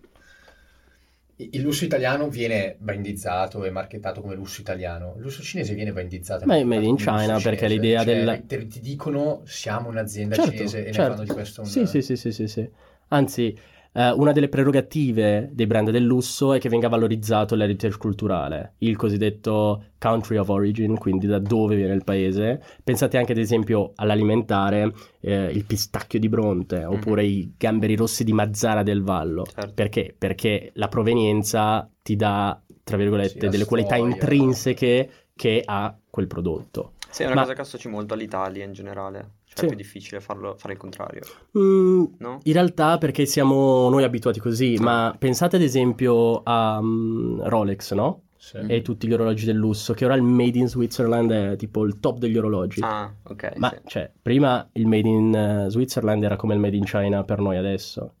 il 1.37 1.61
lusso 1.61 1.83
italiano 1.83 2.29
viene 2.29 2.77
bandizzato 2.79 3.65
e 3.65 3.69
marchettato 3.69 4.21
come 4.21 4.35
lusso 4.35 4.61
italiano, 4.61 5.15
il 5.17 5.21
lusso 5.21 5.43
cinese 5.43 5.73
viene 5.73 5.91
bandizzato 5.91 6.43
e 6.43 6.47
Ma 6.47 6.55
è 6.55 6.63
made 6.63 6.85
in 6.85 6.95
China, 6.95 7.39
perché 7.41 7.67
l'idea 7.67 8.03
Cioè, 8.03 8.15
del- 8.15 8.45
te- 8.47 8.67
ti 8.67 8.79
dicono 8.79 9.41
siamo 9.45 9.89
un'azienda 9.89 10.35
Certo, 10.35 10.51
cinese 10.51 10.79
e 10.85 10.85
ne 10.85 10.93
certo. 10.93 11.15
fanno 11.15 11.23
di 11.27 11.33
questo 11.33 11.61
un... 11.61 11.67
Sì, 11.67 11.85
sì, 11.85 12.01
sì, 12.01 12.15
sì, 12.15 12.31
sì, 12.31 12.47
sì. 12.47 12.69
Anzi, 13.09 13.57
eh, 13.95 14.11
una 14.11 14.33
delle 14.33 14.49
prerogative 14.49 15.49
dei 15.53 15.65
brand 15.67 15.89
del 15.89 16.03
lusso 16.03 16.53
è 16.53 16.59
che 16.59 16.67
venga 16.67 16.89
valorizzato 16.89 17.55
l'heritage 17.55 17.97
culturale, 17.97 18.73
il 18.79 18.97
cosiddetto 18.97 19.85
country 19.97 20.35
of 20.35 20.49
origin, 20.49 20.97
quindi 20.97 21.27
da 21.27 21.39
dove 21.39 21.75
viene 21.77 21.93
il 21.93 22.03
paese. 22.03 22.61
Pensate 22.83 23.17
anche 23.17 23.31
ad 23.31 23.37
esempio 23.37 23.93
all'alimentare, 23.95 24.93
eh, 25.21 25.45
il 25.45 25.63
pistacchio 25.65 26.19
di 26.19 26.27
Bronte 26.29 26.83
oppure 26.83 27.23
i 27.25 27.53
gamberi 27.57 27.95
rossi 27.95 28.23
di 28.23 28.33
Mazzara 28.33 28.83
del 28.83 29.01
Vallo. 29.01 29.45
Certo. 29.45 29.71
Perché? 29.73 30.13
Perché 30.17 30.71
la 30.75 30.89
provenienza 30.89 31.89
ti 32.01 32.15
dà, 32.15 32.61
tra 32.83 32.97
virgolette, 32.97 33.39
Sì, 33.39 33.47
delle 33.49 33.65
qualità 33.65 33.95
storia. 33.95 34.13
intrinseche 34.13 35.09
che 35.35 35.61
ha 35.65 35.97
quel 36.09 36.27
prodotto. 36.27 36.93
Sì, 37.09 37.23
è 37.23 37.27
una 37.27 37.35
Ma- 37.35 37.41
cosa 37.41 37.53
che 37.53 37.61
associ 37.61 37.87
molto 37.87 38.13
all'Italia 38.13 38.65
in 38.65 38.73
generale. 38.73 39.35
Cioè 39.55 39.63
Sì. 39.63 39.65
è 39.65 39.67
più 39.69 39.77
difficile 39.77 40.19
farlo, 40.19 40.55
fare 40.57 40.73
il 40.73 40.79
contrario, 40.79 41.21
Mm, 41.57 42.03
no? 42.19 42.39
In 42.43 42.53
realtà 42.53 42.97
perché 42.97 43.25
siamo 43.25 43.87
noi 43.89 44.03
abituati 44.03 44.39
così, 44.41 44.75
ma 44.79 45.15
pensate 45.17 45.55
ad 45.55 45.61
esempio 45.61 46.41
a 46.43 46.81
mm, 46.81 47.39
Rolex, 47.43 47.93
no? 47.93 48.23
Sì. 48.37 48.57
E 48.67 48.81
tutti 48.81 49.07
gli 49.07 49.13
orologi 49.13 49.45
del 49.45 49.55
lusso, 49.55 49.93
che 49.93 50.03
ora 50.05 50.13
il 50.15 50.21
Made 50.21 50.57
in 50.59 50.67
Switzerland 50.67 51.31
è 51.31 51.55
tipo 51.55 51.83
il 51.85 51.99
top 52.01 52.17
degli 52.19 52.37
orologi. 52.37 52.81
Ah, 52.83 53.11
ok. 53.23 53.53
ma 53.55 53.69
sì. 53.69 53.77
cioè, 53.85 54.11
prima 54.21 54.67
il 54.73 54.85
Made 54.87 55.07
in 55.07 55.33
eh, 55.33 55.69
Switzerland 55.69 56.21
era 56.23 56.35
come 56.35 56.53
il 56.53 56.59
Made 56.59 56.75
in 56.75 56.83
China 56.83 57.23
per 57.23 57.39
noi 57.39 57.55
adesso. 57.57 58.13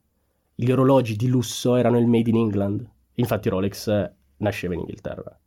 Gli 0.55 0.71
orologi 0.71 1.15
di 1.17 1.27
lusso 1.27 1.75
erano 1.75 1.99
il 1.99 2.07
Made 2.07 2.29
in 2.29 2.37
England. 2.37 2.89
Infatti 3.15 3.49
Rolex 3.49 3.87
eh, 3.89 4.11
nasceva 4.37 4.73
in 4.73 4.79
Inghilterra. 4.79 5.37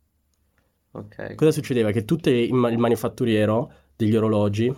Ok. 0.91 1.35
Cosa 1.35 1.51
succedeva? 1.51 1.91
Che 1.91 2.05
tutto 2.05 2.29
il 2.29 2.53
ma- 2.53 2.69
il 2.69 2.77
manifatturiero 2.77 3.71
degli 3.95 4.15
orologi 4.15 4.73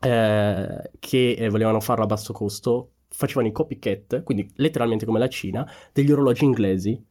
eh, 0.00 0.90
che 0.98 1.32
eh, 1.32 1.48
volevano 1.48 1.80
farlo 1.80 2.04
a 2.04 2.06
basso 2.06 2.32
costo 2.32 2.92
facevano 3.08 3.48
i 3.48 3.52
copycat, 3.52 4.22
quindi 4.22 4.48
letteralmente 4.56 5.04
come 5.04 5.18
la 5.18 5.28
Cina, 5.28 5.68
degli 5.92 6.12
orologi 6.12 6.44
inglesi 6.44 7.02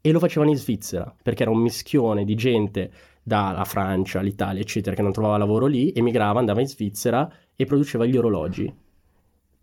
e 0.00 0.12
lo 0.12 0.18
facevano 0.18 0.50
in 0.50 0.56
Svizzera 0.56 1.14
perché 1.22 1.42
era 1.42 1.50
un 1.50 1.60
mischione 1.60 2.24
di 2.24 2.34
gente 2.34 2.90
dalla 3.22 3.64
Francia, 3.64 4.20
l'Italia, 4.20 4.60
eccetera, 4.60 4.94
che 4.94 5.00
non 5.00 5.12
trovava 5.12 5.38
lavoro 5.38 5.66
lì, 5.66 5.92
emigrava, 5.94 6.38
andava 6.38 6.60
in 6.60 6.68
Svizzera 6.68 7.30
e 7.56 7.64
produceva 7.64 8.04
gli 8.04 8.16
orologi. 8.16 8.72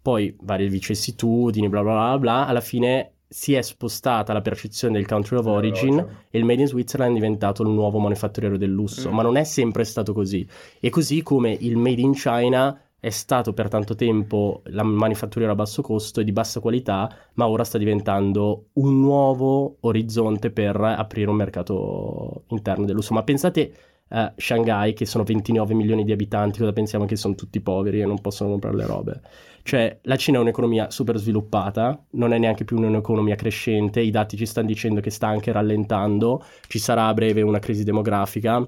Poi 0.01 0.35
varie 0.41 0.67
vicissitudini, 0.67 1.69
bla 1.69 1.83
bla 1.83 1.93
bla 1.93 2.17
bla, 2.17 2.47
alla 2.47 2.61
fine 2.61 3.11
si 3.33 3.53
è 3.53 3.61
spostata 3.61 4.33
la 4.33 4.41
percezione 4.41 4.95
del 4.95 5.07
country 5.07 5.37
of 5.37 5.45
origin 5.45 5.95
L'orologio. 5.95 6.17
e 6.29 6.37
il 6.37 6.43
Made 6.43 6.61
in 6.61 6.67
Switzerland 6.67 7.11
è 7.11 7.15
diventato 7.15 7.63
il 7.63 7.69
nuovo 7.69 7.97
manifatturiero 7.99 8.57
del 8.57 8.71
lusso, 8.71 9.09
Mm. 9.09 9.13
ma 9.13 9.21
non 9.21 9.37
è 9.37 9.45
sempre 9.45 9.85
stato 9.85 10.11
così. 10.11 10.45
E 10.81 10.89
così 10.89 11.23
come 11.23 11.55
il 11.61 11.77
Made 11.77 12.01
in 12.01 12.11
China 12.11 12.77
è 12.99 13.09
stato 13.09 13.53
per 13.53 13.69
tanto 13.69 13.95
tempo 13.95 14.61
la 14.65 14.83
manifatturiera 14.83 15.53
a 15.53 15.55
basso 15.55 15.81
costo 15.81 16.19
e 16.19 16.23
di 16.25 16.33
bassa 16.33 16.59
qualità, 16.59 17.09
ma 17.35 17.47
ora 17.47 17.63
sta 17.63 17.77
diventando 17.77 18.65
un 18.73 18.99
nuovo 18.99 19.77
orizzonte 19.79 20.51
per 20.51 20.75
aprire 20.79 21.29
un 21.29 21.37
mercato 21.37 22.43
interno 22.49 22.83
del 22.85 22.95
lusso. 22.95 23.13
Ma 23.13 23.23
pensate 23.23 23.73
a 24.11 24.33
Shanghai, 24.35 24.93
che 24.93 25.05
sono 25.05 25.23
29 25.23 25.73
milioni 25.73 26.03
di 26.03 26.11
abitanti, 26.11 26.59
cosa 26.59 26.73
pensiamo 26.73 27.05
che 27.05 27.15
sono 27.15 27.35
tutti 27.35 27.59
poveri 27.61 28.01
e 28.01 28.05
non 28.05 28.19
possono 28.19 28.51
comprare 28.51 28.75
le 28.75 28.85
robe? 28.85 29.21
Cioè, 29.63 29.99
la 30.03 30.15
Cina 30.15 30.37
è 30.37 30.41
un'economia 30.41 30.89
super 30.89 31.17
sviluppata, 31.17 32.05
non 32.11 32.33
è 32.33 32.37
neanche 32.37 32.65
più 32.65 32.77
un'economia 32.77 33.35
crescente, 33.35 34.01
i 34.01 34.11
dati 34.11 34.35
ci 34.35 34.45
stanno 34.45 34.67
dicendo 34.67 35.01
che 35.01 35.11
sta 35.11 35.27
anche 35.27 35.51
rallentando, 35.51 36.43
ci 36.67 36.79
sarà 36.79 37.07
a 37.07 37.13
breve 37.13 37.41
una 37.41 37.59
crisi 37.59 37.83
demografica, 37.83 38.65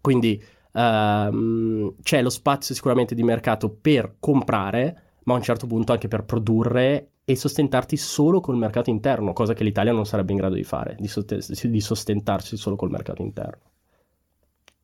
quindi 0.00 0.42
ehm, 0.72 1.94
c'è 2.02 2.22
lo 2.22 2.30
spazio 2.30 2.74
sicuramente 2.74 3.14
di 3.14 3.22
mercato 3.22 3.70
per 3.70 4.16
comprare, 4.18 5.02
ma 5.24 5.34
a 5.34 5.36
un 5.36 5.42
certo 5.42 5.66
punto 5.66 5.92
anche 5.92 6.08
per 6.08 6.24
produrre 6.24 7.12
e 7.24 7.36
sostentarti 7.36 7.96
solo 7.96 8.40
col 8.40 8.56
mercato 8.56 8.90
interno, 8.90 9.32
cosa 9.32 9.54
che 9.54 9.62
l'Italia 9.62 9.92
non 9.92 10.06
sarebbe 10.06 10.32
in 10.32 10.38
grado 10.38 10.56
di 10.56 10.64
fare, 10.64 10.96
di, 10.98 11.06
soste- 11.06 11.40
di 11.62 11.80
sostentarsi 11.80 12.56
solo 12.56 12.74
col 12.74 12.90
mercato 12.90 13.22
interno. 13.22 13.71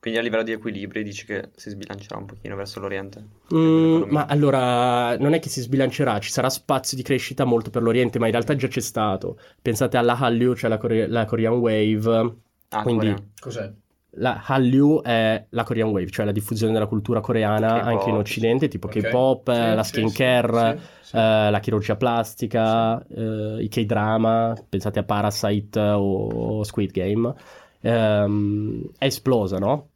Quindi 0.09 0.19
a 0.19 0.23
livello 0.23 0.43
di 0.43 0.53
equilibri 0.53 1.03
dici 1.03 1.27
che 1.27 1.51
si 1.55 1.69
sbilancerà 1.69 2.17
un 2.17 2.25
pochino 2.25 2.57
verso 2.57 2.81
l'Oriente? 2.81 3.23
Mm, 3.55 4.05
ma 4.09 4.25
allora 4.25 5.17
non 5.19 5.35
è 5.35 5.39
che 5.39 5.51
si 5.51 5.61
sbilancerà, 5.61 6.19
ci 6.19 6.31
sarà 6.31 6.49
spazio 6.49 6.97
di 6.97 7.03
crescita 7.03 7.45
molto 7.45 7.69
per 7.69 7.83
l'Oriente, 7.83 8.19
ma 8.19 8.25
in 8.27 8.33
realtà 8.33 8.57
già 8.57 8.69
c'è 8.69 8.81
stato. 8.81 9.39
Pensate 9.61 9.97
alla 9.99 10.17
Hallyu, 10.17 10.55
cioè 10.55 10.71
la, 10.71 10.79
Core- 10.79 11.07
la 11.09 11.25
Korean 11.27 11.55
Wave. 11.55 12.35
Ah, 12.71 12.83
quindi 12.83 13.07
Corea. 13.09 13.23
Cos'è? 13.39 13.73
la 14.13 14.43
Hallyu 14.47 15.03
è 15.03 15.45
la 15.51 15.63
Korean 15.63 15.91
Wave, 15.91 16.09
cioè 16.11 16.25
la 16.25 16.33
diffusione 16.33 16.73
della 16.73 16.87
cultura 16.87 17.21
coreana 17.21 17.75
K-pop. 17.75 17.87
anche 17.87 18.09
in 18.09 18.17
Occidente, 18.17 18.69
tipo 18.69 18.87
Ok. 18.89 19.01
K-pop, 19.01 19.53
Sì, 19.53 19.75
la 19.75 19.83
skincare, 19.83 20.79
sì, 20.79 20.87
sì, 21.03 21.07
sì. 21.11 21.17
eh, 21.17 21.51
la 21.51 21.61
chirurgia 21.61 21.97
plastica, 21.97 23.07
eh, 23.07 23.57
i 23.63 23.69
K-drama, 23.69 24.55
pensate 24.69 24.99
a 24.99 25.05
Parasite 25.05 25.79
o 25.79 26.65
Squid 26.65 26.91
Game, 26.91 27.33
ehm, 27.81 28.91
è 28.99 29.05
esplosa, 29.05 29.59
no? 29.59 29.91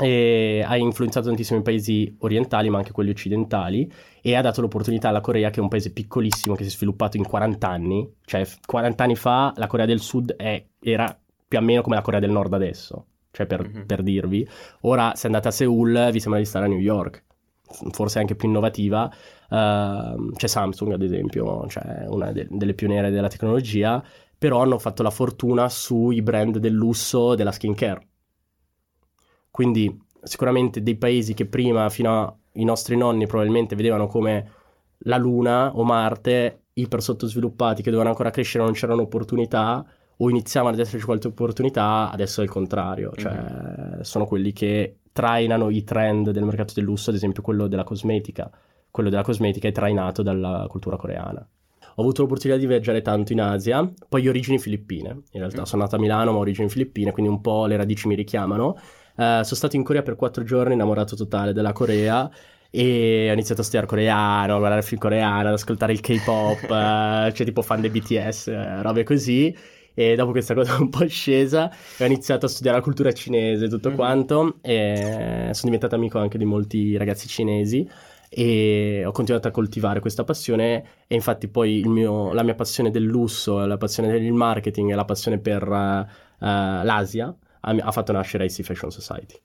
E 0.00 0.62
ha 0.64 0.76
influenzato 0.76 1.26
tantissimi 1.26 1.60
paesi 1.62 2.16
orientali, 2.20 2.70
ma 2.70 2.78
anche 2.78 2.92
quelli 2.92 3.10
occidentali, 3.10 3.90
e 4.22 4.34
ha 4.36 4.40
dato 4.40 4.60
l'opportunità 4.60 5.08
alla 5.08 5.20
Corea, 5.20 5.50
che 5.50 5.58
è 5.58 5.62
un 5.62 5.68
paese 5.68 5.92
piccolissimo 5.92 6.54
che 6.54 6.62
si 6.62 6.68
è 6.70 6.72
sviluppato 6.72 7.16
in 7.16 7.24
40 7.26 7.68
anni, 7.68 8.08
cioè 8.24 8.44
f- 8.44 8.58
40 8.64 9.02
anni 9.04 9.16
fa 9.16 9.52
la 9.56 9.66
Corea 9.66 9.86
del 9.86 10.00
Sud 10.00 10.34
è- 10.36 10.64
era 10.80 11.18
più 11.48 11.58
o 11.58 11.60
meno 11.62 11.82
come 11.82 11.96
la 11.96 12.02
Corea 12.02 12.20
del 12.20 12.30
Nord 12.30 12.52
adesso, 12.52 13.06
cioè 13.32 13.46
per, 13.46 13.66
Mhm. 13.68 13.86
per 13.86 14.02
dirvi. 14.02 14.46
Ora, 14.82 15.14
se 15.16 15.26
andate 15.26 15.48
a 15.48 15.50
Seoul, 15.50 16.10
vi 16.12 16.20
sembra 16.20 16.38
di 16.40 16.46
stare 16.46 16.66
a 16.66 16.68
New 16.68 16.78
York, 16.78 17.24
forse 17.90 18.20
anche 18.20 18.36
più 18.36 18.48
innovativa. 18.48 19.10
Ehm, 19.50 20.32
c'è 20.34 20.46
Samsung, 20.46 20.92
ad 20.92 21.02
esempio, 21.02 21.66
cioè 21.68 22.04
una 22.08 22.30
de- 22.32 22.46
delle 22.50 22.74
pioniere 22.74 23.10
della 23.10 23.28
tecnologia, 23.28 24.02
però 24.36 24.60
hanno 24.62 24.78
fatto 24.78 25.02
la 25.02 25.10
fortuna 25.10 25.68
sui 25.68 26.22
brand 26.22 26.58
del 26.58 26.72
lusso 26.72 27.34
della 27.34 27.50
skincare. 27.50 28.06
Quindi 29.58 29.92
sicuramente 30.22 30.84
dei 30.84 30.94
paesi 30.94 31.34
che 31.34 31.44
prima, 31.44 31.88
fino 31.88 32.42
ai 32.54 32.62
nostri 32.62 32.96
nonni, 32.96 33.26
probabilmente 33.26 33.74
vedevano 33.74 34.06
come 34.06 34.52
la 34.98 35.16
Luna 35.16 35.74
o 35.74 35.82
Marte 35.82 36.66
iper 36.74 37.02
sottosviluppati 37.02 37.82
che 37.82 37.90
dovevano 37.90 38.10
ancora 38.10 38.30
crescere, 38.30 38.62
non 38.62 38.74
c'erano 38.74 39.02
opportunità 39.02 39.84
o 40.16 40.30
iniziavano 40.30 40.74
ad 40.74 40.80
esserci 40.80 41.04
qualche 41.04 41.26
opportunità, 41.26 42.08
adesso 42.08 42.40
è 42.40 42.44
il 42.44 42.50
contrario, 42.50 43.10
cioè 43.16 43.98
sono 44.02 44.26
quelli 44.26 44.52
che 44.52 44.98
trainano 45.12 45.70
i 45.70 45.82
trend 45.82 46.30
del 46.30 46.44
mercato 46.44 46.74
del 46.74 46.84
lusso, 46.84 47.10
ad 47.10 47.16
esempio 47.16 47.42
quello 47.42 47.66
della 47.66 47.82
cosmetica. 47.82 48.48
Quello 48.92 49.10
della 49.10 49.22
cosmetica 49.22 49.66
è 49.66 49.72
trainato 49.72 50.22
dalla 50.22 50.66
cultura 50.68 50.96
coreana. 50.96 51.44
Ho 51.96 52.02
avuto 52.02 52.22
l'opportunità 52.22 52.60
di 52.60 52.66
viaggiare 52.68 53.02
tanto 53.02 53.32
in 53.32 53.40
Asia, 53.40 53.92
poi 54.08 54.24
ho 54.28 54.30
origini 54.30 54.60
filippine, 54.60 55.08
in 55.32 55.40
realtà 55.40 55.62
Mm. 55.62 55.64
sono 55.64 55.82
nato 55.82 55.96
a 55.96 55.98
Milano 55.98 56.30
ma 56.30 56.38
ho 56.38 56.42
origini 56.42 56.68
filippine, 56.68 57.10
quindi 57.10 57.28
un 57.28 57.40
po' 57.40 57.66
le 57.66 57.76
radici 57.76 58.06
mi 58.06 58.14
richiamano. 58.14 58.76
Eh, 59.18 59.40
sono 59.42 59.44
stato 59.44 59.74
in 59.76 59.82
Corea 59.82 60.02
per 60.02 60.14
quattro 60.16 60.44
giorni, 60.44 60.74
innamorato 60.74 61.16
totale 61.16 61.52
della 61.52 61.72
Corea 61.72 62.30
e 62.70 63.26
ho 63.28 63.32
iniziato 63.32 63.62
a 63.62 63.64
studiare 63.64 63.86
coreano, 63.86 64.54
a 64.54 64.58
guardare 64.58 64.82
film 64.82 65.00
coreano, 65.00 65.48
ad 65.48 65.54
ascoltare 65.54 65.92
il 65.92 66.00
K-pop, 66.00 66.62
eh, 66.70 67.32
cioè 67.34 67.44
tipo 67.46 67.62
fan 67.62 67.80
dei 67.80 67.90
BTS, 67.90 68.46
eh, 68.48 68.82
robe 68.82 69.02
così. 69.04 69.54
E 69.94 70.14
dopo 70.14 70.30
questa 70.30 70.54
cosa 70.54 70.76
un 70.80 70.88
po' 70.90 71.06
scesa, 71.08 71.68
ho 71.98 72.04
iniziato 72.04 72.46
a 72.46 72.48
studiare 72.48 72.76
la 72.76 72.82
cultura 72.84 73.10
cinese, 73.12 73.68
tutto 73.68 73.90
Mhm. 73.90 73.94
quanto, 73.96 74.58
e 74.62 75.48
sono 75.52 75.64
diventato 75.64 75.96
amico 75.96 76.18
anche 76.20 76.38
di 76.38 76.44
molti 76.44 76.96
ragazzi 76.96 77.26
cinesi 77.26 77.88
e 78.30 79.02
ho 79.06 79.10
continuato 79.10 79.48
a 79.48 79.50
coltivare 79.50 80.00
questa 80.00 80.22
passione 80.22 80.84
e 81.06 81.14
infatti 81.14 81.48
poi 81.48 81.78
il 81.78 81.88
mio- 81.88 82.32
la 82.34 82.42
mia 82.44 82.54
passione 82.54 82.90
del 82.90 83.02
lusso, 83.04 83.64
la 83.66 83.78
passione 83.78 84.10
del 84.12 84.32
marketing 84.32 84.92
e 84.92 84.94
la 84.94 85.04
passione 85.06 85.38
per 85.38 85.62
eh, 85.62 86.06
l'Asia 86.84 87.34
ha, 87.60 87.70
ha 87.70 87.92
fatto 87.92 88.12
nascere 88.12 88.44
IC 88.46 88.62
Fashion 88.62 88.90
Society. 88.90 89.40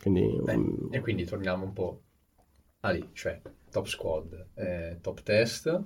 Quindi 0.00 0.40
Beh, 0.42 0.56
mm, 0.56 0.86
e 0.90 1.00
quindi 1.00 1.24
torniamo 1.24 1.64
un 1.64 1.72
po' 1.72 2.02
a 2.80 2.90
lì, 2.90 3.10
cioè 3.12 3.40
top 3.70 3.86
squad, 3.86 4.48
eh, 4.54 4.98
top 5.00 5.22
test, 5.22 5.84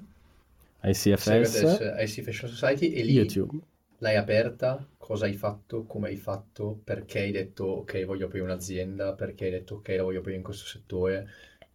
ICFS, 0.82 1.62
IC 1.98 2.22
Fashion 2.22 2.50
Society 2.50 2.92
e 2.92 3.02
lì 3.04 3.14
YouTube. 3.16 3.58
l'hai 3.98 4.16
aperta, 4.16 4.86
cosa 4.98 5.26
hai 5.26 5.34
fatto, 5.34 5.84
come 5.86 6.08
hai 6.08 6.16
fatto, 6.16 6.80
perché 6.84 7.20
hai 7.20 7.30
detto 7.32 7.64
ok 7.64 8.04
voglio 8.04 8.26
aprire 8.26 8.44
un'azienda, 8.44 9.14
perché 9.14 9.46
hai 9.46 9.50
detto 9.52 9.76
ok 9.76 9.88
la 9.90 10.02
voglio 10.02 10.18
aprire 10.20 10.36
in 10.38 10.42
questo 10.42 10.66
settore, 10.66 11.28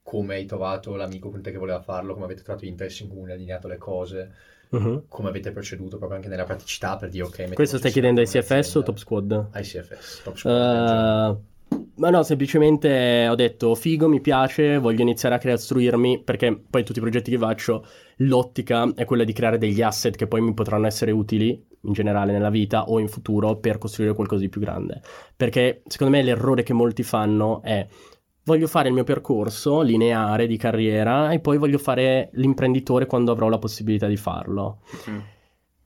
come 0.03 0.35
hai 0.35 0.45
trovato 0.45 0.95
l'amico 0.95 1.29
con 1.31 1.41
te 1.41 1.51
che 1.51 1.57
voleva 1.57 1.81
farlo, 1.81 2.13
come 2.13 2.25
avete 2.25 2.43
trovato 2.43 2.65
gli 2.65 2.69
interessi 2.69 3.03
in 3.03 3.09
comune, 3.09 3.33
allineato 3.33 3.67
le 3.67 3.77
cose, 3.77 4.33
Mhm. 4.69 5.03
come 5.07 5.29
avete 5.29 5.51
proceduto 5.51 5.97
proprio 5.97 6.17
anche 6.17 6.29
nella 6.29 6.43
praticità 6.43 6.97
per 6.97 7.09
dire 7.09 7.23
ok 7.23 7.53
Questo 7.53 7.77
stai 7.77 7.91
chiedendo 7.91 8.21
ICFS 8.21 8.75
o. 8.75 8.83
Top 8.83 8.97
Squad? 8.97 9.49
ICFS, 9.55 10.21
Top 10.23 10.35
Squad. 10.35 10.55
Eh, 10.55 11.75
ma 11.95 12.09
no, 12.09 12.23
semplicemente 12.23 13.27
ho 13.29 13.35
detto 13.35 13.75
figo, 13.75 14.07
mi 14.07 14.21
piace, 14.21 14.77
voglio 14.77 15.01
iniziare 15.01 15.35
a 15.35 15.39
costruirmi 15.39 16.21
perché 16.23 16.55
poi 16.69 16.83
tutti 16.83 16.99
i 16.99 17.01
progetti 17.01 17.31
che 17.31 17.37
faccio, 17.37 17.85
l'ottica 18.17 18.93
è 18.95 19.05
quella 19.05 19.23
di 19.23 19.33
creare 19.33 19.57
degli 19.57 19.81
asset 19.81 20.15
che 20.15 20.27
poi 20.27 20.41
mi 20.41 20.53
potranno 20.53 20.85
essere 20.87 21.11
utili 21.11 21.61
in 21.81 21.93
generale 21.93 22.31
nella 22.31 22.49
vita 22.49 22.85
o 22.85 22.99
in 22.99 23.07
futuro 23.07 23.57
per 23.57 23.77
costruire 23.77 24.13
qualcosa 24.13 24.41
di 24.41 24.49
più 24.49 24.61
grande. 24.61 25.01
Perché 25.35 25.81
secondo 25.87 26.15
me 26.15 26.23
l'errore 26.23 26.63
che 26.63 26.73
molti 26.73 27.03
fanno 27.03 27.61
è 27.61 27.85
voglio 28.47 28.67
fare 28.67 28.87
il 28.87 28.93
mio 28.93 29.03
percorso 29.03 29.81
lineare 29.81 30.47
di 30.47 30.55
carriera 30.55 31.31
e 31.31 31.39
poi 31.39 31.57
voglio 31.57 31.77
fare 31.77 32.29
l'imprenditore 32.33 33.05
quando 33.05 33.33
avrò 33.33 33.49
la 33.49 33.59
possibilità 33.59 34.07
di 34.07 34.15
farlo. 34.15 34.79
Mm. 35.09 35.19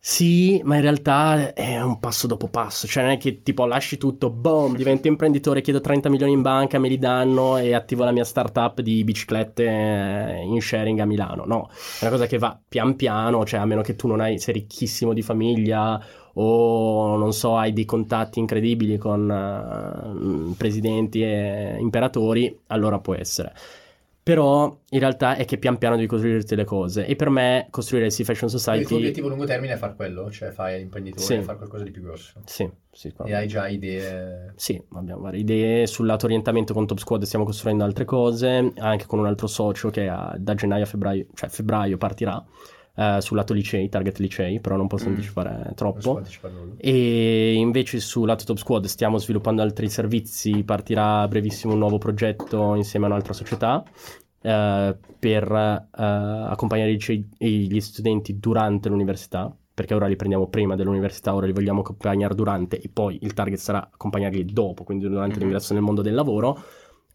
Sì, 0.04 0.60
ma 0.64 0.76
in 0.76 0.82
realtà 0.82 1.54
è 1.54 1.80
un 1.80 2.00
passo 2.00 2.26
dopo 2.26 2.48
passo, 2.48 2.88
cioè 2.88 3.04
non 3.04 3.12
è 3.12 3.18
che 3.18 3.44
tipo 3.44 3.66
lasci 3.66 3.98
tutto, 3.98 4.32
boom, 4.32 4.76
divento 4.76 5.08
imprenditore, 5.08 5.62
chiedo 5.62 5.80
30 5.80 6.10
milioni 6.10 6.34
in 6.34 6.42
banca, 6.42 6.80
me 6.80 6.88
li 6.88 6.98
danno 6.98 7.58
e 7.58 7.76
attivo 7.76 8.04
la 8.04 8.12
mia 8.12 8.24
startup 8.24 8.82
di 8.82 9.04
biciclette 9.04 9.64
eh, 9.64 10.42
in 10.44 10.60
sharing 10.60 10.98
a 11.00 11.06
Milano. 11.06 11.46
No, 11.46 11.70
è 12.00 12.06
una 12.06 12.10
cosa 12.10 12.26
che 12.26 12.40
va 12.40 12.60
pian 12.68 12.96
piano, 12.96 13.46
cioè 13.46 13.60
a 13.60 13.66
meno 13.66 13.82
che 13.82 13.96
tu 13.96 14.08
non 14.08 14.22
hai, 14.22 14.40
sei 14.40 14.56
ricchissimo 14.56 15.14
di 15.14 15.22
famiglia 15.22 16.04
o 16.34 17.16
non 17.18 17.34
so, 17.34 17.58
hai 17.58 17.74
dei 17.74 17.86
contatti 17.86 18.40
incredibili 18.40 18.98
con 18.98 19.30
eh, 19.30 20.56
presidenti 20.56 21.24
e 21.24 21.78
imperatori, 21.80 22.58
allora 22.68 23.00
può 23.00 23.14
essere. 23.16 23.54
Però 24.24 24.78
in 24.92 25.00
realtà 25.00 25.36
è 25.36 25.46
che 25.46 25.58
pian 25.58 25.80
piano 25.80 25.96
devi 25.96 26.08
costruirti 26.08 26.56
le 26.56 26.64
cose 26.64 27.08
e 27.08 27.16
per 27.16 27.30
me 27.32 27.66
costruire 27.72 28.06
il 28.06 28.12
Fashion 28.12 28.36
Il 28.36 28.50
tuo 28.52 28.60
Society... 28.60 28.94
obiettivo 28.94 29.26
a 29.26 29.30
lungo 29.32 29.46
termine 29.46 29.74
è 29.74 29.78
fare 29.78 29.96
quello, 29.96 30.30
cioè 30.30 30.52
fare 30.52 30.78
l'imprenditore 30.78 31.24
Sì. 31.24 31.34
e 31.34 31.42
fare 31.42 31.58
qualcosa 31.58 31.84
di 31.84 31.90
più 31.90 32.04
grosso. 32.04 32.40
Sì, 32.46 32.70
sì, 32.92 33.12
E 33.26 33.34
hai 33.34 33.48
già 33.48 33.68
idee... 33.68 34.54
sì, 34.56 34.80
abbiamo 34.94 35.22
varie 35.22 35.40
idee. 35.40 35.88
Sul 35.88 36.06
lato 36.06 36.28
orientamento 36.28 36.72
con 36.72 36.86
Top 36.86 37.00
Squad 37.00 37.24
stiamo 37.24 37.46
costruendo 37.46 37.84
altre 37.84 38.06
cose, 38.06 38.72
anche 38.78 39.08
con 39.08 39.18
un 39.18 39.26
altro 39.26 39.48
socio 39.48 39.90
che 39.90 40.06
da 40.38 40.54
gennaio 40.54 40.84
a 40.84 40.88
febbraio, 40.88 41.26
cioè 41.34 41.50
febbraio 41.50 41.98
partirà 41.98 42.46
eh, 42.96 43.18
sul 43.22 43.38
lato 43.38 43.54
licei, 43.54 43.88
target 43.90 44.18
licei, 44.20 44.60
però 44.60 44.76
non 44.76 44.88
posso 44.88 45.06
Mm. 45.08 45.14
anticipare 45.14 45.72
troppo. 45.76 46.18
anticipare. 46.18 46.54
E 46.78 47.54
invece 47.54 48.00
sul 48.00 48.28
lato 48.28 48.44
Top 48.44 48.58
Squad 48.58 48.86
stiamo 48.86 49.18
sviluppando 49.18 49.62
altri 49.62 49.90
servizi, 49.90 50.64
partirà 50.64 51.22
a 51.22 51.28
brevissimo 51.28 51.74
un 51.74 51.80
nuovo 51.80 51.98
progetto 51.98 52.76
insieme 52.76 53.06
a 53.06 53.10
un'altra 53.10 53.34
società 53.34 53.84
eh, 54.44 54.98
per 55.20 55.52
eh, 55.52 55.88
accompagnare 56.04 56.90
i 56.90 56.94
licei- 56.94 57.30
gli 57.38 57.80
studenti 57.80 58.40
durante 58.40 58.90
l'università, 58.90 59.56
perché 59.74 59.94
ora 59.94 60.08
li 60.08 60.16
prendiamo 60.16 60.48
prima 60.48 60.76
dell'università, 60.76 61.34
ora 61.36 61.46
li 61.46 61.54
vogliamo 61.54 61.82
accompagnare 61.82 62.34
durante 62.36 62.80
e 62.82 62.90
poi 62.92 63.20
il 63.22 63.34
target 63.34 63.60
sarà 63.60 63.88
accompagnarli 63.94 64.46
dopo, 64.46 64.84
quindi 64.84 65.08
durante 65.08 65.36
Mhm. 65.36 65.42
l'ingresso 65.42 65.74
nel 65.74 65.84
mondo 65.84 66.02
del 66.02 66.14
lavoro. 66.16 66.60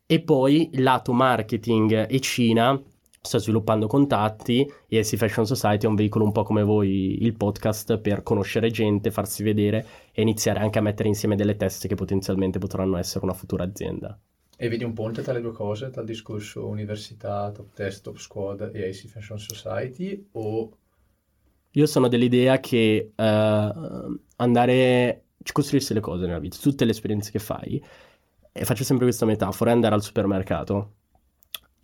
E 0.06 0.20
poi 0.20 0.70
lato 0.74 1.12
marketing 1.12 2.06
e 2.08 2.20
Cina 2.20 2.80
sto 3.26 3.38
sviluppando 3.38 3.86
contatti 3.86 4.70
e 4.88 5.02
SC 5.02 5.16
Fashion 5.16 5.46
Society 5.46 5.84
è 5.84 5.88
un 5.88 5.96
veicolo 5.96 6.24
un 6.24 6.32
po' 6.32 6.44
come 6.44 6.62
voi 6.62 7.22
il 7.22 7.34
podcast 7.34 7.98
per 7.98 8.22
conoscere 8.22 8.70
gente, 8.70 9.10
farsi 9.10 9.42
vedere 9.42 9.84
e 10.12 10.22
iniziare 10.22 10.60
anche 10.60 10.78
a 10.78 10.82
mettere 10.82 11.08
insieme 11.08 11.36
delle 11.36 11.56
teste 11.56 11.88
che 11.88 11.94
potenzialmente 11.94 12.58
potranno 12.58 12.96
essere 12.96 13.24
una 13.24 13.34
futura 13.34 13.64
azienda. 13.64 14.18
E 14.56 14.68
vedi 14.68 14.84
un 14.84 14.94
ponte 14.94 15.22
tra 15.22 15.34
le 15.34 15.42
due 15.42 15.52
cose, 15.52 15.90
tra 15.90 16.00
il 16.00 16.06
discorso 16.06 16.66
università, 16.66 17.50
top 17.50 17.74
test, 17.74 18.04
top 18.04 18.16
squad 18.16 18.70
e 18.72 18.88
AC 18.88 19.06
Fashion 19.06 19.38
Society, 19.38 20.28
o 20.32 20.70
Io 21.72 21.86
sono 21.86 22.08
dell'idea 22.08 22.58
che 22.60 23.12
eh, 23.14 23.72
andare, 24.36 25.24
costruirsi 25.52 25.92
le 25.92 26.00
cose 26.00 26.24
nella 26.24 26.38
vita, 26.38 26.56
tutte 26.58 26.86
le 26.86 26.92
esperienze 26.92 27.30
che 27.30 27.38
fai, 27.38 27.82
e 28.52 28.64
faccio 28.64 28.84
sempre 28.84 29.04
questa 29.04 29.26
metafora, 29.26 29.70
è 29.70 29.74
andare 29.74 29.94
al 29.94 30.02
supermercato 30.02 30.92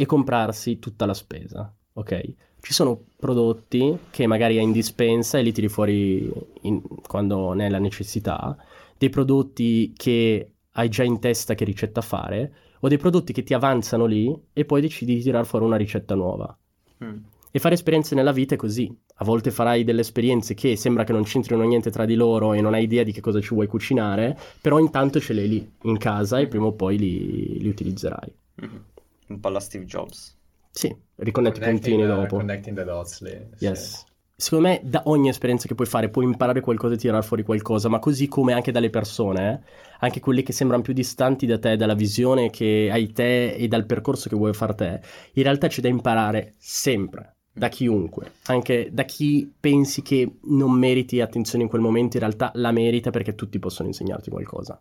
e 0.03 0.07
comprarsi 0.07 0.81
tutta 0.81 1.07
la 1.07 1.15
spesa, 1.15 1.73
ok? 1.93 2.35
Ci 2.61 2.73
sono 2.73 3.05
prodotti 3.17 3.97
che 4.11 4.27
magari 4.27 4.59
hai 4.59 4.65
in 4.65 4.73
dispensa 4.73 5.39
e 5.39 5.43
li 5.43 5.53
tiri 5.53 5.69
fuori 5.69 6.29
in- 6.63 6.83
quando 7.07 7.53
ne 7.53 7.67
hai 7.67 7.71
la 7.71 7.79
necessità, 7.79 8.57
dei 8.99 9.11
prodotti 9.11 9.93
che 9.97 10.55
hai 10.73 10.89
già 10.89 11.05
in 11.05 11.21
testa 11.21 11.55
che 11.55 11.65
ricetta 11.65 12.01
fare, 12.01 12.53
o 12.81 12.89
dei 12.89 12.99
prodotti 12.99 13.33
che 13.33 13.45
ti 13.45 13.55
avanzano 13.55 14.07
lì 14.07 14.37
e 14.53 14.65
poi 14.65 14.81
decidi 14.81 15.15
di 15.15 15.23
tirar 15.23 15.47
fuori 15.47 15.65
una 15.67 15.77
ricetta 15.77 16.17
nuova. 16.17 16.59
Mm. 17.05 17.17
E 17.53 17.59
fare 17.61 17.75
esperienze 17.75 18.17
nella 18.17 18.33
vita 18.33 18.55
è 18.57 18.59
così. 18.59 18.93
A 19.17 19.25
volte 19.25 19.53
farai 19.53 19.85
delle 19.85 20.01
esperienze 20.01 20.55
che 20.55 20.75
sembra 20.75 21.05
che 21.05 21.13
non 21.13 21.23
c'entrino 21.23 21.63
niente 21.63 21.93
tra 21.93 22.07
di 22.07 22.17
loro 22.17 22.55
e 22.55 22.61
non 22.61 22.75
hai 22.75 22.83
idea 22.83 23.05
di 23.05 23.13
che 23.13 23.21
cosa 23.21 23.41
ci 23.41 23.55
vuoi 23.55 23.69
cucinare, 23.69 24.37
però 24.61 24.81
intanto 24.81 25.21
ce 25.21 25.33
l'hai 25.33 25.49
lì 25.49 25.73
in 25.83 25.97
casa 25.99 26.41
e 26.41 26.49
prima 26.49 26.67
o 26.67 26.73
poi 26.73 26.99
li, 26.99 27.59
li 27.61 27.69
utilizzerai. 27.69 28.33
Mhm. 28.57 28.85
Un 29.33 29.41
po' 29.41 29.49
alla 29.49 29.61
Steve 29.61 29.85
Jobs. 29.85 30.37
Sì, 30.71 30.95
riconnetti 31.17 31.61
i 31.61 31.65
puntini 31.65 32.07
dopo. 32.07 32.37
Connecting 32.37 32.77
the 32.77 32.85
dots 32.85 33.21
lì. 33.21 33.39
sì. 33.57 33.65
Yes. 33.65 34.05
Secondo 34.35 34.69
me 34.69 34.81
da 34.83 35.03
ogni 35.05 35.29
esperienza 35.29 35.69
che 35.69 35.77
puoi 35.77 35.87
fare 35.87 36.09
puoi 36.09 36.25
imparare 36.25 36.61
qualcosa 36.61 36.95
e 36.95 36.97
tirare 36.97 37.23
fuori 37.23 37.45
qualcosa, 37.45 37.89
ma 37.89 38.01
così 38.01 38.27
come 38.27 38.53
anche 38.53 38.73
dalle 38.73 38.91
persone, 38.91 39.53
eh, 39.53 39.97
anche 40.01 40.19
quelle 40.19 40.43
che 40.43 40.53
sembrano 40.53 40.83
più 40.83 40.93
distanti 40.93 41.47
da 41.47 41.61
te, 41.61 41.77
dalla 41.77 41.95
visione 41.95 42.51
che 42.51 42.89
hai 42.91 43.13
te 43.13 43.53
e 43.55 43.69
dal 43.69 43.87
percorso 43.87 44.29
che 44.29 44.35
vuoi 44.35 44.53
fare 44.53 44.75
te, 44.75 45.01
in 45.35 45.43
realtà 45.45 45.69
c'è 45.69 45.81
da 45.81 45.89
imparare 45.89 46.55
sempre, 46.57 47.37
da 47.53 47.69
chiunque, 47.69 48.33
anche 48.47 48.89
da 48.91 49.05
chi 49.05 49.53
pensi 49.61 50.03
che 50.03 50.39
non 50.47 50.73
meriti 50.73 51.21
attenzione 51.21 51.63
in 51.63 51.71
quel 51.71 51.83
momento, 51.83 52.17
in 52.17 52.25
realtà 52.25 52.51
la 52.55 52.73
merita 52.73 53.11
perché 53.11 53.37
tutti 53.37 53.61
possono 53.61 53.89
insegnarti 53.89 54.29
qualcosa. 54.29 54.81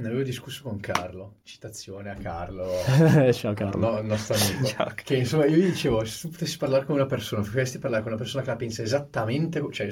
Ne 0.00 0.06
avevo 0.08 0.22
discusso 0.22 0.62
con 0.62 0.80
Carlo, 0.80 1.40
citazione 1.42 2.10
a 2.10 2.14
Carlo, 2.16 2.66
Ciao 3.32 3.52
Carlo. 3.54 3.78
no, 3.78 3.98
il 3.98 4.06
nostro 4.06 4.34
amico, 4.34 4.64
Ciao. 4.66 4.92
che 4.94 5.16
insomma 5.16 5.44
io 5.46 5.56
gli 5.58 5.66
dicevo, 5.66 6.04
se 6.04 6.22
tu 6.22 6.30
potessi 6.30 6.56
parlare 6.56 6.84
con 6.86 6.94
una 6.94 7.06
persona, 7.06 7.42
preferiresti 7.42 7.78
parlare 7.78 8.02
con 8.02 8.12
una 8.12 8.20
persona 8.20 8.42
che 8.42 8.48
la 8.50 8.56
pensa 8.56 8.82
esattamente, 8.82 9.62
cioè 9.72 9.86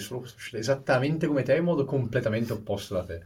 esattamente 0.53 1.27
come 1.27 1.43
te 1.43 1.57
in 1.57 1.65
modo 1.65 1.85
completamente 1.85 2.53
opposto 2.55 2.95
da 2.95 3.05
te. 3.05 3.23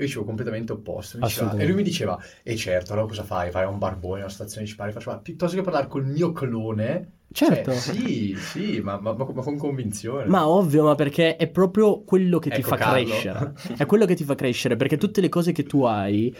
Io 0.00 0.06
dicevo 0.06 0.24
completamente 0.24 0.72
opposto, 0.72 1.18
diceva- 1.18 1.54
e 1.56 1.66
lui 1.66 1.74
mi 1.76 1.82
diceva, 1.82 2.18
e 2.42 2.56
certo, 2.56 2.92
allora 2.92 3.06
cosa 3.06 3.22
fai? 3.22 3.50
Vai 3.50 3.64
a 3.64 3.68
un 3.68 3.78
barbone, 3.78 4.20
a 4.20 4.24
una 4.24 4.32
stazione 4.32 4.66
di 4.66 4.72
faccio, 4.72 5.10
ma 5.10 5.18
piuttosto 5.18 5.56
che 5.56 5.62
parlare 5.62 5.86
col 5.88 6.06
mio 6.06 6.32
clone, 6.32 7.12
Certo. 7.32 7.70
cioè, 7.70 7.80
sì, 7.80 8.34
sì, 8.36 8.80
ma, 8.80 8.98
ma- 8.98 9.14
ma- 9.14 9.24
con 9.26 9.56
convinzione. 9.56 10.24
Ma 10.26 10.48
ovvio, 10.48 10.84
ma 10.84 10.94
perché 10.94 11.36
è 11.36 11.48
proprio 11.48 12.02
quello 12.02 12.38
che 12.38 12.50
ti 12.50 12.56
Ecco, 12.60 12.70
fa 12.70 12.76
Carlo. 12.76 13.04
crescere. 13.04 13.52
È 13.76 13.86
quello 13.86 14.06
che 14.06 14.14
ti 14.14 14.24
fa 14.24 14.34
crescere, 14.34 14.76
perché 14.76 14.96
tutte 14.96 15.20
le 15.20 15.28
cose 15.28 15.52
che 15.52 15.64
tu 15.64 15.82
hai, 15.84 16.34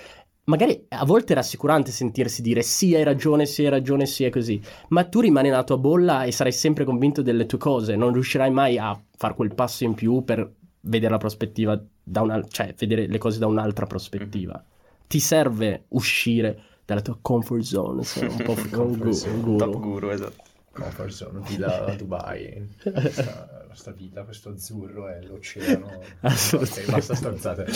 magari 0.44 0.86
a 0.88 1.04
volte 1.04 1.32
è 1.32 1.36
rassicurante 1.36 1.90
sentirsi 1.90 2.42
dire 2.42 2.62
sì, 2.62 2.94
hai 2.94 3.04
ragione, 3.04 3.46
sì, 3.46 3.62
hai 3.64 3.70
ragione, 3.70 4.06
sì, 4.06 4.24
è 4.24 4.30
così. 4.30 4.61
Ma 4.88 5.04
tu 5.04 5.20
rimani 5.20 5.48
nella 5.48 5.64
tua 5.64 5.78
bolla 5.78 6.24
e 6.24 6.32
sarai 6.32 6.52
sempre 6.52 6.84
convinto 6.84 7.22
delle 7.22 7.46
tue 7.46 7.58
cose, 7.58 7.94
non 7.96 8.12
riuscirai 8.12 8.50
mai 8.50 8.78
a 8.78 8.98
fare 9.16 9.34
quel 9.34 9.54
passo 9.54 9.84
in 9.84 9.94
più 9.94 10.24
per 10.24 10.50
vedere 10.83 11.12
la 11.12 11.18
prospettiva 11.18 11.81
da 12.03 12.22
una, 12.22 12.43
cioè 12.49 12.74
vedere 12.78 13.07
le 13.07 13.18
cose 13.18 13.39
da 13.39 13.47
un'altra 13.47 13.87
prospettiva. 13.87 14.62
Ti 15.07 15.18
serve 15.20 15.85
uscire 15.89 16.62
dalla 16.85 17.01
tua 17.03 17.18
comfort 17.20 17.62
zone, 17.62 18.03
se 18.05 18.24
un 18.24 18.37
po' 18.45 18.53
un, 18.59 18.68
Comfort 18.70 18.99
gu- 18.99 19.11
zone. 19.12 19.33
un 19.35 19.41
guru. 19.43 19.57
Top 19.59 19.78
guru, 19.81 20.09
esatto. 20.11 20.43
comfort 20.72 21.11
zone, 21.11 21.41
villa 21.47 21.85
a 21.87 21.95
Dubai, 21.95 22.68
questa, 22.83 23.64
questa 23.66 23.91
vita, 23.93 24.22
questo 24.24 24.49
azzurro 24.51 25.09
è 25.09 25.20
l'oceano. 25.22 25.87
Ok, 26.22 26.91
basta 26.91 27.14
stronzate. 27.14 27.66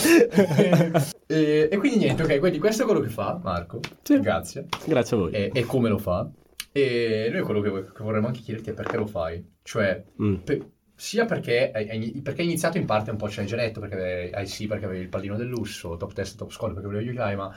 e, 1.27 1.69
e 1.71 1.77
quindi 1.77 1.97
niente, 1.99 2.23
ok, 2.23 2.39
quindi 2.39 2.59
questo 2.59 2.83
è 2.83 2.85
quello 2.85 3.01
che 3.01 3.09
fa 3.09 3.39
Marco, 3.41 3.79
Sì. 4.01 4.19
grazie, 4.19 4.65
Grazie 4.85 5.15
a 5.15 5.19
voi. 5.19 5.31
e, 5.33 5.51
e 5.53 5.63
come 5.65 5.89
lo 5.89 5.97
fa. 5.97 6.29
E 6.71 7.29
noi 7.31 7.41
quello 7.43 7.61
che, 7.61 7.71
che 7.93 8.03
vorremmo 8.03 8.27
anche 8.27 8.41
chiederti 8.41 8.71
è 8.71 8.73
perché 8.73 8.97
lo 8.97 9.05
fai, 9.05 9.43
cioè 9.63 10.03
Mm. 10.21 10.35
pe- 10.43 10.71
sia 10.95 11.25
perché 11.25 11.71
hai, 11.71 12.21
perché 12.21 12.41
hai 12.41 12.47
iniziato 12.47 12.77
in 12.77 12.85
parte 12.85 13.11
un 13.11 13.17
po' 13.17 13.29
ce 13.29 13.41
l'hai 13.41 13.47
già 13.49 13.55
detto, 13.57 13.79
perché 13.79 14.31
hai 14.33 14.47
sì 14.47 14.67
perché 14.67 14.85
avevi 14.85 15.01
il 15.03 15.09
pallino 15.09 15.35
del 15.37 15.47
lusso, 15.47 15.97
top 15.97 16.13
test, 16.13 16.37
top 16.37 16.51
score 16.51 16.73
perché 16.73 16.87
volevi 16.87 17.05
giocare, 17.11 17.35
ma 17.35 17.53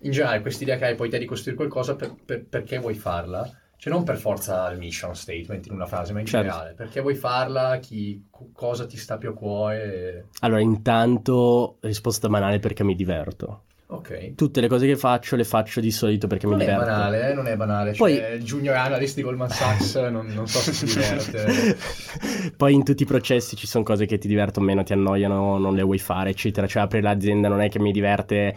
in 0.00 0.10
generale 0.10 0.40
questa 0.40 0.64
idea 0.64 0.76
che 0.76 0.86
hai 0.86 0.94
poi 0.94 1.08
te 1.08 1.18
di 1.18 1.24
costruire 1.26 1.56
qualcosa 1.56 1.94
per- 1.96 2.16
per- 2.24 2.44
perché 2.46 2.78
vuoi 2.78 2.94
farla? 2.94 3.48
Cioè 3.76 3.92
non 3.92 4.04
per 4.04 4.16
forza 4.18 4.70
il 4.70 4.78
mission 4.78 5.14
statement 5.16 5.66
in 5.66 5.72
una 5.74 5.86
frase, 5.86 6.12
ma 6.12 6.20
in 6.20 6.24
Certo. 6.24 6.26
generale, 6.26 6.74
perché 6.74 7.00
vuoi 7.00 7.14
farla, 7.16 7.78
chi, 7.78 8.26
co- 8.30 8.50
cosa 8.52 8.86
ti 8.86 8.96
sta 8.96 9.18
più 9.18 9.30
a 9.30 9.34
cuore? 9.34 10.28
Allora, 10.40 10.60
intanto, 10.60 11.78
risposta 11.80 12.28
banale 12.28 12.58
perché 12.58 12.84
mi 12.84 12.94
diverto. 12.94 13.64
Ok. 13.92 14.34
Tutte 14.34 14.60
le 14.62 14.68
cose 14.68 14.86
che 14.86 14.96
faccio 14.96 15.36
le 15.36 15.44
faccio 15.44 15.80
di 15.80 15.90
solito 15.90 16.26
perché 16.26 16.46
Non 16.46 16.56
mi 16.56 16.62
è 16.62 16.66
diverto. 16.66 16.86
banale, 16.86 17.30
eh, 17.30 17.34
non 17.34 17.46
è 17.46 17.56
banale. 17.56 17.92
Poi- 17.92 18.16
Cioè, 18.16 18.28
il 18.30 18.42
junior 18.42 18.74
analyst 18.76 19.16
di 19.16 19.22
Goldman 19.22 19.50
Sachs 19.50 19.94
non, 20.10 20.26
non 20.28 20.46
so 20.48 20.58
se 20.60 20.72
si 20.72 20.86
diverte. 20.86 21.76
Poi 22.56 22.72
in 22.72 22.84
tutti 22.84 23.02
i 23.02 23.06
processi 23.06 23.54
ci 23.54 23.66
sono 23.66 23.84
cose 23.84 24.06
che 24.06 24.16
ti 24.18 24.28
divertono 24.28 24.64
meno, 24.66 24.82
ti 24.82 24.92
annoiano, 24.94 25.58
non 25.58 25.74
le 25.74 25.82
vuoi 25.82 25.98
fare, 25.98 26.30
eccetera. 26.30 26.66
Cioè, 26.66 26.82
aprire 26.82 27.02
l'azienda 27.02 27.48
non 27.48 27.60
è 27.60 27.68
che 27.68 27.78
mi 27.78 27.92
diverte 27.92 28.54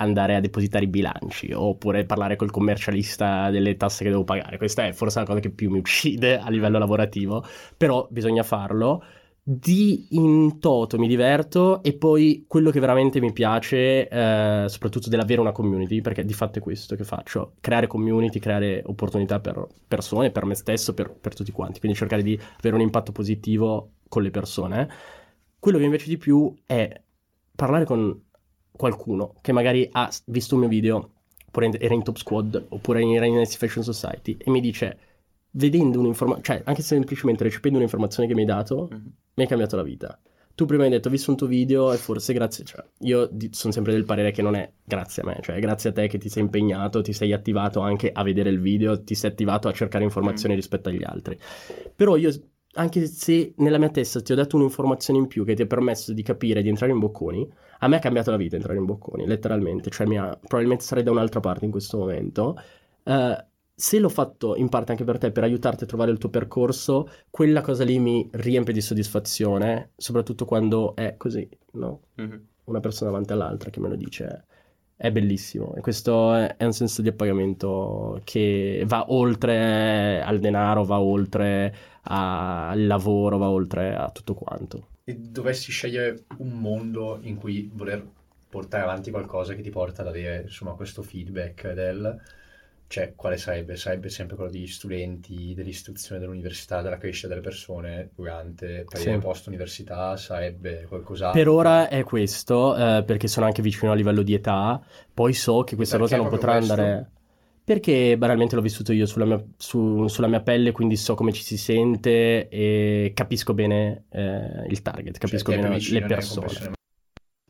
andare 0.00 0.36
a 0.36 0.40
depositare 0.40 0.84
i 0.84 0.88
bilanci 0.88 1.50
oppure 1.52 2.04
parlare 2.04 2.36
col 2.36 2.52
commercialista 2.52 3.50
delle 3.50 3.76
tasse 3.76 4.04
che 4.04 4.10
devo 4.10 4.22
pagare. 4.24 4.56
Questa 4.56 4.86
è 4.86 4.92
forse 4.92 5.18
la 5.18 5.24
cosa 5.26 5.40
che 5.40 5.50
più 5.50 5.70
mi 5.70 5.78
uccide 5.78 6.38
a 6.38 6.48
livello 6.50 6.78
lavorativo, 6.78 7.44
però 7.76 8.06
bisogna 8.10 8.42
farlo. 8.42 9.02
Di 9.50 10.08
in 10.10 10.58
toto 10.58 10.98
mi 10.98 11.08
diverto 11.08 11.82
e 11.82 11.94
poi 11.94 12.44
quello 12.46 12.70
che 12.70 12.80
veramente 12.80 13.18
mi 13.18 13.32
piace, 13.32 14.06
eh, 14.06 14.66
soprattutto 14.68 15.08
dell'avere 15.08 15.40
una 15.40 15.52
community, 15.52 16.02
perché 16.02 16.22
di 16.22 16.34
fatto 16.34 16.58
è 16.58 16.62
questo 16.62 16.96
che 16.96 17.04
faccio, 17.04 17.54
creare 17.58 17.86
community, 17.86 18.40
creare 18.40 18.82
opportunità 18.84 19.40
per 19.40 19.66
persone, 19.86 20.30
per 20.30 20.44
me 20.44 20.54
stesso, 20.54 20.92
per, 20.92 21.10
per 21.18 21.34
tutti 21.34 21.50
quanti, 21.50 21.78
quindi 21.80 21.96
cercare 21.96 22.22
di 22.22 22.38
avere 22.58 22.74
un 22.74 22.82
impatto 22.82 23.10
positivo 23.10 23.92
con 24.08 24.22
le 24.22 24.30
persone. 24.30 24.86
Quello 25.58 25.78
che 25.78 25.88
piace 25.88 26.08
di 26.08 26.18
più 26.18 26.54
è 26.66 27.00
parlare 27.54 27.86
con 27.86 28.22
qualcuno 28.70 29.32
che 29.40 29.52
magari 29.52 29.88
ha 29.92 30.10
visto 30.26 30.56
un 30.56 30.60
mio 30.60 30.68
video, 30.68 31.12
oppure 31.46 31.70
era 31.80 31.94
in 31.94 32.02
Top 32.02 32.16
Squad, 32.16 32.66
oppure 32.68 33.00
era 33.02 33.24
in 33.24 33.38
NSC 33.40 33.56
Fashion 33.56 33.82
Society, 33.82 34.36
e 34.38 34.50
mi 34.50 34.60
dice, 34.60 34.98
vedendo 35.52 36.00
un'informazione, 36.00 36.44
cioè 36.44 36.62
anche 36.66 36.82
semplicemente 36.82 37.44
recependo 37.44 37.78
un'informazione 37.78 38.28
che 38.28 38.34
mi 38.34 38.40
hai 38.40 38.46
dato, 38.46 38.88
Mhm. 38.92 39.12
Mi 39.38 39.44
hai 39.44 39.48
cambiato 39.48 39.76
la 39.76 39.82
vita. 39.84 40.20
Tu 40.56 40.66
prima 40.66 40.82
hai 40.82 40.90
detto, 40.90 41.06
ho 41.06 41.10
visto 41.12 41.30
un 41.30 41.36
tuo 41.36 41.46
video 41.46 41.92
e 41.92 41.96
forse 41.96 42.32
grazie, 42.32 42.64
cioè, 42.64 42.84
io 43.02 43.30
sono 43.50 43.72
sempre 43.72 43.92
del 43.92 44.04
parere 44.04 44.32
che 44.32 44.42
non 44.42 44.56
è 44.56 44.68
grazie 44.82 45.22
a 45.22 45.26
me, 45.26 45.38
cioè 45.40 45.60
grazie 45.60 45.90
a 45.90 45.92
te 45.92 46.08
che 46.08 46.18
ti 46.18 46.28
sei 46.28 46.42
impegnato, 46.42 47.00
ti 47.00 47.12
sei 47.12 47.32
attivato 47.32 47.78
anche 47.78 48.10
a 48.10 48.24
vedere 48.24 48.50
il 48.50 48.60
video, 48.60 49.00
ti 49.04 49.14
sei 49.14 49.30
attivato 49.30 49.68
a 49.68 49.72
cercare 49.72 50.02
informazioni 50.02 50.56
rispetto 50.56 50.88
agli 50.88 51.04
altri. 51.04 51.38
Però 51.94 52.16
io, 52.16 52.32
anche 52.72 53.06
se 53.06 53.54
nella 53.58 53.78
mia 53.78 53.90
testa 53.90 54.20
ti 54.20 54.32
ho 54.32 54.34
dato 54.34 54.56
un'informazione 54.56 55.20
in 55.20 55.28
più 55.28 55.44
che 55.44 55.54
ti 55.54 55.62
ha 55.62 55.66
permesso 55.66 56.12
di 56.12 56.22
capire, 56.24 56.60
di 56.60 56.68
entrare 56.68 56.90
in 56.90 56.98
bocconi, 56.98 57.48
a 57.78 57.86
me 57.86 57.96
ha 57.96 58.00
cambiato 58.00 58.32
la 58.32 58.36
vita 58.36 58.56
entrare 58.56 58.78
in 58.78 58.84
bocconi, 58.84 59.26
letteralmente, 59.28 59.90
cioè 59.90 60.08
mi 60.08 60.18
ha- 60.18 60.36
probabilmente 60.36 60.82
sarei 60.82 61.04
da 61.04 61.12
un'altra 61.12 61.38
parte 61.38 61.64
in 61.66 61.70
questo 61.70 61.98
momento. 61.98 62.60
Eh, 63.04 63.46
se 63.80 64.00
l'ho 64.00 64.08
fatto 64.08 64.56
in 64.56 64.68
parte 64.68 64.90
anche 64.90 65.04
per 65.04 65.18
te, 65.18 65.30
per 65.30 65.44
aiutarti 65.44 65.84
a 65.84 65.86
trovare 65.86 66.10
il 66.10 66.18
tuo 66.18 66.30
percorso, 66.30 67.08
quella 67.30 67.60
cosa 67.60 67.84
lì 67.84 68.00
mi 68.00 68.28
riempie 68.32 68.72
di 68.72 68.80
soddisfazione, 68.80 69.92
soprattutto 69.96 70.44
quando 70.44 70.96
è 70.96 71.14
così, 71.16 71.48
no? 71.74 72.00
Mhm. 72.14 72.46
Una 72.64 72.80
persona 72.80 73.10
davanti 73.10 73.32
all'altra 73.32 73.70
che 73.70 73.78
me 73.78 73.88
lo 73.88 73.94
dice. 73.94 74.46
È 74.96 75.12
bellissimo 75.12 75.76
e 75.76 75.80
questo 75.80 76.34
è, 76.34 76.56
un 76.58 76.72
senso 76.72 77.02
di 77.02 77.08
appagamento 77.08 78.20
che 78.24 78.82
va 78.84 79.12
oltre 79.12 80.20
al 80.22 80.40
denaro, 80.40 80.82
va 80.82 80.98
oltre 80.98 81.72
al 82.02 82.84
lavoro, 82.84 83.38
va 83.38 83.48
oltre 83.48 83.94
a 83.94 84.10
tutto 84.10 84.34
quanto. 84.34 84.88
E 85.04 85.14
dovessi 85.14 85.70
scegliere 85.70 86.24
un 86.38 86.58
mondo 86.58 87.20
in 87.22 87.36
cui 87.36 87.70
voler 87.72 88.04
portare 88.48 88.82
avanti 88.82 89.12
qualcosa 89.12 89.54
che 89.54 89.62
ti 89.62 89.70
porta 89.70 90.02
ad 90.02 90.08
avere 90.08 90.42
insomma 90.42 90.72
questo 90.72 91.02
feedback 91.02 91.72
del 91.74 92.20
cioè 92.88 93.12
quale 93.14 93.36
sarebbe? 93.36 93.76
Sarebbe 93.76 94.08
sempre 94.08 94.34
quello 94.34 94.50
degli 94.50 94.66
studenti, 94.66 95.52
dell'istruzione 95.54 96.20
dell'università, 96.20 96.80
della 96.82 96.96
crescita 96.98 97.28
delle 97.28 97.40
persone 97.40 98.10
durante 98.14 98.84
per 98.88 98.98
Sì. 99.00 99.10
il 99.10 99.18
post 99.18 99.46
università, 99.46 100.16
sarebbe 100.16 100.86
qualcos'altro. 100.88 101.38
Per 101.38 101.48
ora 101.48 101.88
è 101.88 102.02
questo, 102.04 102.74
eh, 102.76 103.04
perché 103.04 103.28
sono 103.28 103.46
anche 103.46 103.62
vicino 103.62 103.92
a 103.92 103.94
livello 103.94 104.22
di 104.22 104.34
età. 104.34 104.82
Poi 105.12 105.32
so 105.34 105.62
che 105.64 105.76
questa 105.76 105.98
Perché 105.98 106.14
cosa 106.16 106.22
non 106.22 106.32
potrà 106.32 106.56
questo? 106.56 106.72
andare. 106.72 107.10
Perché 107.68 108.16
banalmente 108.16 108.54
l'ho 108.54 108.62
vissuto 108.62 108.94
io 108.94 109.04
sulla 109.04 109.26
mia, 109.26 109.44
su- 109.58 110.06
sulla 110.08 110.26
mia 110.26 110.40
pelle, 110.40 110.72
quindi 110.72 110.96
so 110.96 111.14
come 111.14 111.32
ci 111.32 111.42
si 111.42 111.58
sente 111.58 112.48
e 112.48 113.12
capisco 113.14 113.52
bene 113.52 114.04
eh, 114.08 114.66
il 114.70 114.80
target, 114.80 115.18
Cioè, 115.18 115.18
capisco 115.18 115.50
ti 115.52 115.58
è 115.58 115.60
più 115.60 115.68
bene 115.68 116.00
le 116.00 116.06
persone. 116.06 116.76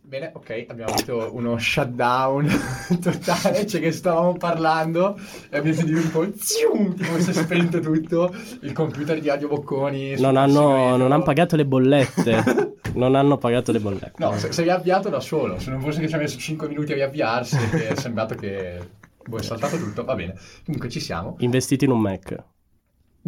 Bene, 0.09 0.31
ok, 0.33 0.65
abbiamo 0.69 0.95
avuto 0.95 1.29
uno 1.35 1.59
shutdown 1.59 2.49
totale, 2.99 3.67
cioè 3.67 3.79
che 3.79 3.93
stavamo 3.93 4.39
parlando 4.39 5.21
e 5.51 5.59
abbiamo 5.59 5.77
sentito 5.77 6.01
un 6.01 6.11
po' 6.11 6.27
zium, 6.35 6.95
tipo 6.95 7.21
si 7.21 7.29
è 7.29 7.33
spento 7.35 7.79
tutto, 7.81 8.35
il 8.63 8.73
computer 8.73 9.21
di 9.21 9.29
Radio 9.29 9.49
Bocconi. 9.49 10.19
Non 10.19 10.39
hanno, 10.39 10.97
non 10.97 11.13
hanno 11.13 11.23
pagato 11.23 11.57
le 11.57 11.67
bollette. 11.67 12.73
non 12.97 13.17
hanno 13.17 13.37
pagato 13.37 13.71
le 13.71 13.81
bollette. 13.81 14.15
No, 14.17 14.35
si 14.39 14.47
è 14.47 14.63
riavviato 14.63 15.11
da 15.11 15.21
solo, 15.21 15.59
se 15.59 15.69
non 15.69 15.83
fosse 15.83 16.01
che 16.01 16.09
ci 16.09 16.15
ha 16.15 16.19
messo 16.19 16.39
5 16.39 16.69
minuti 16.69 16.93
a 16.93 16.95
riavviarsi, 16.95 17.59
è 17.59 17.95
sembrato 17.95 18.35
che 18.35 18.79
boh, 19.27 19.37
è 19.37 19.43
saltato 19.43 19.77
tutto, 19.77 20.05
va 20.05 20.15
bene. 20.15 20.37
Comunque 20.65 20.89
ci 20.89 21.01
siamo. 21.01 21.37
Investiti 21.41 21.85
in 21.85 21.91
un 21.91 22.01
Mac. 22.01 22.45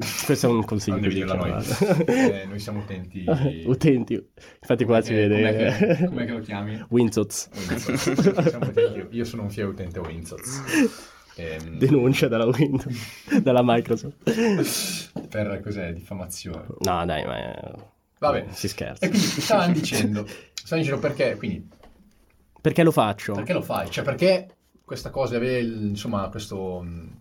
Questo 0.25 0.47
è 0.47 0.51
un 0.51 0.65
consiglio. 0.65 0.95
Non 0.97 1.03
devi 1.03 1.15
dirla 1.15 1.35
noi. 1.35 1.55
diciamo. 1.57 2.05
Eh, 2.07 2.45
noi 2.47 2.59
siamo 2.59 2.81
utenti... 2.81 3.25
Utenti. 3.67 4.29
Infatti 4.61 4.85
qua 4.85 5.01
si 5.01 5.15
Eh, 5.15 5.29
Com'è 5.29 5.43
vede. 5.43 5.97
che, 5.97 6.05
com'è 6.07 6.25
che 6.25 6.33
lo 6.33 6.41
chiami? 6.41 6.85
Utenti- 6.89 7.49
io 9.11 9.25
sono 9.25 9.43
un 9.43 9.51
fiero 9.51 9.71
utente 9.71 9.99
Winsots. 9.99 10.63
Ehm, 11.37 11.79
Denuncia 11.79 12.29
dalla 12.29 12.47
Windows, 12.47 13.41
dalla 13.41 13.63
Microsoft. 13.63 15.29
per 15.29 15.61
cos'è? 15.63 15.93
Diffamazione. 15.93 16.67
No, 16.81 17.05
dai, 17.07 17.25
ma 17.25 17.75
Vabbè. 18.19 18.47
si 18.51 18.69
scherza. 18.69 19.05
E 19.07 19.09
quindi 19.09 19.27
stavano 19.27 19.73
dicendo, 19.73 20.27
stavano 20.53 20.83
dicendo 20.83 20.99
perché, 21.01 21.37
quindi, 21.37 21.69
Perché 22.61 22.83
lo 22.83 22.91
faccio? 22.91 23.33
perché 23.35 23.53
lo 23.53 23.63
fai? 23.63 23.91
Cioè 23.91 24.05
perché 24.05 24.49
questa 24.85 25.11
cosa 25.11 25.37
insomma, 25.61 26.29
questo 26.29 26.83
mh, 26.83 27.20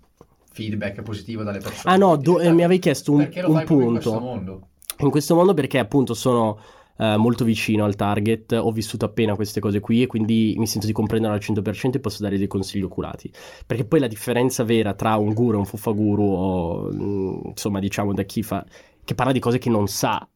feedback 0.60 1.02
positivo 1.02 1.44
dalle 1.44 1.60
persone? 1.60 1.94
Ah 1.94 1.98
no, 1.98 2.16
do- 2.18 2.40
eh, 2.40 2.52
mi 2.52 2.64
avevi 2.64 2.80
chiesto 2.80 3.12
un, 3.12 3.18
perché 3.20 3.42
lo 3.42 3.50
un 3.50 3.54
fai 3.54 3.66
proprio 3.66 3.88
in 3.88 3.94
punto. 3.94 4.10
questo 4.10 4.26
mondo? 4.26 4.68
In 5.00 5.10
questo 5.10 5.36
mondo 5.36 5.54
perché 5.54 5.80
appunto 5.80 6.14
sono 6.14 6.60
eh, 6.98 7.16
molto 7.18 7.46
vicino 7.46 7.86
al 7.86 7.96
target, 7.96 8.52
ho 8.52 8.72
vissuto 8.72 9.06
appena 9.06 9.36
queste 9.36 9.60
cose 9.62 9.80
qui 9.80 10.02
e 10.02 10.08
quindi 10.08 10.56
mi 10.58 10.68
sento 10.68 10.86
di 10.88 10.92
comprendere 10.94 11.34
al 11.34 11.40
100% 11.40 11.98
e 11.98 12.00
posso 12.02 12.22
dare 12.24 12.38
dei 12.38 12.48
consigli 12.48 12.84
oculati. 12.84 13.32
Perché 13.66 13.86
poi 13.86 14.00
la 14.02 14.08
differenza 14.08 14.64
vera 14.64 14.94
tra 14.94 15.16
un 15.16 15.34
guru 15.34 15.56
e 15.56 15.60
un 15.60 15.66
fuffaguru 15.66 16.24
o 16.24 16.92
mm, 16.94 17.40
insomma 17.52 17.80
diciamo 17.80 18.14
da 18.14 18.24
chi 18.24 18.44
fa 18.44 18.66
che 19.04 19.16
parla 19.16 19.32
di 19.32 19.40
cose 19.40 19.58
che 19.58 19.70
non 19.70 19.88
sa 19.88 20.28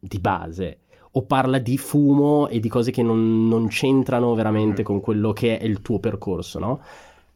di 0.00 0.18
base 0.20 0.80
o 1.12 1.24
parla 1.26 1.58
di 1.58 1.76
fumo 1.78 2.48
e 2.48 2.60
di 2.60 2.68
cose 2.68 2.90
che 2.92 3.02
non, 3.02 3.48
non 3.48 3.66
c'entrano 3.68 4.34
veramente 4.34 4.82
Mm. 4.82 4.84
con 4.84 5.00
quello 5.00 5.32
che 5.32 5.58
è 5.58 5.64
il 5.64 5.80
tuo 5.82 5.98
percorso, 5.98 6.58
no? 6.60 6.80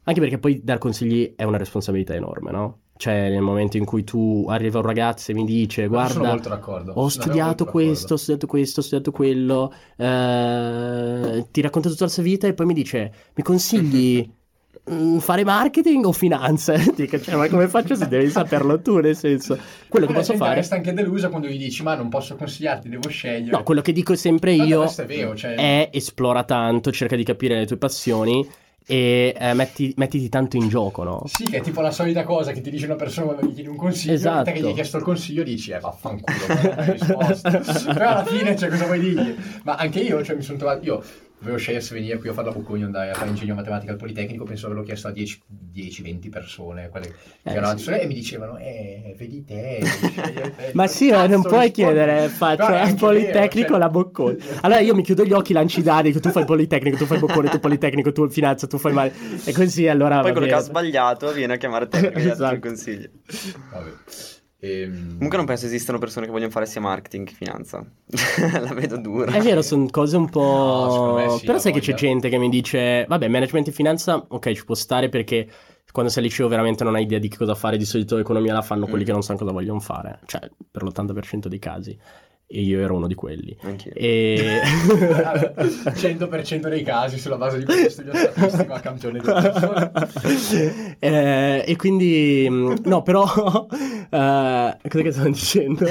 Anche 0.05 0.21
perché 0.21 0.39
poi 0.39 0.61
dar 0.65 0.79
consigli 0.79 1.35
è 1.37 1.45
una 1.45 1.59
responsabilità 1.59 2.15
enorme, 2.15 2.51
no? 2.51 2.79
Cioè, 2.97 3.31
nel 3.31 3.41
momento 3.41 3.77
in 3.77 3.85
cui 3.85 4.05
tu 4.05 4.47
arriva 4.49 4.79
un 4.79 4.85
ragazzo 4.85 5.31
e 5.31 5.35
mi 5.35 5.45
dice, 5.45 5.89
Sono 5.89 6.39
guarda, 6.39 6.93
ho 6.95 7.09
studiato 7.09 7.65
questo, 7.65 8.15
ho 8.15 8.17
studiato 8.17 8.47
questo, 8.47 8.81
ho 8.81 8.83
studiato 8.83 9.11
quello, 9.11 9.73
eh, 9.97 11.47
ti 11.51 11.61
racconta 11.61 11.89
tutta 11.89 12.05
la 12.05 12.11
sua 12.11 12.23
vita 12.23 12.47
e 12.47 12.55
poi 12.55 12.67
mi 12.67 12.75
dice, 12.75 13.13
mi 13.35 13.43
consigli 13.43 14.29
mm, 14.89 15.19
fare 15.19 15.45
marketing 15.45 16.05
o 16.05 16.13
finanza? 16.13 16.75
Cioè, 16.95 17.35
ma 17.35 17.49
come 17.49 17.67
faccio 17.67 17.97
se 17.97 18.07
devi 18.07 18.29
saperlo 18.29 18.81
tu, 18.81 18.99
nel 18.99 19.17
senso, 19.17 19.59
quello 19.89 20.07
che 20.07 20.13
la 20.13 20.19
posso 20.19 20.37
fare... 20.37 20.55
resta 20.57 20.77
anche 20.77 20.93
delusa 20.93 21.29
quando 21.29 21.49
gli 21.49 21.59
dici, 21.59 21.83
ma 21.83 21.95
non 21.97 22.09
posso 22.09 22.37
consigliarti, 22.37 22.89
devo 22.89 23.09
scegliere. 23.09 23.51
No, 23.51 23.63
quello 23.65 23.81
che 23.81 23.93
dico 23.93 24.15
sempre 24.15 24.53
io 24.53 24.85
è 24.85 25.07
vero, 25.07 25.35
cioè- 25.35 25.55
è 25.55 25.91
esplora 25.93 26.45
tanto, 26.45 26.93
cerca 26.93 27.17
di 27.17 27.25
capire 27.25 27.59
le 27.59 27.67
tue 27.67 27.79
passioni 27.79 28.47
e 28.87 29.35
eh, 29.39 29.55
metti- 29.55 29.93
mettiti 29.97 30.29
tanto 30.29 30.57
in 30.57 30.69
gioco, 30.69 31.03
no? 31.03 31.23
Sì, 31.27 31.45
che 31.45 31.59
è 31.59 31.61
tipo 31.61 31.81
la 31.81 31.91
solita 31.91 32.25
cosa 32.25 32.53
che 32.53 32.61
ti 32.61 32.71
dice 32.71 32.87
una 32.87 32.97
persona 32.97 33.33
quando 33.33 33.47
gli 33.47 33.55
chiedi 33.55 33.69
un 33.69 33.77
consiglio, 33.77 34.15
Esatto. 34.15 34.45
te 34.45 34.53
che 34.53 34.61
gli 34.61 34.67
hai 34.67 34.75
chiesto 34.75 34.97
il 34.97 35.03
consiglio 35.03 35.43
dici, 35.43 35.71
eh 35.71 35.79
vaffanculo, 35.81 36.37
non 36.49 36.75
hai 36.79 36.93
risposto. 36.93 37.51
Però 37.93 38.09
alla 38.09 38.25
fine, 38.25 38.57
cioè, 38.57 38.69
cosa 38.69 38.87
vuoi 38.87 39.01
dirgli? 39.01 39.35
Ma 39.65 39.75
anche 39.75 40.01
io, 40.01 40.23
cioè, 40.25 40.37
mi 40.37 40.43
sono 40.43 40.59
trovato, 40.59 40.85
io 40.85 41.03
dovevo 41.43 41.59
scegliere 41.59 41.83
se 41.85 41.95
venire 41.95 42.19
qui 42.19 42.29
a 42.29 42.33
fare 42.33 42.47
la 42.49 42.53
Bocconi 42.55 42.83
o 42.83 42.87
andare 42.87 43.11
a 43.11 43.15
fare 43.15 43.29
ingegno 43.31 43.55
matematica 43.55 43.93
al 43.93 43.99
Politecnico, 43.99 44.45
penso 44.45 44.67
avevo 44.67 44.83
chiesto 44.83 45.09
a 45.09 45.11
10-20 45.11 46.29
persone, 46.31 46.89
quelle 46.89 47.09
che 47.09 47.15
Eh, 47.43 47.53
erano 47.53 47.77
sì. 47.77 47.91
e 47.91 48.07
mi 48.07 48.15
dicevano, 48.15 48.57
eh, 48.59 49.15
vedi 49.19 49.45
te, 49.45 49.81
te. 49.83 50.71
Ma 50.75 50.87
sì, 50.87 51.09
Cazzo, 51.09 51.27
non 51.29 51.43
puoi 51.43 51.67
rispondi. 51.67 51.71
chiedere, 51.73 52.29
faccio 52.29 52.63
al 52.65 52.95
Politecnico 52.95 53.73
vero, 53.73 53.79
la 53.79 53.85
cioè- 53.85 53.93
boccone. 53.93 54.37
Allora 54.61 54.81
io 54.81 54.95
mi 54.95 55.03
chiudo 55.03 55.25
gli 55.25 55.33
occhi, 55.33 55.53
lanci 55.53 55.83
dadi, 55.83 56.13
tu 56.19 56.31
fai 56.31 56.43
il 56.43 56.47
Politecnico, 56.49 56.97
tu 56.97 57.05
fai 57.07 57.19
il 57.19 57.25
boccone, 57.27 57.49
tu 57.51 57.59
Politecnico, 57.59 58.13
tu 58.13 58.29
finanza, 58.31 58.67
tu 58.67 58.79
fai 58.79 58.93
male. 58.93 59.13
E 59.45 59.53
così 59.53 59.89
allora 59.89 60.21
Poi 60.21 60.33
quello 60.33 60.47
che 60.47 60.55
ha 60.55 60.61
sbagliato 60.61 61.33
viene 61.33 61.55
a 61.55 61.57
chiamare 61.57 61.89
te 61.89 62.01
dato 62.01 62.19
Esatto. 62.19 62.59
consiglio. 62.61 63.09
Vabbè. 63.73 63.91
Ehm, 64.65 65.15
Comunque 65.15 65.37
non 65.39 65.47
penso 65.47 65.67
esistano 65.67 65.99
persone 65.99 66.27
che 66.27 66.31
vogliono 66.33 66.51
fare 66.53 66.67
sia 66.67 66.81
marketing 66.81 67.27
che 67.27 67.35
finanza. 67.35 67.85
La 68.63 68.73
vedo 68.75 68.97
dura. 68.97 69.33
È 69.33 69.41
vero, 69.41 69.61
sono 69.61 69.87
cose 69.91 70.17
un 70.17 70.23
No, 70.25 70.29
po'... 70.31 71.37
sì, 71.39 71.45
Però 71.47 71.59
sai 71.59 71.73
che 71.73 71.81
c'è 71.81 71.93
voglia. 71.93 72.07
gente 72.07 72.29
che 72.29 72.39
mi 72.39 72.49
dice, 72.49 73.05
vabbè, 73.09 73.27
management 73.27 73.69
e 73.69 73.73
finanza, 73.73 74.25
ok, 74.29 74.53
ci 74.53 74.65
può 74.65 74.77
stare 74.77 75.09
perché 75.09 75.49
quando 75.91 76.11
sei 76.13 76.23
al 76.23 76.29
liceo 76.29 76.47
veramente 76.49 76.85
non 76.85 76.95
hai 76.95 77.03
idea 77.03 77.19
di 77.19 77.29
che 77.29 77.37
cosa 77.37 77.55
fare, 77.57 77.77
di 77.77 77.85
solito 77.85 78.17
economia 78.19 78.53
la 78.55 78.63
fanno 78.63 78.87
quelli 78.87 79.03
Mm. 79.03 79.07
che 79.07 79.13
non 79.13 79.23
sanno 79.23 79.39
cosa 79.41 79.51
vogliono 79.53 79.81
fare, 79.81 80.21
cioè 80.27 80.49
per 80.71 80.83
l'80% 80.85 81.49
dei 81.49 81.59
casi. 81.59 81.99
E 82.55 82.61
io 82.61 82.81
ero 82.81 82.97
uno 82.97 83.07
di 83.07 83.15
quelli. 83.15 83.57
Anch'io. 83.63 83.93
E... 83.95 84.61
100% 85.43 86.69
dei 86.69 86.83
casi 86.83 87.19
sulla 87.19 87.37
base 87.39 87.59
di 87.59 87.65
questo 87.65 87.89
studio 87.89 88.15
statistico 88.15 88.73
a 88.75 88.81
campione 88.81 89.19
di 89.19 89.25
persone. 89.25 89.91
Eh, 91.05 91.65
e 91.67 91.77
quindi 91.77 92.47
mm, 92.49 92.75
no 92.85 93.03
però 93.03 93.25
eh, 93.27 94.09
cosa 94.09 95.03
che 95.03 95.13
stavo 95.13 95.29
dicendo 95.31 95.85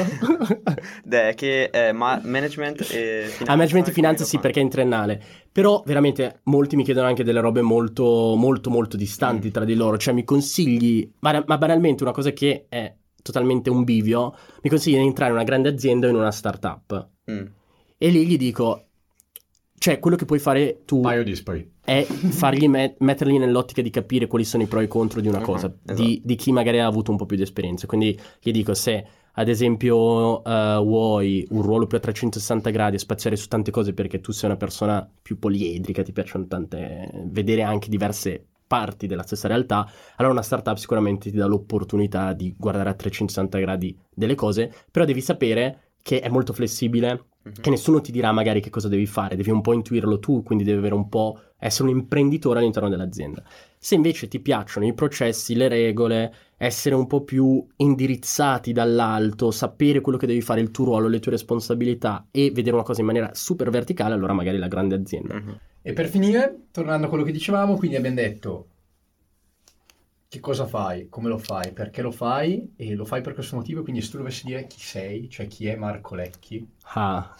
Beh, 1.03 1.33
che 1.35 1.63
eh, 1.71 1.91
ma- 1.91 2.21
management 2.23 2.81
e 2.91 3.23
finanza. 3.27 3.51
a 3.51 3.55
management 3.55 3.87
e 3.87 3.91
finanza 3.91 4.23
sì 4.23 4.37
perché 4.39 4.59
è 4.59 4.63
in 4.63 4.69
triennale 4.69 5.21
però 5.51 5.81
veramente 5.85 6.39
molti 6.43 6.75
mi 6.75 6.83
chiedono 6.83 7.07
anche 7.07 7.23
delle 7.23 7.39
robe 7.41 7.61
molto 7.61 8.35
molto 8.37 8.69
molto 8.69 8.95
distanti 8.97 9.47
Mm. 9.47 9.51
tra 9.51 9.65
di 9.65 9.75
loro 9.75 9.97
cioè 9.97 10.13
mi 10.13 10.23
consigli 10.23 11.09
ma, 11.19 11.43
ma 11.45 11.57
banalmente 11.57 12.03
una 12.03 12.11
cosa 12.11 12.31
che 12.31 12.65
è 12.69 12.93
totalmente 13.21 13.69
un 13.69 13.83
bivio 13.83 14.33
mi 14.63 14.69
consigli 14.69 14.95
di 14.95 15.01
entrare 15.05 15.29
in 15.31 15.35
una 15.37 15.45
grande 15.45 15.69
azienda 15.69 16.07
o 16.07 16.09
in 16.09 16.15
una 16.15 16.31
startup 16.31 17.09
Mm. 17.31 17.45
e 17.97 18.09
lì 18.09 18.25
gli 18.25 18.37
dico 18.37 18.85
cioè 19.77 19.97
quello 19.99 20.15
che 20.15 20.25
puoi 20.25 20.37
fare 20.39 20.81
tu 20.85 21.01
è 21.83 22.03
fargli 22.03 22.67
met- 22.67 22.97
metterli 22.99 23.37
nell'ottica 23.39 23.81
di 23.81 23.89
capire 23.89 24.27
quali 24.27 24.45
sono 24.45 24.61
i 24.63 24.67
pro 24.67 24.79
e 24.79 24.83
i 24.83 24.87
contro 24.87 25.21
di 25.21 25.27
una 25.27 25.39
Mhm, 25.39 25.43
cosa, 25.43 25.65
esatto. 25.85 25.93
di, 26.03 26.21
di 26.23 26.35
chi 26.35 26.51
magari 26.51 26.79
ha 26.79 26.85
avuto 26.85 27.09
un 27.09 27.17
po' 27.17 27.25
più 27.25 27.35
di 27.35 27.41
esperienza. 27.41 27.87
Quindi 27.87 28.17
gli 28.39 28.51
dico 28.51 28.75
se 28.75 29.03
ad 29.33 29.47
esempio 29.49 30.43
eh, 30.43 30.79
vuoi 30.83 31.47
un 31.49 31.61
ruolo 31.63 31.87
più 31.87 31.97
a 31.97 31.99
360 31.99 32.69
gradi 32.69 32.97
e 32.97 32.99
spaziare 32.99 33.35
su 33.35 33.47
tante 33.47 33.71
cose 33.71 33.93
perché 33.93 34.19
tu 34.19 34.31
sei 34.31 34.49
una 34.49 34.57
persona 34.59 35.09
più 35.21 35.39
poliedrica, 35.39 36.03
ti 36.03 36.11
piacciono 36.11 36.45
tante, 36.45 37.09
vedere 37.29 37.63
anche 37.63 37.89
diverse 37.89 38.49
parti 38.71 39.05
della 39.05 39.23
stessa 39.23 39.49
realtà, 39.49 39.85
allora 40.15 40.33
una 40.33 40.41
startup 40.41 40.77
sicuramente 40.77 41.29
ti 41.29 41.35
dà 41.35 41.45
l'opportunità 41.45 42.31
di 42.31 42.55
guardare 42.57 42.89
a 42.89 42.93
360 42.93 43.59
gradi 43.59 43.93
delle 44.15 44.35
cose, 44.35 44.71
però 44.89 45.03
devi 45.03 45.19
sapere 45.19 45.95
che 46.01 46.21
è 46.21 46.29
molto 46.29 46.53
flessibile, 46.53 47.25
Mhm. 47.43 47.53
che 47.61 47.69
nessuno 47.69 47.99
ti 48.01 48.11
dirà 48.11 48.31
magari 48.31 48.61
che 48.61 48.69
cosa 48.69 48.87
devi 48.87 49.05
fare, 49.05 49.35
devi 49.35 49.49
un 49.49 49.61
po' 49.61 49.73
intuirlo 49.73 50.19
tu, 50.19 50.41
quindi 50.43 50.63
devi 50.63 50.77
avere 50.77 50.93
un 50.93 51.09
po' 51.09 51.39
essere 51.59 51.89
un 51.89 51.97
imprenditore 51.97 52.59
all'interno 52.59 52.87
dell'azienda. 52.87 53.43
Se 53.77 53.95
invece 53.95 54.27
ti 54.27 54.39
piacciono 54.39 54.85
i 54.85 54.93
processi, 54.93 55.55
le 55.55 55.67
regole, 55.67 56.33
essere 56.57 56.95
un 56.95 57.07
po' 57.07 57.23
più 57.23 57.65
indirizzati 57.77 58.71
dall'alto, 58.71 59.51
sapere 59.51 60.01
quello 60.01 60.17
che 60.17 60.27
devi 60.27 60.41
fare, 60.41 60.61
il 60.61 60.71
tuo 60.71 60.85
ruolo, 60.85 61.07
le 61.07 61.19
tue 61.19 61.31
responsabilità 61.31 62.27
e 62.31 62.51
vedere 62.53 62.75
una 62.75 62.85
cosa 62.85 63.01
in 63.01 63.07
maniera 63.07 63.31
super 63.33 63.69
verticale, 63.69 64.13
allora 64.13 64.33
magari 64.33 64.57
la 64.57 64.67
grande 64.67 64.95
azienda. 64.95 65.33
Mhm. 65.35 65.59
E 65.83 65.93
per 65.93 66.07
finire, 66.07 66.67
tornando 66.71 67.05
a 67.07 67.09
quello 67.09 67.23
che 67.23 67.31
dicevamo, 67.31 67.75
quindi 67.77 67.95
abbiamo 67.97 68.15
detto 68.15 68.67
che 70.27 70.39
cosa 70.39 70.65
fai, 70.65 71.09
come 71.09 71.27
lo 71.29 71.37
fai, 71.37 71.73
perché 71.73 72.01
lo 72.01 72.11
fai? 72.11 72.73
E 72.77 72.95
lo 72.95 73.05
fai 73.05 73.21
per 73.21 73.33
questo 73.33 73.55
motivo, 73.57 73.83
quindi 73.83 74.01
se 74.01 74.09
tu 74.11 74.17
dovessi 74.17 74.45
dire 74.45 74.65
chi 74.65 74.79
sei, 74.79 75.29
cioè 75.29 75.47
chi 75.47 75.67
è 75.67 75.75
Marco 75.75 76.15
Lecchi, 76.15 76.67
Ah, 76.93 77.35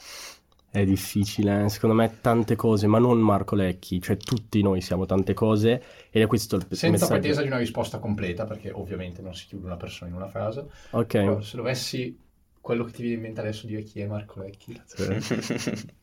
è 0.70 0.86
difficile, 0.86 1.66
eh. 1.66 1.70
secondo 1.70 1.96
me 1.96 2.20
tante 2.22 2.56
cose, 2.56 2.88
ma 2.88 2.98
non 3.00 3.20
Marco 3.20 3.56
Lecchi, 3.56 4.02
cioè 4.02 4.18
tutti 4.18 4.62
noi 4.62 4.82
siamo 4.82 5.06
tante 5.06 5.34
cose 5.34 5.84
ed 6.10 6.22
è 6.22 6.28
questo 6.28 6.56
il 6.56 6.66
senza 6.70 7.08
messaggio. 7.08 7.08
pretesa 7.08 7.42
di 7.42 7.48
una 7.48 7.58
risposta 7.58 8.00
completa, 8.00 8.46
perché 8.46 8.72
ovviamente 8.72 9.22
non 9.22 9.36
si 9.36 9.48
chiude 9.48 9.66
una 9.66 9.78
persona 9.78 10.10
in 10.10 10.16
una 10.16 10.28
frase, 10.30 10.68
Ok. 10.92 11.08
però 11.20 11.42
se 11.42 11.58
dovessi 11.58 12.18
quello 12.62 12.84
che 12.86 12.92
ti 12.94 13.02
viene 13.02 13.16
in 13.18 13.22
mente 13.24 13.42
adesso 13.42 13.68
dire 13.68 13.84
chi 13.84 14.00
è 14.02 14.08
Marco 14.08 14.40
Lecchi, 14.42 14.80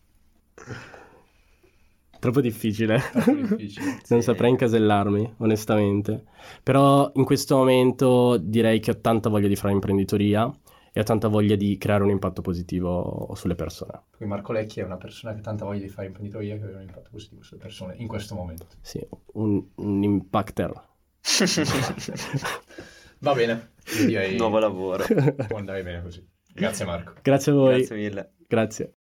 Troppo 2.19 2.41
difficile. 2.41 2.99
Troppo 3.13 3.31
difficile. 3.33 3.85
non 4.09 4.21
Sì. 4.21 4.23
saprei 4.23 4.51
incasellarmi, 4.51 5.35
onestamente. 5.39 6.25
Però 6.63 7.11
in 7.15 7.25
questo 7.25 7.57
momento 7.57 8.37
direi 8.39 8.81
che 8.81 8.91
ho 8.93 9.01
tanta 9.01 9.29
voglia 9.29 9.49
di 9.49 9.57
fare 9.57 9.73
imprenditoria 9.73 10.51
e 10.93 11.01
ho 11.01 11.05
tanta 11.05 11.29
voglia 11.29 11.55
di 11.55 11.77
creare 11.79 12.03
un 12.03 12.11
impatto 12.11 12.41
positivo 12.43 13.31
sulle 13.37 13.55
persone. 13.55 14.03
Quindi 14.17 14.35
Marco 14.35 14.53
Lecchi 14.53 14.81
è 14.81 14.85
una 14.85 14.97
persona 14.97 15.33
che 15.35 15.41
ha 15.41 15.43
tanta 15.43 15.65
voglia 15.65 15.83
di 15.83 15.89
fare 15.89 16.07
imprenditoria 16.09 16.57
che 16.57 16.63
aveva 16.63 16.79
un 16.79 16.85
impatto 16.85 17.11
positivo 17.13 17.43
sulle 17.43 17.61
persone 17.61 17.95
in 17.99 18.09
questo 18.09 18.35
momento. 18.35 18.67
Sì, 18.81 19.07
un, 19.35 19.65
un 19.77 20.03
impacter. 20.03 20.87
Va 23.21 23.35
bene, 23.35 23.73
direi 24.07 24.37
Nuovo 24.37 24.59
lavoro. 24.59 25.05
può 25.49 25.59
andare 25.59 25.83
bene 25.83 26.03
così. 26.03 26.25
Grazie 26.55 26.85
Marco. 26.85 27.15
Grazie 27.23 27.53
a 27.53 27.55
voi. 27.55 27.77
Grazie 27.79 27.97
mille. 27.97 28.33
Grazie. 28.47 28.98